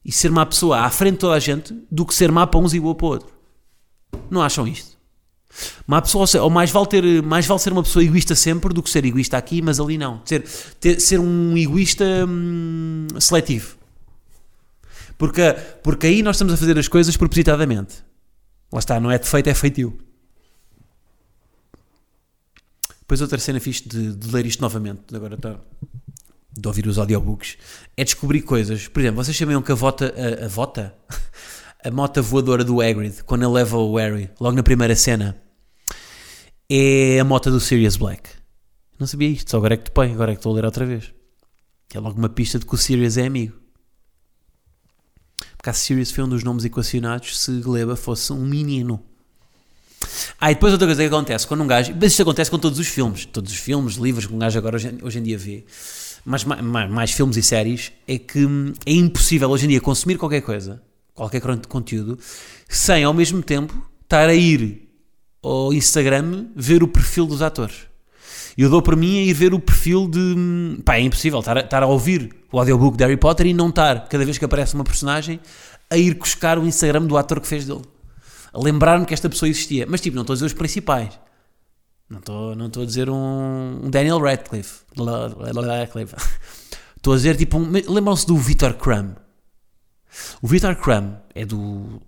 e 0.03 0.11
ser 0.11 0.31
má 0.31 0.45
pessoa 0.45 0.79
à 0.79 0.89
frente 0.89 1.13
de 1.13 1.19
toda 1.19 1.35
a 1.35 1.39
gente 1.39 1.73
do 1.89 2.05
que 2.05 2.13
ser 2.13 2.31
má 2.31 2.47
para 2.47 2.59
uns 2.59 2.73
e 2.73 2.79
boa 2.79 2.95
para 2.95 3.05
o 3.05 3.09
outro. 3.09 3.33
Não 4.29 4.41
acham 4.41 4.67
isto? 4.67 4.97
Má 5.85 6.01
pessoa, 6.01 6.25
ou 6.41 6.49
mais 6.49 6.71
vale, 6.71 6.87
ter, 6.87 7.23
mais 7.23 7.45
vale 7.45 7.59
ser 7.59 7.73
uma 7.73 7.83
pessoa 7.83 8.03
egoísta 8.03 8.35
sempre 8.35 8.73
do 8.73 8.81
que 8.81 8.89
ser 8.89 9.05
egoísta 9.05 9.37
aqui, 9.37 9.61
mas 9.61 9.79
ali 9.79 9.97
não. 9.97 10.21
Ser, 10.25 10.43
ter, 10.79 10.99
ser 10.99 11.19
um 11.19 11.57
egoísta 11.57 12.05
hum, 12.27 13.07
seletivo. 13.19 13.75
Porque, 15.17 15.41
porque 15.83 16.07
aí 16.07 16.23
nós 16.23 16.37
estamos 16.37 16.53
a 16.53 16.57
fazer 16.57 16.79
as 16.79 16.87
coisas 16.87 17.15
propositadamente. 17.17 17.95
Lá 18.71 18.79
está, 18.79 18.99
não 18.99 19.11
é 19.11 19.19
defeito, 19.19 19.49
é 19.49 19.53
feitio. 19.53 19.97
Depois 23.11 23.19
outra 23.19 23.39
cena 23.39 23.59
fixe 23.59 23.89
de, 23.89 24.15
de 24.15 24.31
ler 24.33 24.45
isto 24.45 24.61
novamente. 24.61 25.13
Agora 25.13 25.35
está 25.35 25.59
de 26.57 26.65
ouvir 26.65 26.87
os 26.87 26.97
audiobooks, 26.97 27.57
é 27.97 28.05
descobrir 28.05 28.41
coisas. 28.41 28.87
Por 28.87 29.01
exemplo, 29.01 29.21
vocês 29.21 29.35
sabiam 29.35 29.61
que 29.61 29.69
a 29.69 29.75
vota, 29.75 30.15
a, 30.15 30.45
a 30.45 30.47
vota, 30.47 30.95
a 31.83 31.91
mota 31.91 32.21
voadora 32.21 32.63
do 32.63 32.79
Hagrid, 32.79 33.21
quando 33.25 33.43
ele 33.43 33.51
leva 33.51 33.75
o 33.75 33.97
Harry, 33.97 34.29
logo 34.39 34.55
na 34.55 34.63
primeira 34.63 34.95
cena, 34.95 35.35
é 36.69 37.19
a 37.19 37.25
mota 37.25 37.51
do 37.51 37.59
Sirius 37.59 37.97
Black. 37.97 38.29
Não 38.97 39.05
sabia 39.05 39.27
isto, 39.27 39.51
só 39.51 39.57
agora 39.57 39.73
é 39.73 39.77
que 39.77 39.91
topei, 39.91 40.13
agora 40.13 40.31
é 40.31 40.35
que 40.35 40.39
estou 40.39 40.53
a 40.53 40.55
ler 40.55 40.63
outra 40.63 40.85
vez. 40.85 41.13
É 41.93 41.99
logo 41.99 42.17
uma 42.17 42.29
pista 42.29 42.59
de 42.59 42.65
que 42.65 42.73
o 42.73 42.77
Sirius 42.77 43.17
é 43.17 43.25
amigo. 43.25 43.59
Porque 45.57 45.69
a 45.69 45.73
Sirius 45.73 46.11
foi 46.11 46.23
um 46.23 46.29
dos 46.29 46.45
nomes 46.45 46.63
equacionados 46.63 47.37
se 47.41 47.59
Gleba 47.59 47.97
fosse 47.97 48.31
um 48.31 48.45
menino. 48.45 49.03
Ah, 50.39 50.51
e 50.51 50.55
depois 50.55 50.73
outra 50.73 50.87
coisa 50.87 51.01
que 51.01 51.07
acontece 51.07 51.47
quando 51.47 51.61
um 51.61 51.67
gajo. 51.67 51.93
Mas 51.99 52.11
isto 52.11 52.21
acontece 52.21 52.49
com 52.49 52.59
todos 52.59 52.79
os 52.79 52.87
filmes. 52.87 53.25
Todos 53.25 53.51
os 53.51 53.57
filmes, 53.57 53.95
livros 53.95 54.25
que 54.25 54.33
um 54.33 54.39
gajo 54.39 54.57
agora 54.57 54.75
hoje, 54.75 55.19
em 55.19 55.23
dia 55.23 55.37
vê 55.37 55.65
mais, 56.25 56.43
mais, 56.43 56.89
mais 56.89 57.11
filmes 57.11 57.37
e 57.37 57.43
séries, 57.43 57.91
é 58.07 58.17
que 58.17 58.45
hum, 58.45 58.73
é 58.85 58.91
impossível 58.91 59.49
hoje 59.49 59.65
em 59.65 59.69
dia 59.69 59.81
consumir 59.81 60.17
qualquer 60.17 60.41
coisa, 60.41 60.81
qualquer 61.13 61.41
conteúdo, 61.67 62.19
sem 62.69 63.03
ao 63.03 63.13
mesmo 63.13 63.41
tempo 63.41 63.73
estar 64.03 64.29
a 64.29 64.33
ir 64.33 64.89
ao 65.41 65.73
Instagram 65.73 66.47
ver 66.55 66.83
o 66.83 66.87
perfil 66.87 67.25
dos 67.25 67.41
atores. 67.41 67.91
Eu 68.57 68.69
dou 68.69 68.81
para 68.81 68.95
mim 68.95 69.19
a 69.19 69.23
ir 69.23 69.33
ver 69.33 69.53
o 69.53 69.59
perfil 69.59 70.07
de. 70.07 70.19
Hum, 70.19 70.79
pá, 70.83 70.97
é 70.97 71.01
impossível 71.01 71.39
estar 71.39 71.57
a, 71.57 71.61
estar 71.61 71.83
a 71.83 71.87
ouvir 71.87 72.29
o 72.51 72.59
audiobook 72.59 72.97
de 72.97 73.03
Harry 73.03 73.17
Potter 73.17 73.47
e 73.47 73.53
não 73.53 73.69
estar, 73.69 74.07
cada 74.07 74.25
vez 74.25 74.37
que 74.37 74.45
aparece 74.45 74.75
uma 74.75 74.83
personagem, 74.83 75.39
a 75.89 75.97
ir 75.97 76.15
buscar 76.15 76.59
o 76.59 76.65
Instagram 76.65 77.03
do 77.03 77.17
ator 77.17 77.39
que 77.39 77.47
fez 77.47 77.65
dele. 77.65 77.81
A 78.53 78.59
lembrar-me 78.59 79.05
que 79.05 79.13
esta 79.13 79.29
pessoa 79.29 79.49
existia. 79.49 79.85
Mas, 79.87 80.01
tipo, 80.01 80.15
não 80.15 80.21
estou 80.21 80.33
a 80.33 80.35
dizer 80.35 80.45
os 80.45 80.53
principais. 80.53 81.19
Não 82.09 82.19
estou 82.19 82.55
não 82.55 82.65
a 82.65 82.85
dizer 82.85 83.09
um, 83.09 83.85
um 83.85 83.89
Daniel 83.89 84.19
Radcliffe. 84.19 84.81
Radcliffe. 84.97 86.15
Estou 86.97 87.13
a 87.13 87.15
dizer 87.15 87.35
tipo 87.35 87.57
um. 87.57 87.71
Lembram-se 87.71 88.27
do 88.27 88.37
Vitor 88.37 88.75
Crumb? 88.75 89.15
O 90.39 90.47
Vitor 90.47 90.75
Crumb 90.75 91.15
é 91.33 91.43
do 91.45 91.99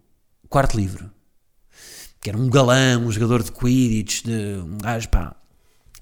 quarto 0.47 0.77
livro. 0.77 1.09
Que 2.21 2.29
era 2.29 2.37
um 2.37 2.47
galã, 2.47 2.99
um 2.99 3.11
jogador 3.11 3.41
de 3.41 3.51
Quidditch, 3.51 4.23
de 4.23 4.59
um 4.61 4.77
gajo, 4.77 5.09
pá, 5.09 5.35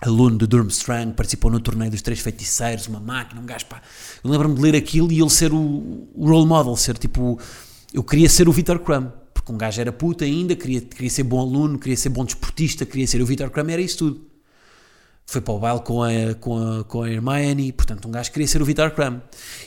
aluno 0.02 0.38
de 0.38 0.46
Durmstrang, 0.46 1.14
participou 1.14 1.50
no 1.50 1.60
torneio 1.60 1.90
dos 1.90 2.02
Três 2.02 2.20
Feiticeiros, 2.20 2.88
uma 2.88 3.00
máquina, 3.00 3.40
um 3.40 3.46
gajo, 3.46 3.66
pá. 3.68 3.82
Eu 4.22 4.30
lembro-me 4.30 4.56
de 4.56 4.62
ler 4.62 4.76
aquilo 4.76 5.10
e 5.12 5.22
ele 5.22 5.30
ser 5.30 5.54
o, 5.54 6.10
o 6.14 6.28
role 6.28 6.46
model, 6.46 6.76
ser 6.76 6.98
tipo. 6.98 7.40
Eu 7.94 8.04
queria 8.04 8.28
ser 8.28 8.50
o 8.50 8.52
Vitor 8.52 8.80
Crumb, 8.80 9.10
um 9.52 9.58
gajo 9.58 9.82
era 9.82 9.92
puta 9.92 10.26
ainda, 10.26 10.56
queria, 10.56 10.82
queria 10.82 11.10
ser 11.10 11.24
bom 11.24 11.40
aluno, 11.40 11.78
queria 11.78 11.98
ser 11.98 12.10
bom 12.10 12.26
desportista, 12.26 12.86
queria 12.86 13.08
ser 13.08 13.22
o 13.22 13.26
Vitor 13.26 13.50
Crumb, 13.50 13.70
era 13.70 13.82
isso 13.82 13.98
tudo. 14.00 14.32
Foi 15.26 15.42
para 15.42 15.54
o 15.54 15.60
baile 15.60 15.82
com 15.82 16.04
a, 16.04 16.34
com 16.40 16.58
a, 16.58 16.84
com 16.84 17.04
a 17.04 17.10
Hermione, 17.10 17.72
portanto, 17.72 18.08
um 18.08 18.12
gajo 18.12 18.32
queria 18.32 18.48
ser 18.48 18.62
o 18.62 18.66
Vitor 18.66 18.92
Crumb. 18.92 19.22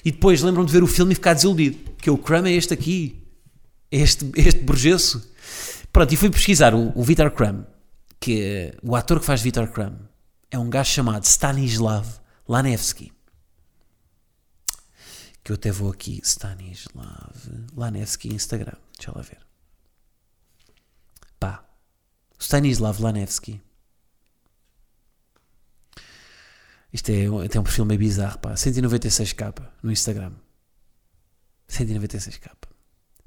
E 0.04 0.10
depois 0.10 0.42
lembram 0.42 0.64
de 0.64 0.72
ver 0.72 0.82
o 0.82 0.86
filme 0.86 1.12
e 1.12 1.14
ficar 1.14 1.34
desiludido, 1.34 1.78
que 1.98 2.10
o 2.10 2.18
Crumb 2.18 2.46
é 2.46 2.52
este 2.52 2.74
aqui, 2.74 3.22
é 3.90 3.98
este, 3.98 4.24
é 4.36 4.48
este 4.48 4.60
burgesso. 4.60 5.32
Pronto, 5.92 6.12
e 6.12 6.16
fui 6.16 6.28
pesquisar 6.30 6.74
o, 6.74 6.92
o 6.94 7.02
Vitor 7.02 7.30
Crumb, 7.30 7.64
que 8.20 8.42
é, 8.42 8.76
o 8.82 8.96
ator 8.96 9.20
que 9.20 9.26
faz 9.26 9.40
Vitor 9.40 9.68
Crumb 9.68 9.94
é 10.50 10.58
um 10.58 10.70
gajo 10.70 10.90
chamado 10.90 11.24
Stanislav 11.24 12.06
Lanevski. 12.48 13.12
Que 15.42 15.52
eu 15.52 15.56
até 15.56 15.70
vou 15.70 15.90
aqui, 15.90 16.20
Stanislav 16.24 17.34
Lanevski, 17.76 18.32
Instagram, 18.32 18.76
deixa 18.96 19.12
lá 19.14 19.20
ver. 19.20 19.40
Pá, 21.40 21.64
Stanislav 22.44 23.00
Lanevski. 23.00 23.58
Isto 26.92 27.10
é, 27.10 27.48
tem 27.48 27.60
um 27.60 27.64
perfil 27.64 27.86
meio 27.86 27.98
bizarro, 27.98 28.38
pá. 28.38 28.52
196k 28.52 29.66
no 29.82 29.90
Instagram. 29.90 30.32
196k. 31.68 32.50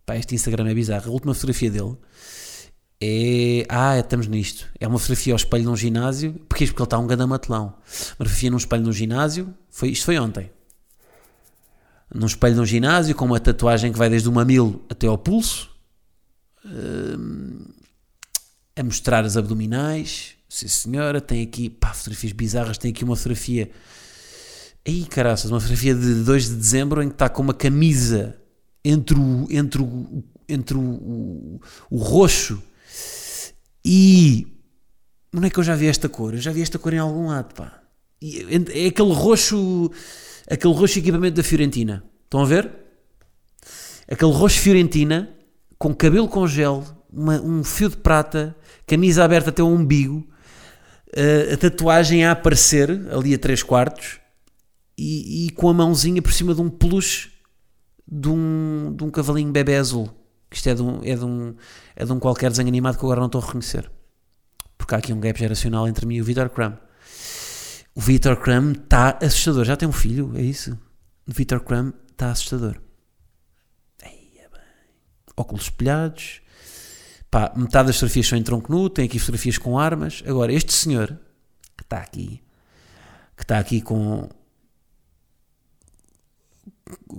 Pá, 0.06 0.16
este 0.16 0.36
Instagram 0.36 0.70
é 0.70 0.74
bizarro. 0.74 1.10
A 1.10 1.14
última 1.14 1.34
fotografia 1.34 1.72
dele 1.72 1.98
é. 3.02 3.66
Ah, 3.68 3.98
estamos 3.98 4.28
nisto. 4.28 4.70
É 4.80 4.88
uma 4.88 5.00
fotografia 5.00 5.34
ao 5.34 5.38
espelho 5.38 5.66
num 5.66 5.76
ginásio. 5.76 6.34
Porquê? 6.48 6.68
Porque 6.68 6.80
ele 6.80 6.86
está 6.86 7.00
um 7.00 7.08
ganda 7.08 7.26
matelão. 7.26 7.66
Uma 7.66 7.76
fotografia 7.84 8.52
num 8.52 8.58
espelho 8.58 8.84
num 8.84 8.94
ginásio. 8.94 9.54
Foi, 9.72 9.90
isto 9.90 10.06
foi 10.06 10.20
ontem. 10.20 10.52
Num 12.14 12.28
espelho 12.28 12.56
num 12.56 12.66
ginásio 12.66 13.16
com 13.16 13.26
uma 13.26 13.40
tatuagem 13.40 13.92
que 13.92 13.98
vai 13.98 14.12
desde 14.12 14.30
o 14.30 14.32
mamilo 14.32 14.86
até 14.90 15.08
ao 15.08 15.18
pulso. 15.18 15.72
Hum, 16.64 17.66
a 18.78 18.84
mostrar 18.84 19.26
as 19.26 19.36
abdominais. 19.36 20.36
Sim 20.48 20.68
senhora, 20.68 21.20
tem 21.20 21.44
aqui 21.44 21.70
pá, 21.70 21.94
fotografias 21.94 22.32
bizarras. 22.32 22.78
Tem 22.78 22.92
aqui 22.92 23.04
uma 23.04 23.16
fotografia. 23.16 23.70
Aí 24.88 25.06
caraças, 25.06 25.52
uma 25.52 25.60
fotografia 25.60 25.94
de 25.94 26.24
2 26.24 26.50
de 26.50 26.56
dezembro 26.56 27.02
em 27.02 27.10
que 27.10 27.16
está 27.16 27.28
com 27.28 27.42
uma 27.42 27.54
camisa 27.54 28.38
entre 28.86 29.18
o, 29.18 29.48
entre 29.50 29.82
o, 29.82 30.24
entre 30.48 30.78
o, 30.78 30.82
o, 30.82 31.62
o 31.90 31.98
roxo 31.98 32.62
e. 33.84 34.48
Onde 35.36 35.48
é 35.48 35.50
que 35.50 35.60
eu 35.60 35.64
já 35.64 35.76
vi 35.76 35.88
esta 35.88 36.08
cor? 36.08 36.34
Eu 36.34 36.42
já 36.42 36.52
vi 36.52 36.62
esta 36.62 36.80
cor 36.80 36.94
em 36.94 37.00
algum 37.00 37.28
lado, 37.28 37.54
pá. 37.54 37.82
É 38.22 38.88
aquele 38.88 39.14
roxo. 39.14 39.92
Aquele 40.50 40.74
roxo 40.74 41.00
equipamento 41.00 41.36
da 41.36 41.44
Fiorentina. 41.44 42.04
Estão 42.24 42.42
a 42.42 42.46
ver? 42.46 42.72
Aquele 44.10 44.32
roxo 44.32 44.60
Fiorentina 44.60 45.30
com 45.78 45.94
cabelo 45.94 46.28
com 46.28 46.48
gel, 46.48 46.84
uma, 47.12 47.42
um 47.42 47.64
fio 47.64 47.90
de 47.90 47.98
prata, 47.98 48.56
camisa 48.86 49.24
aberta 49.24 49.50
até 49.50 49.64
o 49.64 49.68
umbigo, 49.68 50.28
a, 51.16 51.54
a 51.54 51.58
tatuagem 51.58 52.26
a 52.26 52.32
aparecer 52.32 52.90
ali 53.12 53.34
a 53.34 53.40
3 53.40 53.64
quartos 53.64 54.20
e, 54.98 55.46
e, 55.46 55.50
com 55.52 55.70
a 55.70 55.74
mãozinha 55.74 56.22
por 56.22 56.34
cima 56.34 56.56
de 56.56 56.62
um 56.62 56.70
peluche 56.70 57.32
de 58.08 58.30
um, 58.30 58.94
de 58.96 59.04
um 59.04 59.12
cavalinho 59.12 59.52
bebê 59.52 59.76
azul. 59.76 60.10
Isto 60.52 60.70
é 60.70 60.76
de, 60.76 60.82
um, 60.82 61.04
é, 61.04 61.16
de 61.16 61.26
um, 61.26 61.56
é 61.96 62.06
de 62.06 62.12
um 62.12 62.20
qualquer 62.20 62.50
desenho 62.50 62.70
animado 62.70 62.98
que 62.98 63.04
agora 63.04 63.20
não 63.20 63.28
estou 63.28 63.42
a 63.42 63.46
reconhecer. 63.46 63.92
Porque 64.78 64.96
há 64.96 64.98
aqui 64.98 65.12
um 65.12 65.20
gap 65.20 65.38
geracional 65.38 65.88
entre 65.88 66.06
mim 66.06 66.16
e 66.16 66.22
o 66.22 66.26
Vitor 66.26 66.50
Crumb. 66.50 66.78
O 67.94 68.00
Vitor 68.00 68.38
Crumb 68.38 68.74
está 68.74 69.18
assustador. 69.22 69.66
Já 69.66 69.76
tem 69.76 69.88
um 69.88 69.92
filho, 69.92 70.32
é 70.36 70.42
isso? 70.42 70.78
O 71.28 71.34
Vitor 71.34 71.60
Crumb 71.60 71.94
está 72.12 72.32
assustador. 72.32 72.80
Bem. 74.02 74.32
Óculos 75.36 75.64
espelhados. 75.64 76.42
Pá, 77.38 77.54
metade 77.56 77.86
das 77.86 77.98
fotografias 77.98 78.26
são 78.26 78.36
em 78.36 78.42
tronco 78.42 78.72
nu. 78.72 78.90
Tem 78.90 79.06
aqui 79.06 79.20
fotografias 79.20 79.60
com 79.60 79.78
armas. 79.78 80.24
Agora, 80.26 80.52
este 80.52 80.74
senhor 80.74 81.20
que 81.78 81.84
está 81.84 82.00
aqui, 82.00 82.42
que 83.36 83.44
está 83.44 83.60
aqui 83.60 83.80
com. 83.80 84.28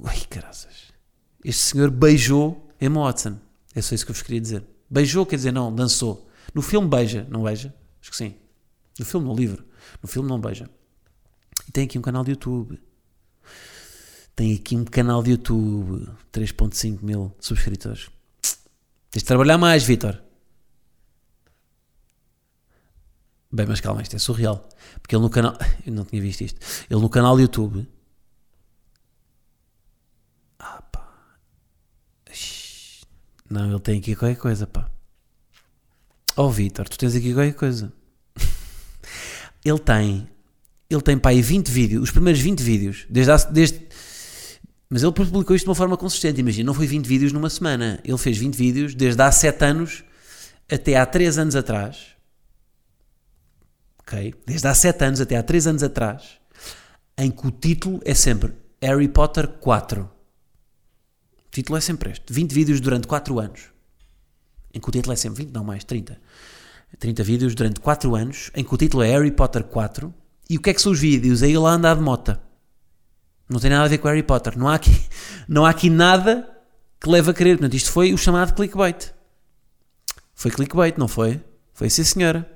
Ai, 0.02 0.18
caraças. 0.28 0.92
Este 1.44 1.62
senhor 1.62 1.92
beijou 1.92 2.68
Emma 2.80 3.02
Watson. 3.02 3.38
É 3.76 3.80
só 3.80 3.94
isso 3.94 4.04
que 4.04 4.10
eu 4.10 4.14
vos 4.14 4.22
queria 4.22 4.40
dizer. 4.40 4.64
Beijou, 4.90 5.24
quer 5.24 5.36
dizer, 5.36 5.52
não, 5.52 5.72
dançou. 5.72 6.28
No 6.52 6.62
filme 6.62 6.88
beija, 6.88 7.24
não 7.30 7.44
beija? 7.44 7.72
Acho 8.02 8.10
que 8.10 8.16
sim. 8.16 8.34
No 8.98 9.04
filme, 9.04 9.24
no 9.24 9.36
livro. 9.36 9.64
No 10.02 10.08
filme 10.08 10.28
não 10.28 10.40
beija. 10.40 10.68
E 11.68 11.70
tem 11.70 11.84
aqui 11.84 11.96
um 11.96 12.02
canal 12.02 12.24
de 12.24 12.32
YouTube. 12.32 12.82
Tem 14.34 14.52
aqui 14.56 14.76
um 14.76 14.84
canal 14.84 15.22
de 15.22 15.30
YouTube. 15.30 16.08
3.5 16.32 17.04
mil 17.04 17.32
subscritores. 17.38 18.10
Tens 19.10 19.22
de 19.22 19.26
trabalhar 19.26 19.58
mais, 19.58 19.84
Vitor. 19.84 20.22
Bem, 23.50 23.66
mas 23.66 23.80
calma, 23.80 24.02
isto 24.02 24.14
é 24.14 24.18
surreal. 24.18 24.68
Porque 25.00 25.14
ele 25.14 25.22
no 25.22 25.30
canal. 25.30 25.56
Eu 25.86 25.92
não 25.92 26.04
tinha 26.04 26.20
visto 26.20 26.42
isto. 26.42 26.60
Ele 26.90 27.00
no 27.00 27.08
canal 27.08 27.34
de 27.36 27.42
YouTube. 27.42 27.88
Ah, 30.58 30.82
pá. 30.82 31.08
Não, 33.48 33.70
ele 33.70 33.80
tem 33.80 33.98
aqui 33.98 34.14
qualquer 34.14 34.36
coisa, 34.36 34.66
pá. 34.66 34.90
Oh, 36.36 36.50
Vitor, 36.50 36.88
tu 36.88 36.98
tens 36.98 37.16
aqui 37.16 37.32
qualquer 37.32 37.54
coisa. 37.54 37.92
ele 39.64 39.78
tem. 39.78 40.28
Ele 40.90 41.02
tem, 41.02 41.18
pá, 41.18 41.30
aí 41.30 41.40
20 41.40 41.68
vídeos. 41.70 42.02
Os 42.02 42.10
primeiros 42.10 42.40
20 42.40 42.60
vídeos. 42.62 43.06
Desde, 43.08 43.32
desde, 43.50 43.88
mas 44.90 45.02
ele 45.02 45.12
publicou 45.12 45.54
isto 45.54 45.64
de 45.64 45.68
uma 45.68 45.74
forma 45.74 45.96
consistente. 45.96 46.40
Imagina, 46.40 46.66
não 46.66 46.74
foi 46.74 46.86
20 46.86 47.06
vídeos 47.06 47.32
numa 47.32 47.50
semana. 47.50 48.00
Ele 48.02 48.16
fez 48.16 48.38
20 48.38 48.54
vídeos 48.54 48.94
desde 48.94 49.20
há 49.20 49.30
7 49.30 49.64
anos 49.64 50.04
até 50.70 50.96
há 50.96 51.04
3 51.04 51.38
anos 51.38 51.56
atrás. 51.56 52.16
Ok? 54.00 54.34
Desde 54.46 54.66
há 54.66 54.74
7 54.74 55.04
anos 55.04 55.20
até 55.20 55.36
há 55.36 55.42
3 55.42 55.66
anos 55.66 55.82
atrás. 55.82 56.38
Em 57.18 57.30
que 57.30 57.46
o 57.46 57.50
título 57.50 58.00
é 58.04 58.14
sempre 58.14 58.54
Harry 58.80 59.08
Potter 59.08 59.48
4. 59.48 60.02
O 60.02 61.50
título 61.50 61.76
é 61.76 61.80
sempre 61.80 62.12
este. 62.12 62.32
20 62.32 62.52
vídeos 62.52 62.80
durante 62.80 63.06
4 63.06 63.38
anos. 63.38 63.70
Em 64.72 64.80
que 64.80 64.88
o 64.88 64.92
título 64.92 65.12
é 65.12 65.16
sempre 65.16 65.44
20, 65.44 65.54
não 65.54 65.64
mais, 65.64 65.84
30. 65.84 66.18
30 66.98 67.22
vídeos 67.22 67.54
durante 67.54 67.80
4 67.80 68.14
anos. 68.14 68.50
Em 68.54 68.64
que 68.64 68.72
o 68.72 68.78
título 68.78 69.02
é 69.02 69.08
Harry 69.08 69.32
Potter 69.32 69.64
4. 69.64 70.14
E 70.48 70.56
o 70.56 70.62
que 70.62 70.70
é 70.70 70.74
que 70.74 70.80
são 70.80 70.92
os 70.92 71.00
vídeos? 71.00 71.42
É 71.42 71.46
ele 71.46 71.58
a 71.58 71.70
andar 71.70 71.94
de 71.94 72.00
mota. 72.00 72.47
Não 73.48 73.58
tem 73.58 73.70
nada 73.70 73.84
a 73.84 73.88
ver 73.88 73.98
com 73.98 74.08
Harry 74.08 74.22
Potter. 74.22 74.58
Não 74.58 74.68
há 74.68 74.74
aqui, 74.74 74.90
não 75.48 75.64
há 75.64 75.70
aqui 75.70 75.88
nada 75.88 76.48
que 77.00 77.08
leve 77.08 77.30
a 77.30 77.34
crer. 77.34 77.56
Portanto, 77.56 77.74
isto 77.74 77.90
foi 77.90 78.12
o 78.12 78.18
chamado 78.18 78.54
clickbait. 78.54 79.12
Foi 80.34 80.50
clickbait, 80.50 80.98
não 80.98 81.08
foi? 81.08 81.42
Foi 81.72 81.88
sim, 81.88 82.04
senhora. 82.04 82.48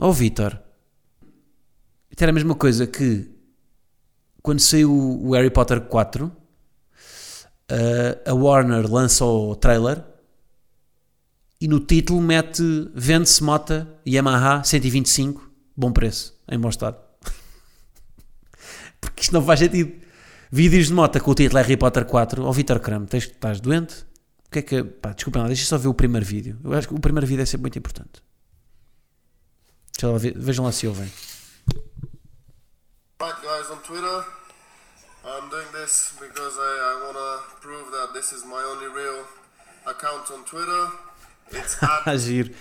Ó 0.00 0.08
oh, 0.08 0.12
Vitor. 0.12 0.58
Isto 2.10 2.22
era 2.22 2.30
a 2.30 2.34
mesma 2.34 2.54
coisa 2.54 2.86
que 2.86 3.28
quando 4.42 4.60
saiu 4.60 4.92
o 4.92 5.32
Harry 5.34 5.50
Potter 5.50 5.80
4, 5.80 6.32
a 8.26 8.34
Warner 8.34 8.90
lançou 8.90 9.50
o 9.50 9.56
trailer 9.56 10.02
e 11.60 11.68
no 11.68 11.80
título 11.80 12.20
mete 12.20 12.62
vende-se 12.94 13.42
mota 13.42 13.88
Yamaha 14.06 14.62
125, 14.62 15.50
bom 15.76 15.92
preço, 15.92 16.34
em 16.48 16.58
bom 16.58 16.68
estado. 16.68 17.07
Porque 19.10 19.22
isto 19.22 19.32
não 19.32 19.44
faz 19.44 19.60
sentido. 19.60 19.92
Vídeos 20.50 20.86
de 20.86 20.94
moto 20.94 21.20
com 21.20 21.30
o 21.30 21.34
título 21.34 21.60
Harry 21.60 21.76
Potter 21.76 22.04
4. 22.04 22.42
Ó 22.42 22.48
oh, 22.48 22.52
Vitor 22.52 22.80
Crame, 22.80 23.06
tens, 23.06 23.24
estás 23.24 23.60
doente? 23.60 24.06
O 24.46 24.50
que 24.50 24.58
é 24.60 24.62
que. 24.62 24.84
Pá, 24.84 25.12
desculpa, 25.12 25.44
deixa 25.44 25.66
só 25.66 25.76
ver 25.76 25.88
o 25.88 25.94
primeiro 25.94 26.24
vídeo. 26.24 26.58
Eu 26.64 26.72
acho 26.72 26.88
que 26.88 26.94
o 26.94 27.00
primeiro 27.00 27.26
vídeo 27.26 27.42
é 27.42 27.46
sempre 27.46 27.62
muito 27.62 27.78
importante. 27.78 28.22
Lá 30.02 30.16
ver, 30.16 30.38
vejam 30.38 30.64
lá 30.64 30.72
se 30.72 30.86
ouvem. 30.86 31.10
Right, 33.20 33.40
guys, 33.42 33.68
on 33.70 33.78
Twitter, 33.84 34.24
I'm 35.24 35.50
doing 35.50 35.66
this 35.72 36.14
because 36.20 36.56
I, 36.56 36.72
I 36.78 37.04
want 37.04 37.16
to 37.16 37.60
prove 37.60 37.90
that 37.90 38.12
this 38.14 38.32
is 38.32 38.44
my 38.44 38.62
only 38.62 38.86
real 38.86 39.24
account 39.86 40.30
on 40.32 40.44
Twitter. 40.44 40.92
It's 41.52 41.82
at 41.82 42.16
Giro. 42.22 42.54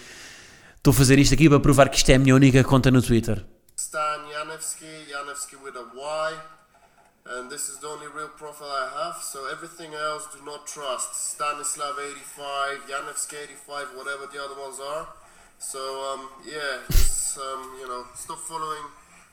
Estou 0.75 0.91
a 0.91 0.93
fazer 0.93 1.19
isto 1.19 1.33
aqui 1.35 1.47
para 1.47 1.59
provar 1.59 1.89
que 1.89 1.97
isto 1.97 2.09
é 2.09 2.15
a 2.15 2.19
minha 2.19 2.33
única 2.33 2.63
conta 2.63 2.89
no 2.89 3.01
Twitter. 3.01 3.45
Stan 3.77 4.26
Janevsky, 4.38 5.09
Janevsky 5.09 5.63
with 5.63 5.75
a 5.75 5.85
Y. 5.95 6.33
And 7.25 7.49
this 7.49 7.69
is 7.69 7.79
the 7.79 7.88
only 7.88 8.05
real 8.07 8.27
profile 8.27 8.69
I 8.69 8.88
have, 9.03 9.23
so 9.23 9.49
everything 9.51 9.95
else 9.95 10.27
do 10.31 10.45
not 10.45 10.67
trust. 10.67 11.33
Stanislav 11.33 11.95
85, 11.99 12.88
Janevsky 12.88 13.43
85, 13.43 13.88
whatever 13.95 14.27
the 14.31 14.39
other 14.39 14.61
ones 14.61 14.79
are. 14.79 15.07
So 15.57 15.79
um, 15.79 16.29
yeah, 16.45 16.77
just 16.88 17.39
um, 17.39 17.77
you 17.81 17.88
know, 17.88 18.05
stop 18.13 18.38
following 18.38 18.83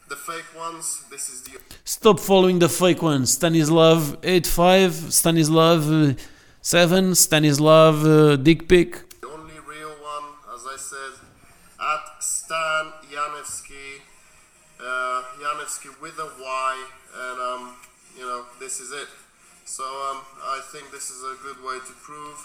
the 0.08 0.16
fake 0.16 0.50
ones. 0.56 1.04
This 1.10 1.28
is 1.28 1.42
the 1.42 1.60
Stop 1.84 2.18
following 2.18 2.58
the 2.58 2.70
fake 2.70 3.02
ones. 3.02 3.34
Stanislav 3.34 4.16
85, 4.22 5.12
Stanislav 5.12 5.92
uh, 5.92 6.14
7, 6.62 7.14
Stanislav 7.14 8.06
uh, 8.06 8.36
Dick 8.36 8.66
Pic. 8.68 9.20
The 9.20 9.28
only 9.28 9.60
real 9.68 9.94
one, 10.00 10.32
as 10.54 10.62
I 10.66 10.76
said, 10.78 11.14
at 11.78 12.22
Stan 12.22 12.92
Janevsky, 13.12 14.00
uh, 14.84 15.22
Janevsky 15.40 15.88
with 16.00 16.18
a 16.18 16.28
Y, 16.38 16.74
and 17.16 17.38
um, 17.40 17.76
you 18.16 18.24
know 18.24 18.44
this 18.60 18.80
is 18.80 18.92
it. 18.92 19.08
So 19.64 19.82
um, 19.82 20.20
I 20.42 20.60
think 20.72 20.90
this 20.90 21.10
is 21.10 21.22
a 21.24 21.36
good 21.42 21.58
way 21.64 21.78
to 21.80 21.92
prove. 22.04 22.38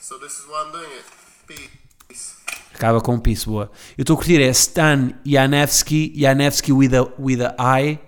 So 0.00 0.18
this 0.18 0.38
is 0.38 0.46
why 0.46 0.64
I'm 0.64 0.72
doing 0.72 0.90
it. 0.90 1.04
Peace. 1.46 2.36
Acaba 2.74 3.00
com 3.00 3.18
piso, 3.18 3.50
boa. 3.50 3.70
Eu 3.98 4.02
estou 4.02 4.14
a 4.14 4.16
curtir, 4.16 4.40
é 4.40 4.48
Stan 4.50 5.12
Janevsky, 5.26 6.12
Janevsky 6.16 6.72
with 6.72 6.94
a, 6.94 7.02
with 7.18 7.42
a 7.42 7.80
I. 7.80 7.98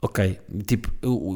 Ok, 0.00 0.40
tipo, 0.66 0.90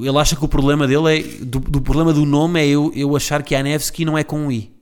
ele 0.04 0.18
acha 0.18 0.34
que 0.34 0.44
o 0.44 0.48
problema 0.48 0.88
dele 0.88 1.20
é, 1.20 1.22
do, 1.44 1.60
do 1.60 1.80
problema 1.80 2.12
do 2.12 2.26
nome 2.26 2.60
é 2.60 2.66
eu, 2.66 2.90
eu 2.96 3.14
achar 3.14 3.44
que 3.44 3.54
Janevsky 3.54 4.04
não 4.04 4.18
é 4.18 4.24
com 4.24 4.46
um 4.46 4.50
I. 4.50 4.75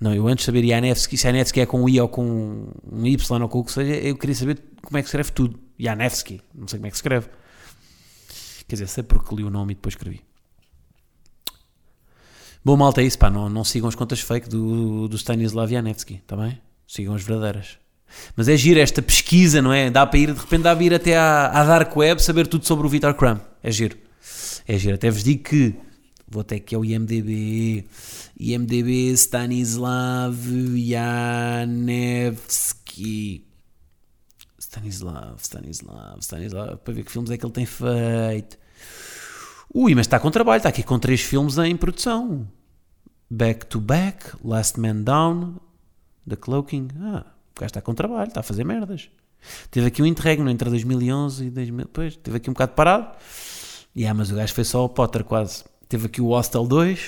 Não, 0.00 0.14
eu 0.14 0.28
antes 0.28 0.42
de 0.42 0.46
saber 0.46 0.66
Janevsky, 0.66 1.16
se 1.16 1.22
Janevsky 1.22 1.60
é 1.60 1.66
com 1.66 1.82
um 1.82 1.88
I 1.88 2.00
ou 2.00 2.08
com 2.08 2.68
um 2.92 3.06
Y 3.06 3.42
ou 3.42 3.48
com 3.48 3.58
o 3.60 3.64
que 3.64 3.72
seja, 3.72 3.94
eu 3.94 4.16
queria 4.16 4.34
saber 4.34 4.62
como 4.82 4.98
é 4.98 5.02
que 5.02 5.08
escreve 5.08 5.32
tudo. 5.32 5.58
Janevsky, 5.78 6.40
não 6.54 6.68
sei 6.68 6.78
como 6.78 6.86
é 6.86 6.90
que 6.90 6.96
escreve. 6.96 7.28
Quer 8.68 8.74
dizer, 8.74 8.88
sei 8.88 9.02
porque 9.02 9.34
li 9.34 9.44
o 9.44 9.50
nome 9.50 9.72
e 9.72 9.74
depois 9.74 9.94
escrevi. 9.94 10.22
Bom, 12.64 12.76
malta, 12.76 13.00
é 13.00 13.04
isso, 13.04 13.18
pá, 13.18 13.30
não, 13.30 13.48
não 13.48 13.62
sigam 13.62 13.88
as 13.88 13.94
contas 13.94 14.20
fake 14.20 14.48
do, 14.48 15.06
do 15.06 15.16
Stanislav 15.16 15.70
Janevsky, 15.70 16.14
está 16.14 16.36
bem? 16.36 16.60
Sigam 16.86 17.14
as 17.14 17.22
verdadeiras. 17.22 17.78
Mas 18.34 18.48
é 18.48 18.56
giro 18.56 18.80
esta 18.80 19.00
pesquisa, 19.00 19.62
não 19.62 19.72
é? 19.72 19.90
Dá 19.90 20.06
para 20.06 20.18
ir, 20.18 20.32
de 20.32 20.40
repente 20.40 20.62
dá 20.62 20.74
para 20.74 20.84
ir 20.84 20.94
até 20.94 21.16
à, 21.16 21.46
à 21.46 21.64
Dark 21.64 21.96
Web 21.96 22.22
saber 22.22 22.46
tudo 22.46 22.66
sobre 22.66 22.86
o 22.86 22.88
Vitor 22.88 23.14
Krum. 23.14 23.38
É 23.62 23.70
giro. 23.70 23.96
É 24.66 24.78
giro. 24.78 24.94
Até 24.94 25.10
vos 25.10 25.22
digo 25.22 25.44
que, 25.44 25.74
vou 26.28 26.40
até 26.40 26.56
aqui 26.56 26.74
ao 26.74 26.84
IMDB, 26.84 27.86
IMDB 28.38 29.12
Stanislav 29.12 30.36
Janevsky. 31.66 32.26
Stanislav, 34.58 35.36
Stanislav, 35.38 36.18
Stanislav, 36.20 36.76
para 36.78 36.94
ver 36.94 37.04
que 37.04 37.12
filmes 37.12 37.30
é 37.30 37.38
que 37.38 37.46
ele 37.46 37.52
tem 37.52 37.66
feito. 37.66 38.58
Ui, 39.72 39.94
mas 39.94 40.06
está 40.06 40.18
com 40.18 40.30
trabalho, 40.30 40.58
está 40.58 40.68
aqui 40.68 40.82
com 40.82 40.98
três 40.98 41.20
filmes 41.20 41.56
em 41.58 41.76
produção. 41.76 42.46
Back 43.28 43.66
to 43.66 43.80
Back, 43.80 44.36
Last 44.44 44.78
Man 44.78 45.02
Down, 45.02 45.56
The 46.28 46.36
Cloaking. 46.36 46.88
Ah, 47.00 47.24
o 47.56 47.60
gajo 47.60 47.66
está 47.66 47.80
com 47.80 47.94
trabalho, 47.94 48.28
está 48.28 48.40
a 48.40 48.42
fazer 48.42 48.64
merdas. 48.64 49.08
Teve 49.70 49.86
aqui 49.86 50.02
um 50.02 50.06
interregno 50.06 50.48
entre 50.50 50.68
2011 50.70 51.46
e 51.46 51.50
2000. 51.50 51.84
Depois, 51.86 52.16
teve 52.16 52.36
aqui 52.36 52.50
um 52.50 52.52
bocado 52.52 52.72
parado. 52.72 53.16
E 53.94 54.06
ah, 54.06 54.14
mas 54.14 54.30
o 54.30 54.34
gajo 54.34 54.52
fez 54.54 54.68
só 54.68 54.84
o 54.84 54.88
Potter 54.88 55.24
quase. 55.24 55.64
Teve 55.88 56.06
aqui 56.06 56.20
o 56.20 56.28
Hostel 56.28 56.66
2. 56.66 57.00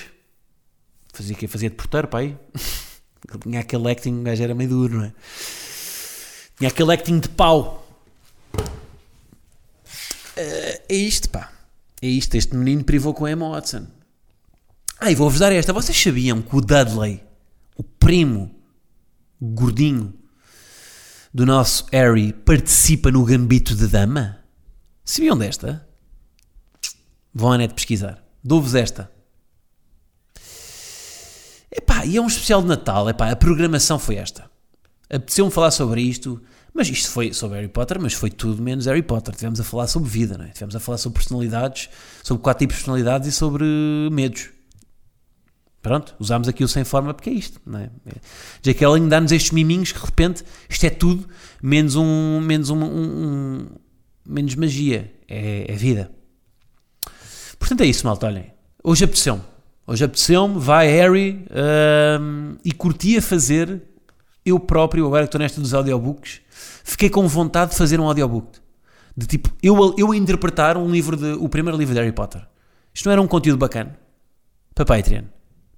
Fazia 1.13 1.35
que 1.35 1.47
fazia 1.47 1.69
de 1.69 1.75
porteiro. 1.75 2.09
Ele 3.29 3.39
tinha 3.43 3.59
aquele 3.59 3.91
acting, 3.91 4.19
o 4.19 4.23
gajo 4.23 4.43
era 4.43 4.55
meio 4.55 4.69
duro, 4.69 4.97
não 4.97 5.05
é? 5.05 5.13
Tinha 6.57 6.69
aquele 6.69 6.93
acting 6.93 7.19
de 7.19 7.29
pau. 7.29 7.85
Eh, 10.35 10.81
é 10.89 10.95
isto, 10.95 11.29
pá. 11.29 11.51
É 12.01 12.07
isto. 12.07 12.35
Este 12.35 12.55
menino 12.55 12.83
privou 12.83 13.13
com 13.13 13.25
a 13.25 13.31
Emma 13.31 13.49
Watson. 13.49 13.87
Ah, 14.99 15.11
e 15.11 15.15
vou-vos 15.15 15.39
dar 15.39 15.51
esta. 15.51 15.73
Vocês 15.73 16.01
sabiam 16.01 16.41
que 16.41 16.55
o 16.55 16.61
Dudley, 16.61 17.23
o 17.75 17.83
primo 17.83 18.55
gordinho 19.41 20.13
do 21.33 21.45
nosso 21.45 21.85
Harry, 21.91 22.33
participa 22.33 23.11
no 23.11 23.23
Gambito 23.23 23.75
de 23.75 23.87
Dama? 23.87 24.39
Sabiam 25.05 25.37
desta? 25.37 25.87
Vão 27.33 27.51
à 27.51 27.57
net 27.57 27.73
pesquisar. 27.73 28.23
Dou-vos 28.43 28.75
esta. 28.75 29.11
Epá, 31.71 32.05
e 32.05 32.17
é 32.17 32.21
um 32.21 32.27
especial 32.27 32.61
de 32.61 32.67
Natal. 32.67 33.09
Epá, 33.09 33.29
a 33.31 33.35
programação 33.35 33.99
foi 33.99 34.15
esta. 34.15 34.49
Apeteceu-me 35.09 35.51
falar 35.51 35.71
sobre 35.71 36.01
isto, 36.01 36.41
mas 36.73 36.87
isto 36.89 37.09
foi 37.11 37.33
sobre 37.33 37.57
Harry 37.57 37.67
Potter, 37.67 37.99
mas 38.01 38.13
foi 38.13 38.29
tudo 38.29 38.61
menos 38.61 38.85
Harry 38.85 39.03
Potter. 39.03 39.35
Tivemos 39.35 39.59
a 39.59 39.63
falar 39.63 39.87
sobre 39.87 40.09
vida, 40.09 40.37
não 40.37 40.45
é? 40.45 40.49
Tivemos 40.49 40.75
a 40.75 40.79
falar 40.79 40.97
sobre 40.97 41.19
personalidades, 41.19 41.89
sobre 42.23 42.41
quatro 42.43 42.59
tipos 42.59 42.75
de 42.77 42.81
personalidades 42.83 43.27
e 43.27 43.31
sobre 43.31 43.65
medos. 44.11 44.49
Pronto, 45.81 46.13
usámos 46.19 46.47
aqui 46.49 46.63
o 46.63 46.67
sem 46.67 46.83
forma 46.83 47.13
porque 47.13 47.29
é 47.29 47.33
isto, 47.33 47.59
não 47.65 47.79
é? 47.79 47.89
J.K. 48.61 48.85
Rowling 48.85 49.07
dá-nos 49.07 49.31
estes 49.31 49.51
miminhos 49.51 49.91
que 49.93 49.99
de 49.99 50.05
repente 50.05 50.43
isto 50.69 50.83
é 50.83 50.89
tudo 50.89 51.27
menos 51.63 51.95
um, 51.95 52.41
menos 52.41 52.69
um, 52.69 52.83
um- 52.83 53.23
um- 53.61 53.67
menos 54.25 54.55
magia, 54.55 55.11
é, 55.27 55.71
é 55.71 55.75
vida. 55.75 56.11
Portanto 57.59 57.81
é 57.81 57.85
isso, 57.85 58.05
malta, 58.07 58.25
olhem. 58.25 58.51
Hoje 58.83 59.03
apeteceu-me. 59.03 59.43
Hoje 59.85 60.03
apeteceu-me, 60.05 60.59
vai 60.59 60.87
Harry 60.87 61.45
hum, 62.19 62.57
e 62.63 62.71
curtia 62.71 63.21
fazer 63.21 63.81
eu 64.45 64.59
próprio, 64.59 65.05
agora 65.05 65.23
que 65.23 65.27
estou 65.27 65.39
nesta 65.39 65.59
dos 65.61 65.73
audiobooks, 65.73 66.41
fiquei 66.83 67.09
com 67.09 67.27
vontade 67.27 67.71
de 67.71 67.77
fazer 67.77 67.99
um 67.99 68.05
audiobook. 68.05 68.59
De 69.15 69.27
tipo, 69.27 69.49
eu, 69.61 69.93
eu 69.97 70.13
interpretar 70.13 70.77
um 70.77 70.89
livro 70.89 71.17
de, 71.17 71.33
o 71.33 71.49
primeiro 71.49 71.77
livro 71.77 71.93
de 71.93 71.99
Harry 71.99 72.11
Potter. 72.13 72.47
Isto 72.93 73.05
não 73.05 73.11
era 73.13 73.21
um 73.21 73.27
conteúdo 73.27 73.59
bacana? 73.59 73.99
Para 74.73 74.85
Patreon. 74.85 75.25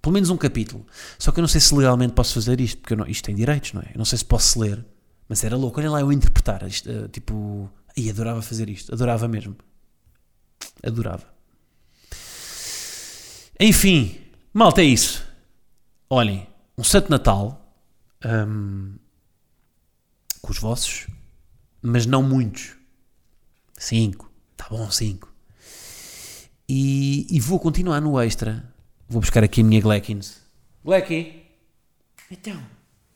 Pelo 0.01 0.13
menos 0.13 0.29
um 0.29 0.37
capítulo. 0.37 0.85
Só 1.17 1.31
que 1.31 1.39
eu 1.39 1.41
não 1.41 1.47
sei 1.47 1.59
se 1.59 1.73
legalmente 1.73 2.13
posso 2.13 2.33
fazer 2.33 2.61
isto, 2.61 2.77
porque 2.79 2.95
não- 2.95 3.07
isto 3.07 3.25
tem 3.25 3.35
direitos, 3.35 3.73
não 3.73 3.81
é? 3.81 3.85
Eu 3.93 3.97
não 3.97 4.05
sei 4.05 4.17
se 4.17 4.25
posso 4.25 4.59
ler. 4.59 4.85
Mas 5.27 5.43
era 5.43 5.55
louco. 5.55 5.79
Olhem 5.79 5.89
lá 5.89 6.01
eu 6.01 6.11
interpretar. 6.11 6.65
Isto, 6.67 6.89
eh, 6.89 7.07
tipo, 7.07 7.69
ai, 7.97 8.09
adorava 8.09 8.41
fazer 8.41 8.69
isto. 8.69 8.93
Adorava 8.93 9.27
mesmo. 9.27 9.55
Adorava. 10.83 11.30
Enfim, 13.63 14.19
malta, 14.51 14.81
é 14.81 14.85
isso. 14.85 15.23
Olhem, 16.09 16.47
um 16.75 16.83
Santo 16.83 17.11
Natal 17.11 17.71
hum, 18.25 18.95
com 20.41 20.51
os 20.51 20.57
vossos, 20.57 21.05
mas 21.79 22.07
não 22.07 22.23
muitos. 22.23 22.75
Cinco, 23.77 24.31
tá 24.57 24.65
bom, 24.67 24.89
cinco. 24.89 25.31
E, 26.67 27.27
e 27.29 27.39
vou 27.39 27.59
continuar 27.59 28.01
no 28.01 28.19
extra. 28.19 28.67
Vou 29.07 29.21
buscar 29.21 29.43
aqui 29.43 29.61
a 29.61 29.63
minha 29.63 29.79
Glackins. 29.79 30.41
Glacky! 30.83 31.43
Então, 32.31 32.59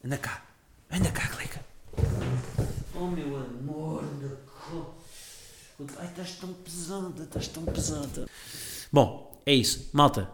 anda 0.04 0.20
cá. 0.20 0.46
Anda 0.92 1.12
cá, 1.12 1.28
Gleca. 1.28 1.66
Oh 2.94 3.08
meu 3.08 3.36
amor, 3.36 4.04
anda 4.04 4.40
cá. 4.46 5.98
Ai, 6.02 6.06
estás 6.06 6.34
tão 6.36 6.54
pesada, 6.54 7.24
estás 7.24 7.48
tão 7.48 7.66
pesada. 7.66 8.30
Bom, 8.92 9.25
é 9.46 9.54
isso. 9.54 9.90
Malta, 9.94 10.30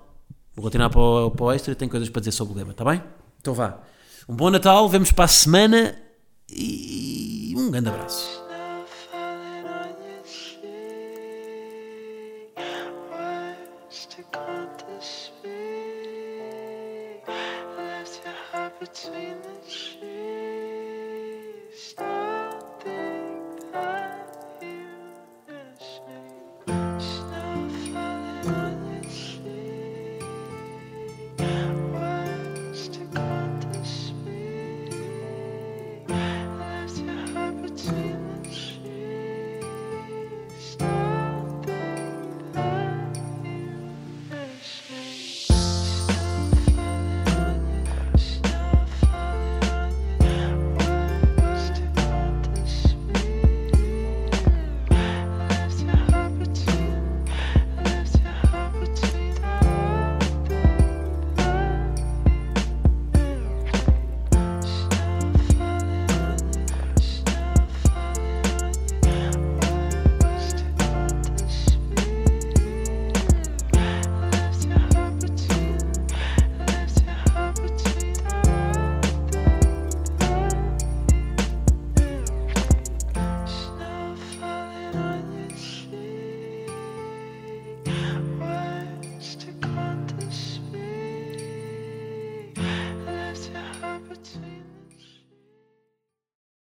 vou 0.55 0.64
continuar 0.64 0.89
para 0.89 1.01
o, 1.01 1.32
para 1.32 1.45
o 1.45 1.51
extra, 1.51 1.76
tenho 1.76 1.91
coisas 1.91 2.09
para 2.09 2.20
dizer 2.20 2.32
sobre 2.32 2.53
o 2.53 2.57
Lema, 2.57 2.72
está 2.72 2.86
bem? 2.86 3.03
Então 3.39 3.53
vá. 3.53 3.80
Um 4.30 4.36
bom 4.36 4.49
Natal, 4.49 4.88
vemos 4.88 5.12
para 5.12 5.26
a 5.26 5.28
semana 5.28 5.95
e 6.49 7.53
um 7.57 7.70
grande 7.72 7.89
abraço. 7.89 8.41
to 14.12 15.61